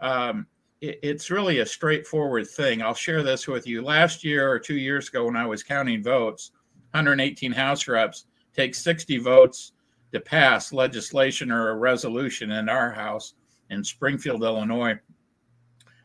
um, 0.00 0.44
it, 0.80 0.98
it's 1.04 1.30
really 1.30 1.60
a 1.60 1.66
straightforward 1.66 2.48
thing. 2.48 2.82
I'll 2.82 2.92
share 2.92 3.22
this 3.22 3.46
with 3.46 3.64
you. 3.64 3.80
Last 3.80 4.24
year 4.24 4.50
or 4.50 4.58
two 4.58 4.76
years 4.76 5.08
ago, 5.08 5.26
when 5.26 5.36
I 5.36 5.46
was 5.46 5.62
counting 5.62 6.02
votes, 6.02 6.50
118 6.90 7.52
House 7.52 7.86
reps 7.86 8.26
take 8.56 8.74
60 8.74 9.18
votes 9.18 9.70
to 10.12 10.18
pass 10.18 10.72
legislation 10.72 11.52
or 11.52 11.68
a 11.68 11.76
resolution 11.76 12.50
in 12.50 12.68
our 12.68 12.90
House 12.90 13.34
in 13.70 13.84
Springfield, 13.84 14.42
Illinois. 14.42 14.98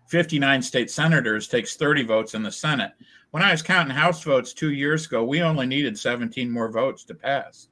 59 0.07 0.61
state 0.61 0.89
senators 0.89 1.47
takes 1.47 1.75
30 1.75 2.03
votes 2.03 2.33
in 2.33 2.43
the 2.43 2.51
Senate. 2.51 2.91
When 3.31 3.43
I 3.43 3.51
was 3.51 3.61
counting 3.61 3.95
House 3.95 4.23
votes 4.23 4.53
two 4.53 4.71
years 4.71 5.05
ago, 5.05 5.23
we 5.23 5.41
only 5.41 5.65
needed 5.65 5.99
17 5.99 6.49
more 6.49 6.71
votes 6.71 7.03
to 7.05 7.13
pass. 7.13 7.67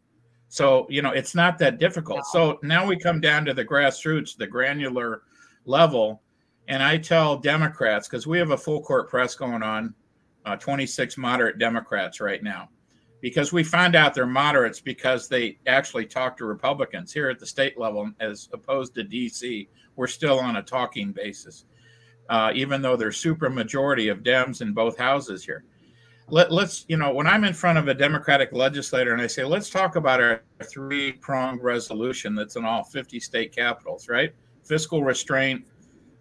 So, 0.49 0.85
you 0.89 1.01
know, 1.01 1.11
it's 1.11 1.35
not 1.35 1.57
that 1.59 1.79
difficult. 1.79 2.25
So 2.25 2.59
now 2.61 2.85
we 2.85 2.97
come 2.97 3.19
down 3.19 3.45
to 3.45 3.53
the 3.53 3.65
grassroots, 3.65 4.37
the 4.37 4.47
granular 4.47 5.23
level. 5.65 6.21
And 6.67 6.81
I 6.81 6.97
tell 6.97 7.37
Democrats, 7.37 8.07
because 8.07 8.27
we 8.27 8.37
have 8.39 8.51
a 8.51 8.57
full 8.57 8.81
court 8.81 9.09
press 9.09 9.35
going 9.35 9.63
on, 9.63 9.93
uh, 10.45 10.55
26 10.55 11.17
moderate 11.17 11.57
Democrats 11.57 12.19
right 12.19 12.43
now, 12.43 12.69
because 13.21 13.51
we 13.51 13.63
find 13.63 13.95
out 13.95 14.13
they're 14.13 14.25
moderates 14.25 14.79
because 14.79 15.27
they 15.27 15.57
actually 15.67 16.05
talk 16.05 16.37
to 16.37 16.45
Republicans 16.45 17.11
here 17.11 17.29
at 17.29 17.39
the 17.39 17.45
state 17.45 17.77
level 17.79 18.11
as 18.19 18.49
opposed 18.53 18.93
to 18.95 19.03
DC. 19.03 19.67
We're 19.95 20.07
still 20.07 20.39
on 20.39 20.57
a 20.57 20.61
talking 20.61 21.11
basis, 21.11 21.65
uh, 22.29 22.51
even 22.53 22.81
though 22.81 22.95
there's 22.95 23.17
super 23.17 23.49
majority 23.49 24.07
of 24.09 24.19
Dems 24.19 24.61
in 24.61 24.73
both 24.73 24.97
houses 24.97 25.43
here. 25.43 25.63
Let, 26.27 26.51
us 26.51 26.85
you 26.87 26.97
know, 26.97 27.13
when 27.13 27.27
I'm 27.27 27.43
in 27.43 27.53
front 27.53 27.77
of 27.77 27.87
a 27.87 27.93
Democratic 27.93 28.51
legislator 28.51 29.13
and 29.13 29.21
I 29.21 29.27
say, 29.27 29.43
let's 29.43 29.69
talk 29.69 29.95
about 29.95 30.21
our 30.21 30.41
three 30.63 31.11
pronged 31.11 31.61
resolution 31.61 32.33
that's 32.33 32.55
in 32.55 32.65
all 32.65 32.83
50 32.83 33.19
state 33.19 33.55
capitals, 33.55 34.09
right? 34.09 34.33
Fiscal 34.63 35.03
restraint, 35.03 35.67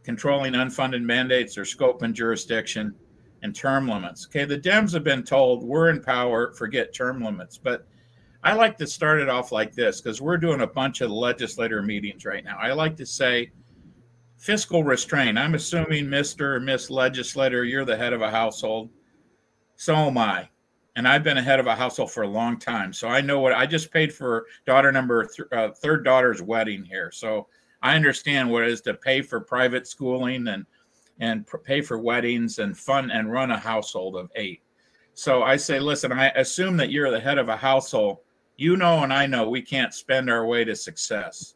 controlling 0.02 0.52
unfunded 0.52 1.02
mandates 1.02 1.56
or 1.56 1.64
scope 1.64 2.02
and 2.02 2.14
jurisdiction, 2.14 2.94
and 3.42 3.54
term 3.54 3.88
limits. 3.88 4.26
Okay, 4.26 4.44
the 4.44 4.58
Dems 4.58 4.92
have 4.92 5.04
been 5.04 5.22
told 5.22 5.62
we're 5.62 5.88
in 5.88 6.02
power, 6.02 6.52
forget 6.52 6.94
term 6.94 7.22
limits. 7.22 7.56
But 7.56 7.86
I 8.42 8.52
like 8.52 8.76
to 8.78 8.86
start 8.86 9.20
it 9.20 9.30
off 9.30 9.52
like 9.52 9.72
this 9.72 10.02
because 10.02 10.20
we're 10.20 10.36
doing 10.36 10.60
a 10.60 10.66
bunch 10.66 11.00
of 11.00 11.10
legislator 11.10 11.82
meetings 11.82 12.26
right 12.26 12.44
now. 12.44 12.58
I 12.60 12.72
like 12.72 12.96
to 12.96 13.06
say 13.06 13.52
fiscal 14.44 14.85
restraint. 14.85 15.38
I'm 15.38 15.54
assuming 15.54 16.04
Mr. 16.04 16.57
or 16.57 16.61
Miss 16.61 16.90
Legislator, 16.90 17.64
you're 17.64 17.87
the 17.87 17.96
head 17.96 18.12
of 18.12 18.20
a 18.20 18.30
household. 18.30 18.90
So 19.76 19.94
am 19.94 20.18
I. 20.18 20.50
And 20.96 21.09
I've 21.09 21.24
been 21.24 21.38
a 21.38 21.42
head 21.42 21.61
of 21.61 21.66
a 21.66 21.74
household 21.74 22.12
for 22.12 22.24
a 22.24 22.28
long 22.28 22.59
time. 22.59 22.92
So 22.92 23.09
I 23.09 23.22
know 23.22 23.40
what 23.40 23.54
I 23.54 23.64
just 23.64 23.90
paid 23.90 24.12
for 24.12 24.44
daughter 24.66 24.92
number 24.92 25.24
th- 25.24 25.48
uh, 25.50 25.70
third 25.70 26.04
daughter's 26.04 26.42
wedding 26.42 26.85
here. 26.85 27.11
So 27.11 27.46
I 27.80 27.96
understand 27.96 28.50
what 28.50 28.64
it 28.64 28.68
is 28.68 28.83
to 28.83 28.92
pay 28.92 29.22
for 29.22 29.40
private 29.40 29.87
schooling 29.87 30.46
and 30.48 30.66
and 31.20 31.46
pay 31.64 31.80
for 31.80 31.98
weddings 31.98 32.59
and 32.59 32.76
fun 32.76 33.11
and 33.11 33.33
run 33.33 33.50
a 33.50 33.59
household 33.59 34.14
of 34.14 34.30
eight. 34.35 34.61
So 35.14 35.42
I 35.42 35.57
say, 35.57 35.80
listen, 35.80 36.12
I 36.12 36.28
assume 36.30 36.76
that 36.76 36.90
you're 36.90 37.11
the 37.11 37.18
head 37.18 37.38
of 37.38 37.48
a 37.48 37.57
household. 37.57 38.18
You 38.57 38.76
know, 38.76 39.04
and 39.04 39.12
I 39.12 39.24
know 39.24 39.48
we 39.48 39.62
can't 39.62 39.94
spend 39.94 40.28
our 40.28 40.44
way 40.44 40.64
to 40.64 40.76
success. 40.76 41.54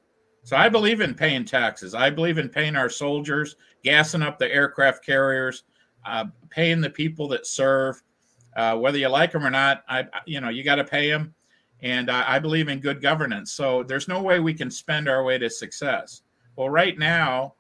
So 0.49 0.57
I 0.57 0.71
believe 0.71 1.03
in 1.03 1.13
paying 1.13 1.45
taxes. 1.45 1.95
I 1.95 2.09
believe 2.09 2.39
in 2.39 2.49
paying 2.49 2.75
our 2.75 2.89
soldiers, 2.89 3.57
gassing 3.85 4.23
up 4.23 4.39
the 4.39 4.51
aircraft 4.51 5.05
carriers, 5.05 5.65
uh, 6.07 6.25
paying 6.49 6.81
the 6.81 6.89
people 6.89 7.29
that 7.29 7.47
serve, 7.47 8.03
uh, 8.57 8.75
whether 8.79 8.97
you 8.97 9.09
like 9.09 9.31
them 9.33 9.45
or 9.45 9.51
not. 9.51 9.85
I, 9.91 10.07
you 10.25 10.41
know, 10.41 10.49
you 10.49 10.65
got 10.65 10.77
to 10.77 10.85
pay 10.85 11.11
them 11.11 11.35
and 11.83 12.11
I, 12.11 12.37
I 12.37 12.39
believe 12.39 12.69
in 12.69 12.81
good 12.81 13.03
governance. 13.03 13.53
So 13.53 13.83
there's 13.83 14.09
no 14.09 14.23
way 14.23 14.41
we 14.41 14.55
can 14.55 14.71
spend 14.71 15.07
our 15.07 15.23
way 15.23 15.37
to 15.37 15.51
success. 15.51 16.23
Well, 16.57 16.71
right 16.71 16.99
now, 16.99 17.53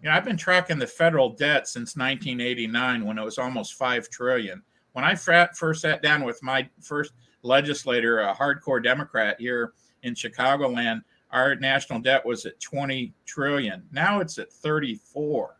you 0.00 0.08
know, 0.08 0.14
I've 0.14 0.24
been 0.24 0.36
tracking 0.36 0.78
the 0.78 0.86
federal 0.86 1.30
debt 1.30 1.66
since 1.66 1.96
1989 1.96 3.06
when 3.06 3.18
it 3.18 3.24
was 3.24 3.38
almost 3.38 3.74
five 3.74 4.08
trillion. 4.08 4.62
When 4.92 5.04
I 5.04 5.16
first 5.16 5.80
sat 5.80 6.00
down 6.00 6.22
with 6.22 6.40
my 6.44 6.68
first 6.80 7.12
legislator, 7.42 8.20
a 8.20 8.32
hardcore 8.32 8.80
Democrat 8.80 9.34
here 9.40 9.72
in 10.04 10.14
Chicagoland, 10.14 11.02
our 11.32 11.54
national 11.56 12.00
debt 12.00 12.24
was 12.24 12.46
at 12.46 12.60
20 12.60 13.12
trillion. 13.26 13.82
Now 13.92 14.20
it's 14.20 14.38
at 14.38 14.52
34. 14.52 15.56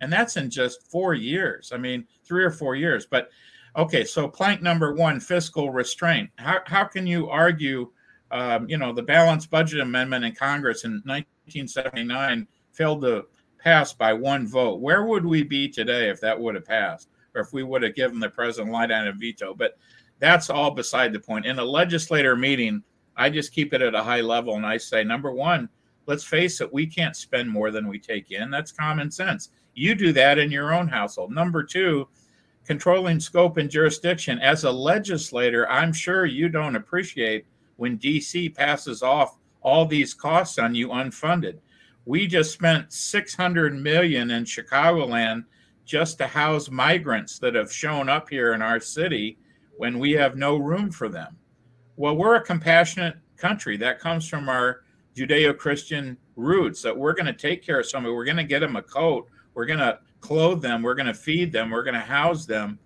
And 0.00 0.12
that's 0.12 0.36
in 0.36 0.48
just 0.48 0.90
four 0.90 1.14
years. 1.14 1.72
I 1.74 1.76
mean, 1.76 2.06
three 2.24 2.42
or 2.42 2.50
four 2.50 2.74
years. 2.74 3.06
But 3.06 3.30
Okay, 3.76 4.04
so 4.04 4.26
plank 4.26 4.62
number 4.62 4.94
one, 4.94 5.20
fiscal 5.20 5.70
restraint. 5.70 6.30
How, 6.36 6.60
how 6.66 6.84
can 6.84 7.06
you 7.06 7.28
argue, 7.28 7.90
um, 8.32 8.68
you 8.68 8.76
know, 8.76 8.92
the 8.92 9.02
balanced 9.02 9.50
budget 9.50 9.80
amendment 9.80 10.24
in 10.24 10.34
Congress 10.34 10.84
in 10.84 11.02
1979 11.04 12.48
failed 12.72 13.02
to 13.02 13.26
pass 13.58 13.92
by 13.92 14.12
one 14.12 14.48
vote? 14.48 14.80
Where 14.80 15.04
would 15.04 15.24
we 15.24 15.44
be 15.44 15.68
today 15.68 16.10
if 16.10 16.20
that 16.20 16.38
would 16.38 16.56
have 16.56 16.64
passed, 16.64 17.08
or 17.34 17.42
if 17.42 17.52
we 17.52 17.62
would 17.62 17.82
have 17.82 17.94
given 17.94 18.18
the 18.18 18.28
president 18.28 18.72
line 18.72 18.90
item 18.90 19.18
veto? 19.20 19.54
But 19.54 19.78
that's 20.18 20.50
all 20.50 20.72
beside 20.72 21.12
the 21.12 21.20
point. 21.20 21.46
In 21.46 21.58
a 21.60 21.64
legislator 21.64 22.34
meeting, 22.34 22.82
I 23.20 23.28
just 23.28 23.52
keep 23.52 23.74
it 23.74 23.82
at 23.82 23.94
a 23.94 24.02
high 24.02 24.22
level 24.22 24.54
and 24.54 24.64
I 24.64 24.78
say, 24.78 25.04
number 25.04 25.30
one, 25.30 25.68
let's 26.06 26.24
face 26.24 26.62
it, 26.62 26.72
we 26.72 26.86
can't 26.86 27.14
spend 27.14 27.50
more 27.50 27.70
than 27.70 27.86
we 27.86 27.98
take 27.98 28.30
in. 28.30 28.50
That's 28.50 28.72
common 28.72 29.10
sense. 29.10 29.50
You 29.74 29.94
do 29.94 30.10
that 30.14 30.38
in 30.38 30.50
your 30.50 30.72
own 30.72 30.88
household. 30.88 31.30
Number 31.30 31.62
two, 31.62 32.08
controlling 32.64 33.20
scope 33.20 33.58
and 33.58 33.70
jurisdiction. 33.70 34.38
As 34.38 34.64
a 34.64 34.70
legislator, 34.70 35.68
I'm 35.68 35.92
sure 35.92 36.24
you 36.24 36.48
don't 36.48 36.76
appreciate 36.76 37.44
when 37.76 37.98
DC 37.98 38.54
passes 38.54 39.02
off 39.02 39.36
all 39.60 39.84
these 39.84 40.14
costs 40.14 40.58
on 40.58 40.74
you 40.74 40.88
unfunded. 40.88 41.58
We 42.06 42.26
just 42.26 42.54
spent 42.54 42.90
600 42.90 43.74
million 43.74 44.30
in 44.30 44.44
Chicagoland 44.44 45.44
just 45.84 46.16
to 46.18 46.26
house 46.26 46.70
migrants 46.70 47.38
that 47.40 47.54
have 47.54 47.70
shown 47.70 48.08
up 48.08 48.30
here 48.30 48.54
in 48.54 48.62
our 48.62 48.80
city 48.80 49.36
when 49.76 49.98
we 49.98 50.12
have 50.12 50.36
no 50.36 50.56
room 50.56 50.90
for 50.90 51.10
them. 51.10 51.36
Well, 52.00 52.16
we're 52.16 52.36
a 52.36 52.40
compassionate 52.42 53.16
country. 53.36 53.76
That 53.76 53.98
comes 53.98 54.26
from 54.26 54.48
our 54.48 54.80
Judeo 55.14 55.54
Christian 55.54 56.16
roots 56.34 56.80
that 56.80 56.96
we're 56.96 57.12
going 57.12 57.26
to 57.26 57.34
take 57.34 57.62
care 57.62 57.78
of 57.78 57.84
somebody. 57.84 58.14
We're 58.14 58.24
going 58.24 58.38
to 58.38 58.44
get 58.44 58.60
them 58.60 58.76
a 58.76 58.82
coat. 58.82 59.28
We're 59.52 59.66
going 59.66 59.80
to 59.80 59.98
clothe 60.22 60.62
them, 60.62 60.82
we're 60.82 60.94
going 60.94 61.08
to 61.08 61.14
feed 61.14 61.52
them, 61.52 61.68
we're 61.68 61.82
going 61.82 61.92
to 61.92 62.00
house 62.00 62.46
them. 62.46 62.78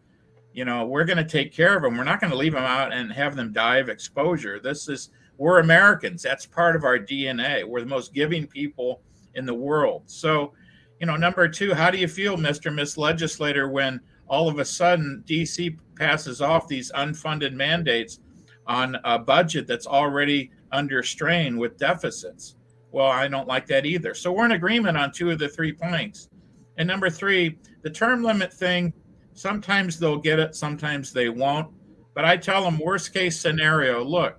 You 0.52 0.64
know, 0.64 0.84
we're 0.86 1.04
going 1.04 1.18
to 1.18 1.24
take 1.24 1.52
care 1.52 1.76
of 1.76 1.84
them. 1.84 1.96
We're 1.96 2.02
not 2.02 2.20
going 2.20 2.32
to 2.32 2.36
leave 2.36 2.54
them 2.54 2.64
out 2.64 2.92
and 2.92 3.12
have 3.12 3.36
them 3.36 3.52
die 3.52 3.76
of 3.76 3.88
exposure. 3.88 4.58
This 4.58 4.88
is 4.88 5.10
we're 5.38 5.60
Americans. 5.60 6.20
That's 6.20 6.44
part 6.44 6.74
of 6.74 6.82
our 6.82 6.98
DNA. 6.98 7.64
We're 7.64 7.82
the 7.82 7.86
most 7.86 8.14
giving 8.14 8.48
people 8.48 9.00
in 9.36 9.46
the 9.46 9.54
world. 9.54 10.02
So, 10.06 10.54
you 10.98 11.06
know, 11.06 11.14
number 11.14 11.46
two, 11.46 11.72
how 11.72 11.92
do 11.92 11.98
you 11.98 12.08
feel, 12.08 12.36
Mr. 12.36 12.74
Miss 12.74 12.98
Legislator, 12.98 13.68
when 13.68 14.00
all 14.26 14.48
of 14.48 14.58
a 14.58 14.64
sudden 14.64 15.22
DC 15.24 15.78
passes 15.94 16.40
off 16.40 16.66
these 16.66 16.90
unfunded 16.96 17.52
mandates 17.52 18.18
on 18.66 18.96
a 19.04 19.18
budget 19.18 19.66
that's 19.66 19.86
already 19.86 20.50
under 20.72 21.02
strain 21.02 21.58
with 21.58 21.76
deficits? 21.78 22.56
Well, 22.92 23.06
I 23.06 23.28
don't 23.28 23.48
like 23.48 23.66
that 23.66 23.86
either. 23.86 24.14
So 24.14 24.32
we're 24.32 24.44
in 24.44 24.52
agreement 24.52 24.96
on 24.96 25.12
two 25.12 25.30
of 25.30 25.38
the 25.38 25.48
three 25.48 25.72
points. 25.72 26.28
And 26.78 26.86
number 26.86 27.10
three, 27.10 27.58
the 27.82 27.90
term 27.90 28.22
limit 28.22 28.52
thing, 28.52 28.92
sometimes 29.34 29.98
they'll 29.98 30.18
get 30.18 30.38
it, 30.38 30.54
sometimes 30.54 31.12
they 31.12 31.28
won't. 31.28 31.72
But 32.14 32.24
I 32.24 32.36
tell 32.36 32.62
them, 32.62 32.78
worst 32.78 33.12
case 33.12 33.38
scenario, 33.40 34.04
look, 34.04 34.38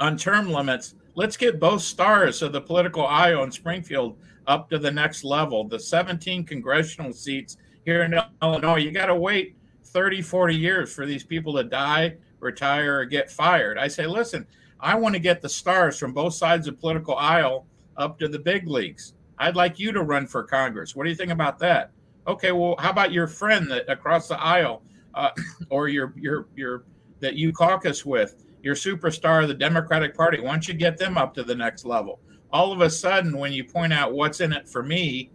on 0.00 0.16
term 0.16 0.50
limits, 0.50 0.94
let's 1.14 1.36
get 1.36 1.60
both 1.60 1.82
stars 1.82 2.42
of 2.42 2.52
the 2.52 2.60
political 2.60 3.06
aisle 3.06 3.44
in 3.44 3.52
Springfield 3.52 4.18
up 4.46 4.68
to 4.70 4.78
the 4.78 4.90
next 4.90 5.24
level. 5.24 5.66
The 5.66 5.78
17 5.78 6.44
congressional 6.44 7.12
seats 7.12 7.56
here 7.84 8.02
in 8.02 8.18
Illinois, 8.42 8.78
you 8.78 8.90
got 8.90 9.06
to 9.06 9.14
wait 9.14 9.56
30, 9.84 10.22
40 10.22 10.54
years 10.54 10.92
for 10.92 11.06
these 11.06 11.24
people 11.24 11.54
to 11.54 11.64
die, 11.64 12.16
retire, 12.40 13.00
or 13.00 13.04
get 13.04 13.30
fired. 13.30 13.78
I 13.78 13.88
say, 13.88 14.06
listen, 14.06 14.46
I 14.80 14.94
want 14.94 15.14
to 15.14 15.20
get 15.20 15.40
the 15.40 15.48
stars 15.48 15.98
from 15.98 16.12
both 16.12 16.34
sides 16.34 16.68
of 16.68 16.78
political 16.78 17.16
aisle 17.16 17.66
up 17.96 18.18
to 18.18 18.28
the 18.28 18.38
big 18.38 18.68
leagues. 18.68 19.14
I'd 19.38 19.56
like 19.56 19.78
you 19.78 19.92
to 19.92 20.02
run 20.02 20.26
for 20.26 20.42
Congress. 20.42 20.94
What 20.94 21.04
do 21.04 21.10
you 21.10 21.16
think 21.16 21.32
about 21.32 21.58
that? 21.60 21.90
Okay, 22.26 22.52
well, 22.52 22.74
how 22.78 22.90
about 22.90 23.12
your 23.12 23.26
friend 23.26 23.70
that 23.70 23.88
across 23.90 24.28
the 24.28 24.40
aisle, 24.40 24.82
uh, 25.14 25.30
or 25.70 25.88
your 25.88 26.12
your 26.16 26.48
your 26.54 26.84
that 27.20 27.34
you 27.34 27.52
caucus 27.52 28.04
with, 28.04 28.44
your 28.62 28.74
superstar 28.74 29.42
of 29.42 29.48
the 29.48 29.54
Democratic 29.54 30.14
Party? 30.14 30.40
Why 30.40 30.50
don't 30.50 30.66
you 30.66 30.74
get 30.74 30.98
them 30.98 31.16
up 31.16 31.34
to 31.34 31.42
the 31.42 31.54
next 31.54 31.84
level? 31.84 32.20
All 32.52 32.72
of 32.72 32.80
a 32.80 32.90
sudden, 32.90 33.36
when 33.38 33.52
you 33.52 33.64
point 33.64 33.92
out 33.92 34.12
what's 34.12 34.40
in 34.40 34.52
it 34.52 34.68
for 34.68 34.82
me, 34.82 35.30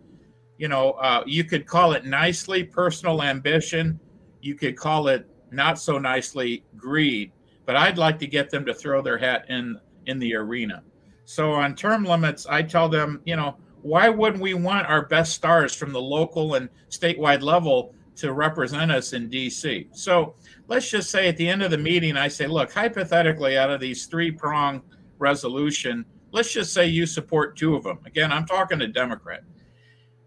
you 0.57 0.67
know, 0.67 0.91
uh, 0.93 1.23
you 1.25 1.43
could 1.43 1.65
call 1.65 1.93
it 1.93 2.05
nicely 2.05 2.63
personal 2.63 3.21
ambition. 3.21 3.99
You 4.41 4.55
could 4.55 4.75
call 4.75 5.07
it 5.07 5.27
not 5.51 5.79
so 5.79 5.97
nicely 5.97 6.63
greed. 6.77 7.31
But 7.65 7.75
I'd 7.75 7.97
like 7.97 8.19
to 8.19 8.27
get 8.27 8.49
them 8.49 8.65
to 8.65 8.73
throw 8.73 9.01
their 9.01 9.17
hat 9.17 9.45
in 9.49 9.79
in 10.07 10.19
the 10.19 10.35
arena. 10.35 10.83
So 11.25 11.51
on 11.53 11.75
term 11.75 12.03
limits, 12.03 12.45
I 12.47 12.61
tell 12.63 12.89
them, 12.89 13.21
you 13.25 13.35
know, 13.35 13.55
why 13.81 14.09
wouldn't 14.09 14.41
we 14.41 14.53
want 14.53 14.87
our 14.87 15.05
best 15.05 15.33
stars 15.33 15.73
from 15.73 15.91
the 15.91 16.01
local 16.01 16.55
and 16.55 16.69
statewide 16.89 17.41
level 17.41 17.93
to 18.17 18.33
represent 18.33 18.91
us 18.91 19.13
in 19.13 19.29
DC? 19.29 19.87
So 19.95 20.35
let's 20.67 20.89
just 20.89 21.09
say 21.09 21.27
at 21.27 21.37
the 21.37 21.47
end 21.47 21.63
of 21.63 21.71
the 21.71 21.77
meeting, 21.77 22.17
I 22.17 22.27
say, 22.27 22.47
look, 22.47 22.71
hypothetically, 22.71 23.57
out 23.57 23.71
of 23.71 23.79
these 23.79 24.05
three 24.05 24.31
prong 24.31 24.81
resolution, 25.19 26.05
let's 26.31 26.51
just 26.51 26.73
say 26.73 26.87
you 26.87 27.05
support 27.05 27.55
two 27.57 27.75
of 27.75 27.83
them. 27.83 27.99
Again, 28.05 28.31
I'm 28.31 28.45
talking 28.45 28.79
to 28.79 28.87
Democrat. 28.87 29.43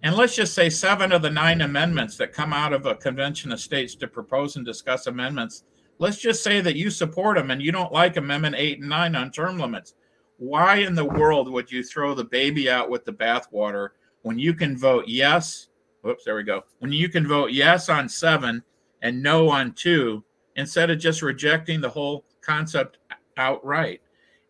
And 0.04 0.14
let's 0.16 0.36
just 0.36 0.52
say 0.52 0.68
seven 0.68 1.12
of 1.12 1.22
the 1.22 1.30
nine 1.30 1.62
amendments 1.62 2.18
that 2.18 2.34
come 2.34 2.52
out 2.52 2.74
of 2.74 2.84
a 2.84 2.94
convention 2.94 3.50
of 3.52 3.58
states 3.58 3.94
to 3.94 4.06
propose 4.06 4.56
and 4.56 4.66
discuss 4.66 5.06
amendments, 5.06 5.64
let's 5.98 6.18
just 6.18 6.44
say 6.44 6.60
that 6.60 6.76
you 6.76 6.90
support 6.90 7.38
them 7.38 7.50
and 7.50 7.62
you 7.62 7.72
don't 7.72 7.90
like 7.90 8.18
Amendment 8.18 8.54
8 8.58 8.80
and 8.80 8.88
9 8.90 9.16
on 9.16 9.30
term 9.30 9.58
limits. 9.58 9.94
Why 10.36 10.76
in 10.76 10.94
the 10.94 11.06
world 11.06 11.50
would 11.50 11.72
you 11.72 11.82
throw 11.82 12.14
the 12.14 12.24
baby 12.24 12.68
out 12.68 12.90
with 12.90 13.06
the 13.06 13.14
bathwater 13.14 13.88
when 14.20 14.38
you 14.38 14.52
can 14.52 14.76
vote 14.76 15.08
yes? 15.08 15.68
Whoops, 16.02 16.24
there 16.24 16.36
we 16.36 16.42
go. 16.42 16.64
When 16.80 16.92
you 16.92 17.08
can 17.08 17.26
vote 17.26 17.52
yes 17.52 17.88
on 17.88 18.06
seven 18.06 18.62
and 19.00 19.22
no 19.22 19.48
on 19.48 19.72
two 19.72 20.22
instead 20.56 20.90
of 20.90 20.98
just 20.98 21.22
rejecting 21.22 21.80
the 21.80 21.88
whole 21.88 22.26
concept 22.42 22.98
outright. 23.38 24.02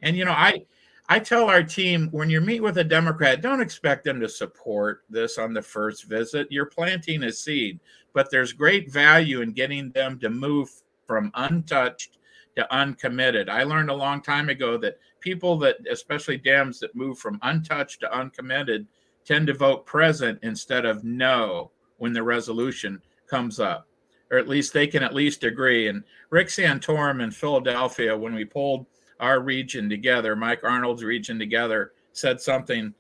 And 0.03 0.17
you 0.17 0.25
know, 0.25 0.33
I 0.33 0.67
I 1.09 1.19
tell 1.19 1.51
our 1.51 1.63
team 1.63 2.09
when 2.13 2.31
you 2.31 2.41
meet 2.41 2.63
with 2.63 2.79
a 2.79 2.85
Democrat, 2.85 3.43
don't 3.43 3.61
expect 3.61 4.05
them 4.05 4.21
to 4.21 4.29
support 4.29 5.03
this 5.11 5.37
on 5.37 5.53
the 5.53 5.61
first 5.61 6.05
visit. 6.05 6.49
You're 6.51 6.65
planting 6.65 7.25
a 7.25 7.33
seed, 7.33 7.79
but 8.15 8.31
there's 8.31 8.55
great 8.55 8.91
value 8.91 9.43
in 9.43 9.53
getting 9.53 9.91
them 9.91 10.19
to 10.21 10.31
move 10.31 10.71
from 11.07 11.31
untouched 11.35 12.19
to 12.57 12.75
uncommitted. 12.75 13.51
I 13.51 13.65
learned 13.65 13.91
a 13.91 13.95
long 13.95 14.23
time 14.23 14.49
ago 14.49 14.79
that 14.79 14.99
people 15.21 15.59
that, 15.59 15.77
especially 15.91 16.39
Dems, 16.39 16.79
that 16.79 16.97
move 16.97 17.19
from 17.19 17.39
untouched 17.43 18.01
to 18.01 18.17
uncommitted 18.17 18.87
tend 19.27 19.47
to 19.49 19.55
vote 19.55 19.85
present 19.85 20.39
instead 20.43 20.87
of 20.87 21.05
no 21.05 21.71
when 21.99 22.15
the 22.15 22.23
resolution 22.23 23.03
comes 23.27 23.61
up, 23.61 23.87
or 24.31 24.39
at 24.39 24.49
least 24.49 24.73
they 24.73 24.87
can 24.87 25.03
at 25.03 25.15
least 25.15 25.45
agree. 25.45 25.89
And 25.89 26.03
Rick 26.31 26.49
Santorum 26.49 27.23
in 27.23 27.31
Philadelphia, 27.31 28.17
when 28.17 28.35
we 28.35 28.45
pulled 28.45 28.87
our 29.21 29.41
region 29.41 29.89
together, 29.89 30.37
Mike 30.37 30.65
Arnold's 30.65 31.05
region 31.05 31.39
together, 31.39 31.93
said 32.13 32.41
something 32.41 32.95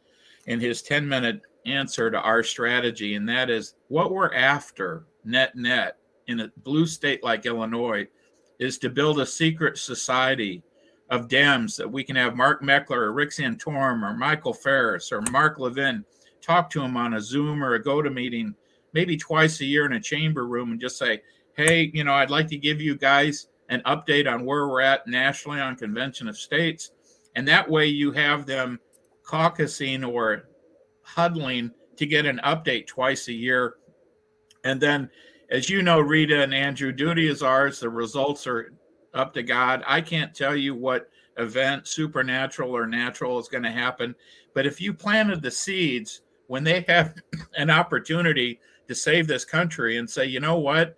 in 0.47 0.61
his 0.61 0.83
10 0.83 1.09
minute 1.09 1.41
answer 1.67 2.11
to 2.11 2.21
our 2.21 2.43
strategy, 2.43 3.15
and 3.15 3.29
that 3.29 3.51
is 3.51 3.75
what 3.89 4.13
we're 4.13 4.35
after 4.35 5.07
net 5.25 5.57
net 5.57 5.99
in 6.27 6.41
a 6.41 6.53
blue 6.59 6.87
state 6.87 7.23
like 7.23 7.47
Illinois 7.47 8.07
is 8.59 8.79
to 8.79 8.91
build 8.91 9.21
a 9.21 9.27
secret 9.27 9.79
society 9.79 10.63
of 11.11 11.29
Dems 11.29 11.77
that 11.77 11.91
we 11.91 12.03
can 12.03 12.17
have 12.17 12.37
Mark 12.37 12.63
Meckler 12.63 12.97
or 12.97 13.13
Rick 13.13 13.31
Santorum 13.31 14.03
or 14.03 14.17
Michael 14.17 14.55
Farris 14.55 15.13
or 15.13 15.23
Mark 15.31 15.59
Levin 15.59 16.05
talk 16.41 16.71
to 16.71 16.83
him 16.83 16.97
on 16.97 17.15
a 17.15 17.21
Zoom 17.21 17.63
or 17.63 17.75
a 17.75 17.83
GoToMeeting 17.83 18.55
maybe 18.93 19.17
twice 19.17 19.61
a 19.61 19.65
year 19.65 19.87
in 19.87 19.95
a 19.95 20.01
chamber 20.01 20.47
room 20.47 20.71
and 20.71 20.81
just 20.81 20.99
say, 20.99 21.23
hey, 21.57 21.91
you 21.93 22.05
know, 22.05 22.15
I'd 22.15 22.31
like 22.31 22.49
to 22.49 22.57
give 22.57 22.81
you 22.81 22.97
guys 22.97 23.49
an 23.69 23.83
update 23.87 24.31
on 24.31 24.45
where 24.45 24.69
we're 24.69 24.81
at 24.81 25.07
nationally 25.07 25.61
on 25.61 25.77
Convention 25.77 26.29
of 26.29 26.37
States. 26.37 26.93
And 27.35 27.47
that 27.49 27.69
way 27.69 27.87
you 27.87 28.13
have 28.13 28.47
them 28.47 28.79
caucusing 29.25 30.07
or 30.07 30.49
huddling 31.03 31.71
to 31.97 32.07
get 32.07 32.27
an 32.27 32.41
update 32.45 32.87
twice 32.87 33.29
a 33.29 33.33
year. 33.33 33.77
And 34.65 34.81
then, 34.81 35.11
as 35.51 35.69
you 35.69 35.83
know, 35.83 36.01
Rita 36.01 36.43
and 36.43 36.55
Andrew, 36.55 36.93
duty 36.93 37.29
is 37.29 37.43
ours. 37.43 37.81
The 37.81 37.89
results 37.89 38.47
are 38.47 38.73
up 39.13 39.33
to 39.35 39.43
God. 39.43 39.83
I 39.87 40.01
can't 40.01 40.35
tell 40.35 40.57
you 40.57 40.75
what 40.75 41.09
event, 41.37 41.87
supernatural 41.87 42.77
or 42.77 42.87
natural, 42.87 43.39
is 43.39 43.49
going 43.49 43.63
to 43.65 43.71
happen. 43.71 44.15
But 44.55 44.67
if 44.67 44.81
you 44.81 44.95
planted 44.95 45.43
the 45.43 45.51
seeds 45.51 46.23
when 46.47 46.65
they 46.65 46.85
have 46.89 47.15
an 47.57 47.71
opportunity 47.71 48.61
to 48.89 48.95
save 48.95 49.27
this 49.27 49.45
country 49.45 49.97
and 49.97 50.09
say, 50.09 50.27
you 50.27 50.41
know 50.41 50.59
what? 50.59 50.97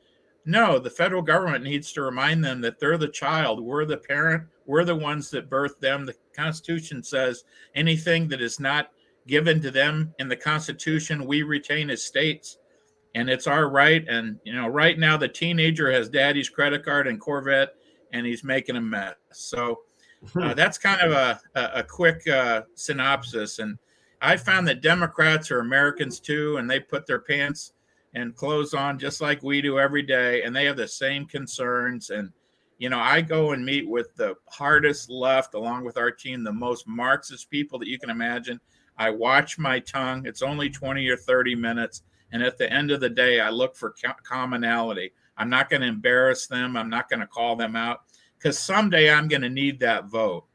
No, 0.49 0.79
the 0.79 0.89
federal 0.89 1.23
government 1.23 1.65
needs 1.65 1.93
to 1.93 2.03
remind 2.03 2.45
them 2.45 2.61
that 2.61 2.79
they're 2.79 2.97
the 2.97 3.09
child. 3.09 3.61
We're 3.61 3.85
the 3.85 3.97
parent. 3.97 4.45
We're 4.65 4.85
the 4.85 4.95
ones 4.95 5.29
that 5.31 5.51
birthed 5.51 5.81
them. 5.81 6.07
The 6.07 6.15
Constitution 6.35 7.03
says 7.03 7.43
anything 7.75 8.29
that 8.29 8.41
is 8.41 8.61
not 8.61 8.91
given 9.27 9.61
to 9.63 9.73
them 9.73 10.15
in 10.21 10.29
the 10.29 10.37
Constitution, 10.37 11.27
we 11.27 11.43
retain 11.43 11.91
as 11.91 12.05
states. 12.05 12.59
And 13.17 13.29
it's 13.29 13.49
our 13.49 13.69
right. 13.69 14.07
And, 14.07 14.39
you 14.45 14.53
know, 14.53 14.69
right 14.69 14.97
now 14.99 15.17
the 15.17 15.29
teenager 15.29 15.91
has 15.91 16.09
daddy's 16.09 16.49
credit 16.49 16.85
card 16.85 17.09
and 17.09 17.21
Corvette 17.21 17.75
and 18.13 18.25
he's 18.25 18.45
making 18.45 18.77
a 18.77 18.81
mess. 18.81 19.17
So 19.33 19.81
uh, 20.41 20.55
that's 20.55 20.79
kind 20.79 21.01
of 21.01 21.11
a, 21.13 21.41
a, 21.57 21.81
a 21.81 21.83
quick 21.83 22.29
uh, 22.29 22.63
synopsis. 22.75 23.59
And 23.59 23.79
I 24.21 24.37
found 24.37 24.69
that 24.69 24.81
Democrats 24.81 25.51
are 25.51 25.59
Americans 25.59 26.21
too, 26.21 26.59
and 26.59 26.71
they 26.71 26.79
put 26.79 27.07
their 27.07 27.21
pants 27.21 27.73
and 28.17 28.35
clothes 28.35 28.73
on 28.73 28.99
just 28.99 29.21
like 29.21 29.43
we 29.43 29.61
do 29.61 29.79
every 29.79 30.03
day, 30.03 30.43
and 30.43 30.57
they 30.57 30.65
have 30.65 30.79
the 30.79 30.89
same 30.89 31.27
concerns. 31.27 32.09
And 32.09 32.33
you 32.79 32.89
know, 32.89 32.99
I 32.99 33.21
go 33.21 33.53
and 33.53 33.65
meet 33.65 33.87
with 33.87 34.15
the 34.17 34.35
hardest 34.49 35.11
left, 35.11 35.53
along 35.53 35.85
with 35.85 35.99
our 35.99 36.11
team, 36.11 36.43
the 36.43 36.53
most 36.53 36.89
Marxist 36.89 37.51
people 37.51 37.79
that 37.79 37.89
you 37.89 37.99
can 37.99 38.11
imagine. 38.11 38.59
I 38.99 39.11
watch 39.11 39.59
my 39.59 39.81
tongue. 39.81 40.25
It's 40.27 40.41
only 40.41 40.71
20 40.71 41.07
or 41.09 41.17
30 41.17 41.55
minutes. 41.55 42.03
And 42.33 42.43
at 42.43 42.57
the 42.57 42.73
end 42.73 42.91
of 42.91 43.01
the 43.01 43.11
day, 43.11 43.41
I 43.41 43.51
look 43.51 43.77
for 43.77 43.95
commonality. 44.25 45.13
I'm 45.37 45.51
not 45.51 45.69
going 45.69 45.83
to 45.83 45.89
embarrass 45.89 46.47
them. 46.47 46.77
I'm 46.77 46.89
not 46.89 47.11
going 47.11 47.21
to 47.21 47.27
call 47.27 47.55
them 47.55 47.77
out 47.77 48.05
because 48.39 48.59
someday 48.59 49.13
I'm 49.13 49.29
going 49.29 49.43
to 49.43 49.51
need 49.51 49.79
that 49.81 50.07
vote. 50.07 50.47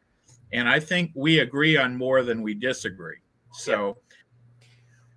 And 0.52 0.68
I 0.68 0.80
think 0.80 1.12
we 1.14 1.40
agree 1.40 1.78
on 1.78 1.96
more 1.96 2.24
than 2.24 2.42
we 2.42 2.56
disagree. 2.56 3.18
So, 3.54 3.98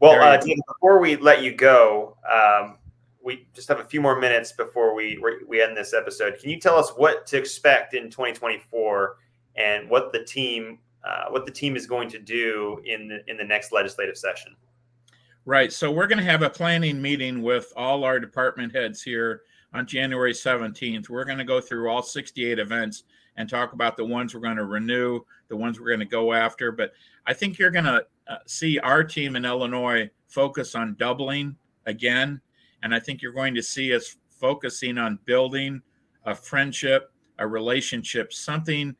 well, 0.04 0.22
uh, 0.22 0.40
before 0.68 1.00
we 1.00 1.16
let 1.16 1.42
you 1.42 1.54
go, 1.54 2.16
um, 2.30 2.78
we 3.24 3.48
just 3.54 3.68
have 3.68 3.80
a 3.80 3.84
few 3.84 4.00
more 4.00 4.20
minutes 4.20 4.52
before 4.52 4.94
we 4.94 5.18
we 5.48 5.62
end 5.62 5.76
this 5.76 5.94
episode. 5.94 6.38
Can 6.38 6.50
you 6.50 6.60
tell 6.60 6.76
us 6.76 6.90
what 6.90 7.26
to 7.28 7.38
expect 7.38 7.94
in 7.94 8.10
2024 8.10 9.16
and 9.56 9.88
what 9.88 10.12
the 10.12 10.22
team 10.24 10.78
uh, 11.04 11.30
what 11.30 11.46
the 11.46 11.52
team 11.52 11.74
is 11.74 11.86
going 11.86 12.08
to 12.10 12.18
do 12.18 12.80
in 12.84 13.08
the 13.08 13.20
in 13.28 13.36
the 13.36 13.44
next 13.44 13.72
legislative 13.72 14.18
session? 14.18 14.54
Right. 15.46 15.72
So 15.72 15.90
we're 15.90 16.06
going 16.06 16.18
to 16.18 16.30
have 16.30 16.42
a 16.42 16.50
planning 16.50 17.00
meeting 17.00 17.42
with 17.42 17.72
all 17.76 18.04
our 18.04 18.18
department 18.18 18.74
heads 18.74 19.02
here 19.02 19.42
on 19.74 19.86
January 19.86 20.32
17th. 20.32 21.10
We're 21.10 21.24
going 21.24 21.38
to 21.38 21.44
go 21.44 21.60
through 21.60 21.90
all 21.90 22.02
68 22.02 22.58
events 22.58 23.04
and 23.36 23.48
talk 23.48 23.74
about 23.74 23.96
the 23.96 24.04
ones 24.04 24.34
we're 24.34 24.40
going 24.40 24.56
to 24.56 24.64
renew, 24.64 25.20
the 25.48 25.56
ones 25.56 25.78
we're 25.78 25.88
going 25.88 25.98
to 26.00 26.06
go 26.06 26.32
after. 26.32 26.72
But 26.72 26.92
I 27.26 27.34
think 27.34 27.58
you're 27.58 27.70
going 27.70 27.84
to 27.84 28.06
uh, 28.28 28.36
see 28.46 28.78
our 28.78 29.04
team 29.04 29.36
in 29.36 29.44
Illinois 29.44 30.10
focus 30.28 30.74
on 30.74 30.94
doubling 30.94 31.56
again. 31.86 32.40
And 32.82 32.94
I 32.94 33.00
think 33.00 33.22
you're 33.22 33.32
going 33.32 33.54
to 33.54 33.62
see 33.62 33.94
us 33.94 34.16
focusing 34.28 34.98
on 34.98 35.18
building 35.24 35.80
a 36.24 36.34
friendship, 36.34 37.12
a 37.38 37.46
relationship, 37.46 38.32
something 38.32 38.94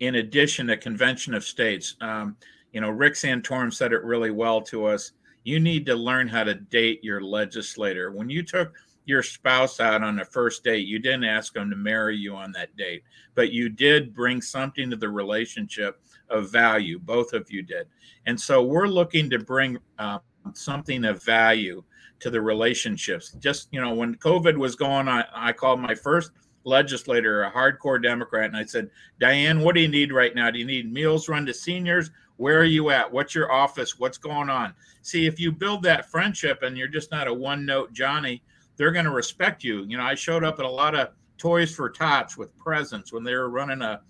in 0.00 0.16
addition 0.16 0.66
to 0.66 0.76
convention 0.76 1.34
of 1.34 1.44
states. 1.44 1.96
Um, 2.00 2.36
you 2.72 2.80
know, 2.80 2.90
Rick 2.90 3.14
Santorum 3.14 3.72
said 3.72 3.92
it 3.92 4.02
really 4.02 4.30
well 4.30 4.60
to 4.62 4.86
us. 4.86 5.12
You 5.44 5.60
need 5.60 5.86
to 5.86 5.94
learn 5.94 6.28
how 6.28 6.44
to 6.44 6.54
date 6.54 7.02
your 7.02 7.20
legislator. 7.20 8.10
When 8.10 8.28
you 8.28 8.42
took 8.42 8.74
your 9.06 9.22
spouse 9.22 9.80
out 9.80 10.02
on 10.02 10.18
a 10.18 10.24
first 10.24 10.64
date, 10.64 10.86
you 10.86 10.98
didn't 10.98 11.24
ask 11.24 11.54
them 11.54 11.70
to 11.70 11.76
marry 11.76 12.16
you 12.16 12.34
on 12.34 12.52
that 12.52 12.76
date, 12.76 13.04
but 13.34 13.52
you 13.52 13.68
did 13.68 14.12
bring 14.12 14.42
something 14.42 14.90
to 14.90 14.96
the 14.96 15.08
relationship 15.08 16.00
of 16.30 16.50
value. 16.50 16.98
Both 16.98 17.32
of 17.32 17.50
you 17.50 17.62
did. 17.62 17.86
And 18.26 18.40
so 18.40 18.62
we're 18.62 18.88
looking 18.88 19.30
to 19.30 19.38
bring 19.38 19.78
uh, 19.98 20.18
something 20.54 21.04
of 21.04 21.22
value 21.22 21.82
to 22.20 22.30
the 22.30 22.40
relationships. 22.40 23.32
Just, 23.38 23.68
you 23.72 23.80
know, 23.80 23.94
when 23.94 24.14
COVID 24.16 24.56
was 24.56 24.74
going 24.74 25.08
on, 25.08 25.24
I 25.34 25.52
called 25.52 25.80
my 25.80 25.94
first 25.94 26.32
legislator 26.64 27.44
a 27.44 27.50
hardcore 27.50 28.02
Democrat 28.02 28.46
and 28.46 28.56
I 28.56 28.64
said, 28.64 28.90
Diane, 29.20 29.60
what 29.60 29.74
do 29.74 29.80
you 29.80 29.88
need 29.88 30.12
right 30.12 30.34
now? 30.34 30.50
Do 30.50 30.58
you 30.58 30.66
need 30.66 30.92
meals 30.92 31.28
run 31.28 31.46
to 31.46 31.54
seniors? 31.54 32.10
Where 32.38 32.58
are 32.58 32.64
you 32.64 32.90
at? 32.90 33.10
What's 33.10 33.34
your 33.34 33.52
office? 33.52 33.98
What's 33.98 34.18
going 34.18 34.50
on? 34.50 34.74
See, 35.02 35.26
if 35.26 35.38
you 35.38 35.52
build 35.52 35.82
that 35.84 36.10
friendship 36.10 36.62
and 36.62 36.76
you're 36.76 36.88
just 36.88 37.10
not 37.10 37.28
a 37.28 37.32
one 37.32 37.64
note 37.64 37.92
Johnny, 37.92 38.42
they're 38.76 38.92
going 38.92 39.04
to 39.04 39.12
respect 39.12 39.64
you. 39.64 39.84
You 39.84 39.96
know, 39.96 40.04
I 40.04 40.14
showed 40.14 40.44
up 40.44 40.58
at 40.58 40.64
a 40.64 40.70
lot 40.70 40.94
of 40.94 41.10
Toys 41.38 41.74
for 41.74 41.88
Tots 41.88 42.36
with 42.36 42.56
presents 42.58 43.12
when 43.12 43.24
they 43.24 43.34
were 43.34 43.48
running 43.48 43.82
a 43.82 44.00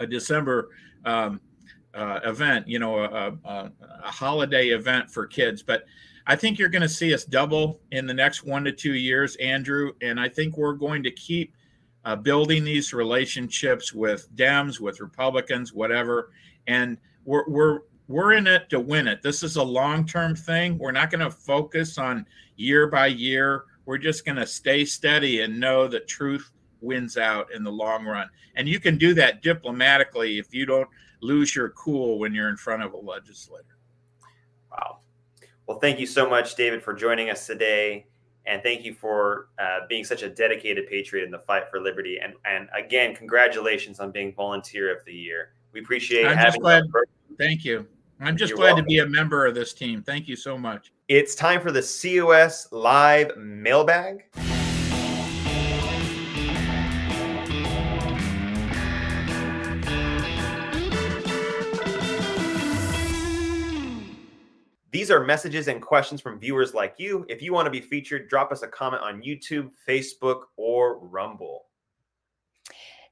a 0.00 0.06
December 0.06 0.70
um, 1.04 1.40
uh, 1.94 2.20
event, 2.24 2.68
you 2.68 2.78
know, 2.78 2.98
a, 2.98 3.32
a, 3.44 3.72
a, 4.04 4.10
holiday 4.10 4.68
event 4.68 5.10
for 5.10 5.26
kids. 5.26 5.62
But 5.62 5.84
I 6.26 6.36
think 6.36 6.58
you're 6.58 6.68
going 6.68 6.82
to 6.82 6.88
see 6.88 7.14
us 7.14 7.24
double 7.24 7.80
in 7.92 8.06
the 8.06 8.12
next 8.12 8.44
one 8.44 8.64
to 8.64 8.72
two 8.72 8.94
years, 8.94 9.36
Andrew. 9.36 9.92
And 10.02 10.20
I 10.20 10.28
think 10.28 10.56
we're 10.56 10.74
going 10.74 11.02
to 11.04 11.10
keep 11.10 11.54
uh, 12.04 12.16
building 12.16 12.64
these 12.64 12.92
relationships 12.92 13.94
with 13.94 14.28
Dems, 14.36 14.80
with 14.80 15.00
Republicans, 15.00 15.72
whatever. 15.72 16.32
And 16.66 16.98
we're, 17.24 17.48
we're, 17.48 17.80
we're 18.08 18.32
in 18.32 18.46
it 18.46 18.68
to 18.70 18.80
win 18.80 19.08
it. 19.08 19.22
This 19.22 19.42
is 19.42 19.56
a 19.56 19.62
long 19.62 20.06
term 20.06 20.36
thing. 20.36 20.76
We're 20.78 20.92
not 20.92 21.10
going 21.10 21.24
to 21.24 21.30
focus 21.30 21.96
on 21.96 22.26
year 22.56 22.88
by 22.88 23.06
year 23.06 23.64
we're 23.86 23.98
just 23.98 24.24
going 24.24 24.36
to 24.36 24.46
stay 24.46 24.84
steady 24.84 25.40
and 25.40 25.58
know 25.58 25.88
that 25.88 26.08
truth 26.08 26.50
wins 26.80 27.16
out 27.16 27.52
in 27.52 27.62
the 27.62 27.72
long 27.72 28.04
run. 28.04 28.28
And 28.54 28.68
you 28.68 28.80
can 28.80 28.98
do 28.98 29.14
that 29.14 29.42
diplomatically 29.42 30.38
if 30.38 30.54
you 30.54 30.66
don't 30.66 30.88
lose 31.20 31.54
your 31.54 31.70
cool 31.70 32.18
when 32.18 32.34
you're 32.34 32.48
in 32.48 32.56
front 32.56 32.82
of 32.82 32.92
a 32.92 32.96
legislator. 32.96 33.78
Wow. 34.70 34.98
Well, 35.66 35.78
thank 35.78 35.98
you 35.98 36.06
so 36.06 36.28
much, 36.28 36.54
David, 36.54 36.82
for 36.82 36.94
joining 36.94 37.30
us 37.30 37.46
today. 37.46 38.06
And 38.46 38.62
thank 38.62 38.84
you 38.84 38.94
for 38.94 39.48
uh, 39.58 39.80
being 39.88 40.04
such 40.04 40.22
a 40.22 40.28
dedicated 40.28 40.86
patriot 40.86 41.24
in 41.24 41.32
the 41.32 41.40
fight 41.40 41.64
for 41.70 41.80
liberty. 41.80 42.18
And, 42.22 42.34
and 42.44 42.68
again, 42.76 43.14
congratulations 43.14 43.98
on 43.98 44.12
being 44.12 44.32
volunteer 44.32 44.96
of 44.96 45.04
the 45.04 45.12
year. 45.12 45.50
We 45.72 45.80
appreciate 45.80 46.26
I'm 46.26 46.36
having 46.36 46.52
just 46.52 46.60
glad, 46.60 46.84
you. 46.84 47.36
Thank 47.36 47.64
you. 47.64 47.86
I'm 48.20 48.36
just 48.36 48.50
You're 48.50 48.58
glad 48.58 48.66
welcome. 48.68 48.84
to 48.84 48.88
be 48.88 48.98
a 49.00 49.06
member 49.06 49.46
of 49.46 49.54
this 49.54 49.74
team. 49.74 50.02
Thank 50.02 50.28
you 50.28 50.36
so 50.36 50.56
much. 50.56 50.92
It's 51.08 51.34
time 51.34 51.60
for 51.60 51.70
the 51.70 51.82
COS 51.82 52.68
Live 52.72 53.36
mailbag. 53.36 54.24
These 64.92 65.10
are 65.10 65.24
messages 65.24 65.68
and 65.68 65.82
questions 65.82 66.20
from 66.20 66.38
viewers 66.38 66.74
like 66.74 66.94
you. 66.98 67.26
If 67.28 67.42
you 67.42 67.52
want 67.52 67.66
to 67.66 67.70
be 67.70 67.80
featured, 67.80 68.28
drop 68.28 68.52
us 68.52 68.62
a 68.62 68.68
comment 68.68 69.02
on 69.02 69.22
YouTube, 69.22 69.70
Facebook, 69.86 70.42
or 70.56 70.98
Rumble. 70.98 71.66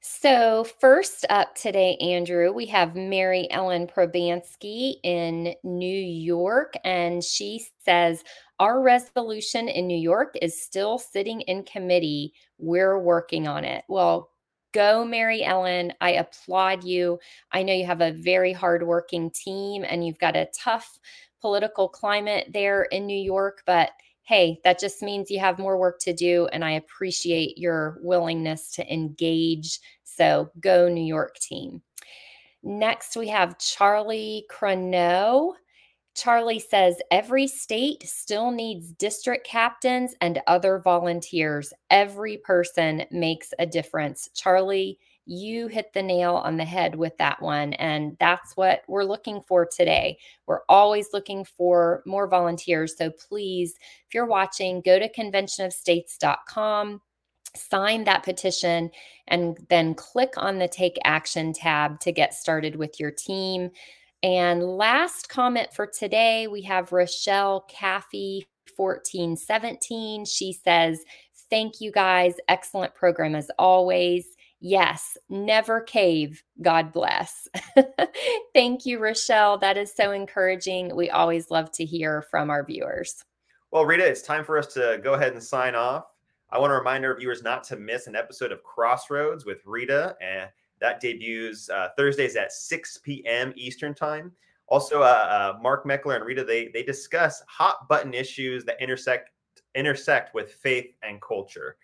So, 0.07 0.63
first 0.79 1.25
up 1.31 1.55
today, 1.55 1.95
Andrew, 1.95 2.53
we 2.53 2.67
have 2.67 2.95
Mary 2.95 3.47
Ellen 3.49 3.87
Probansky 3.87 4.97
in 5.03 5.55
New 5.63 5.99
York, 5.99 6.75
and 6.83 7.23
she 7.23 7.65
says, 7.83 8.23
Our 8.59 8.83
resolution 8.83 9.67
in 9.67 9.87
New 9.87 9.97
York 9.97 10.35
is 10.43 10.61
still 10.61 10.99
sitting 10.99 11.41
in 11.41 11.63
committee. 11.63 12.33
We're 12.59 12.99
working 12.99 13.47
on 13.47 13.65
it. 13.65 13.83
Well, 13.89 14.29
go, 14.75 15.05
Mary 15.05 15.41
Ellen. 15.41 15.93
I 16.01 16.11
applaud 16.11 16.83
you. 16.83 17.17
I 17.53 17.63
know 17.63 17.73
you 17.73 17.85
have 17.85 18.01
a 18.01 18.11
very 18.11 18.51
hardworking 18.51 19.31
team 19.31 19.85
and 19.87 20.05
you've 20.05 20.19
got 20.19 20.35
a 20.35 20.49
tough 20.53 20.99
political 21.39 21.87
climate 21.87 22.49
there 22.51 22.83
in 22.83 23.05
New 23.07 23.17
York, 23.17 23.63
but 23.65 23.91
hey, 24.23 24.59
that 24.65 24.77
just 24.77 25.01
means 25.01 25.31
you 25.31 25.39
have 25.39 25.59
more 25.59 25.77
work 25.77 25.99
to 25.99 26.11
do. 26.11 26.49
And 26.51 26.65
I 26.65 26.71
appreciate 26.71 27.57
your 27.57 27.99
willingness 28.01 28.71
to 28.71 28.93
engage. 28.93 29.79
So 30.03 30.49
go, 30.59 30.89
New 30.89 31.05
York 31.05 31.35
team. 31.35 31.81
Next, 32.61 33.15
we 33.15 33.29
have 33.29 33.59
Charlie 33.59 34.45
Croneau. 34.51 35.53
Charlie 36.15 36.59
says 36.59 36.95
every 37.11 37.45
state 37.45 38.03
still 38.07 38.49
needs 38.49 38.91
district 38.93 39.45
captains 39.45 40.15
and 40.21 40.41
other 40.47 40.79
volunteers. 40.79 41.73
Every 41.89 42.37
person 42.37 43.03
makes 43.11 43.53
a 43.59 43.65
difference. 43.65 44.29
Charlie, 44.33 44.97
you 45.25 45.67
hit 45.67 45.91
the 45.93 46.03
nail 46.03 46.35
on 46.35 46.55
the 46.55 46.65
head 46.65 46.95
with 46.95 47.17
that 47.17 47.41
one. 47.41 47.73
And 47.73 48.15
that's 48.19 48.55
what 48.55 48.83
we're 48.87 49.03
looking 49.03 49.41
for 49.47 49.65
today. 49.65 50.17
We're 50.45 50.61
always 50.69 51.07
looking 51.13 51.43
for 51.43 52.03
more 52.05 52.27
volunteers. 52.27 52.95
So 52.97 53.09
please, 53.09 53.73
if 54.07 54.13
you're 54.13 54.25
watching, 54.27 54.81
go 54.81 54.99
to 54.99 55.11
conventionofstates.com, 55.11 57.01
sign 57.55 58.03
that 58.03 58.23
petition, 58.23 58.91
and 59.27 59.57
then 59.69 59.95
click 59.95 60.33
on 60.37 60.59
the 60.59 60.67
Take 60.67 60.97
Action 61.03 61.53
tab 61.53 61.99
to 62.01 62.11
get 62.11 62.33
started 62.33 62.75
with 62.75 62.99
your 62.99 63.11
team. 63.11 63.71
And 64.25 64.63
last 64.63 65.29
comment 65.29 65.71
for 65.71 65.85
today, 65.85 66.47
we 66.47 66.63
have 66.63 66.91
Rochelle 66.91 67.67
Caffey. 67.71 68.47
1417. 68.75 70.25
She 70.25 70.53
says, 70.53 71.03
Thank 71.49 71.79
you 71.79 71.91
guys. 71.91 72.35
Excellent 72.47 72.95
program 72.95 73.35
as 73.35 73.51
always. 73.59 74.25
Yes, 74.59 75.15
never 75.29 75.81
cave. 75.81 76.43
God 76.61 76.91
bless. 76.91 77.47
Thank 78.53 78.85
you, 78.85 78.97
Rochelle. 78.97 79.59
That 79.59 79.77
is 79.77 79.93
so 79.95 80.11
encouraging. 80.11 80.95
We 80.95 81.11
always 81.11 81.51
love 81.51 81.71
to 81.73 81.85
hear 81.85 82.23
from 82.31 82.49
our 82.49 82.65
viewers. 82.65 83.23
Well, 83.71 83.85
Rita, 83.85 84.05
it's 84.05 84.23
time 84.23 84.43
for 84.43 84.57
us 84.57 84.73
to 84.73 84.99
go 85.03 85.13
ahead 85.13 85.33
and 85.33 85.43
sign 85.43 85.75
off. 85.75 86.05
I 86.49 86.57
want 86.57 86.71
to 86.71 86.75
remind 86.75 87.05
our 87.05 87.15
viewers 87.15 87.43
not 87.43 87.63
to 87.65 87.75
miss 87.75 88.07
an 88.07 88.15
episode 88.15 88.51
of 88.51 88.63
Crossroads 88.63 89.45
with 89.45 89.59
Rita, 89.65 90.15
and 90.19 90.49
that 90.85 91.01
debuts 91.01 91.67
uh, 91.69 91.89
Thursdays 91.97 92.35
at 92.35 92.51
6 92.51 92.99
p.m. 92.99 93.51
Eastern 93.55 93.95
Time. 93.95 94.31
Also, 94.67 95.01
uh, 95.01 95.55
uh, 95.55 95.59
Mark 95.61 95.83
Meckler 95.85 96.15
and 96.15 96.25
Rita 96.25 96.43
they 96.43 96.69
they 96.69 96.83
discuss 96.83 97.41
hot 97.47 97.87
button 97.89 98.13
issues 98.13 98.63
that 98.65 98.81
intersect 98.81 99.31
intersect 99.73 100.33
with 100.35 100.53
faith 100.53 100.93
and 101.03 101.19
culture. 101.21 101.77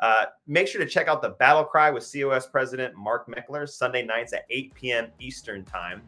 Uh, 0.00 0.26
make 0.46 0.66
sure 0.66 0.80
to 0.80 0.88
check 0.88 1.08
out 1.08 1.22
the 1.22 1.30
Battle 1.30 1.64
Cry 1.64 1.90
with 1.90 2.08
COS 2.10 2.46
President 2.46 2.94
Mark 2.96 3.28
Meckler 3.28 3.68
Sunday 3.68 4.04
nights 4.04 4.32
at 4.32 4.44
8 4.50 4.74
p.m. 4.74 5.06
Eastern 5.20 5.64
Time. 5.64 6.02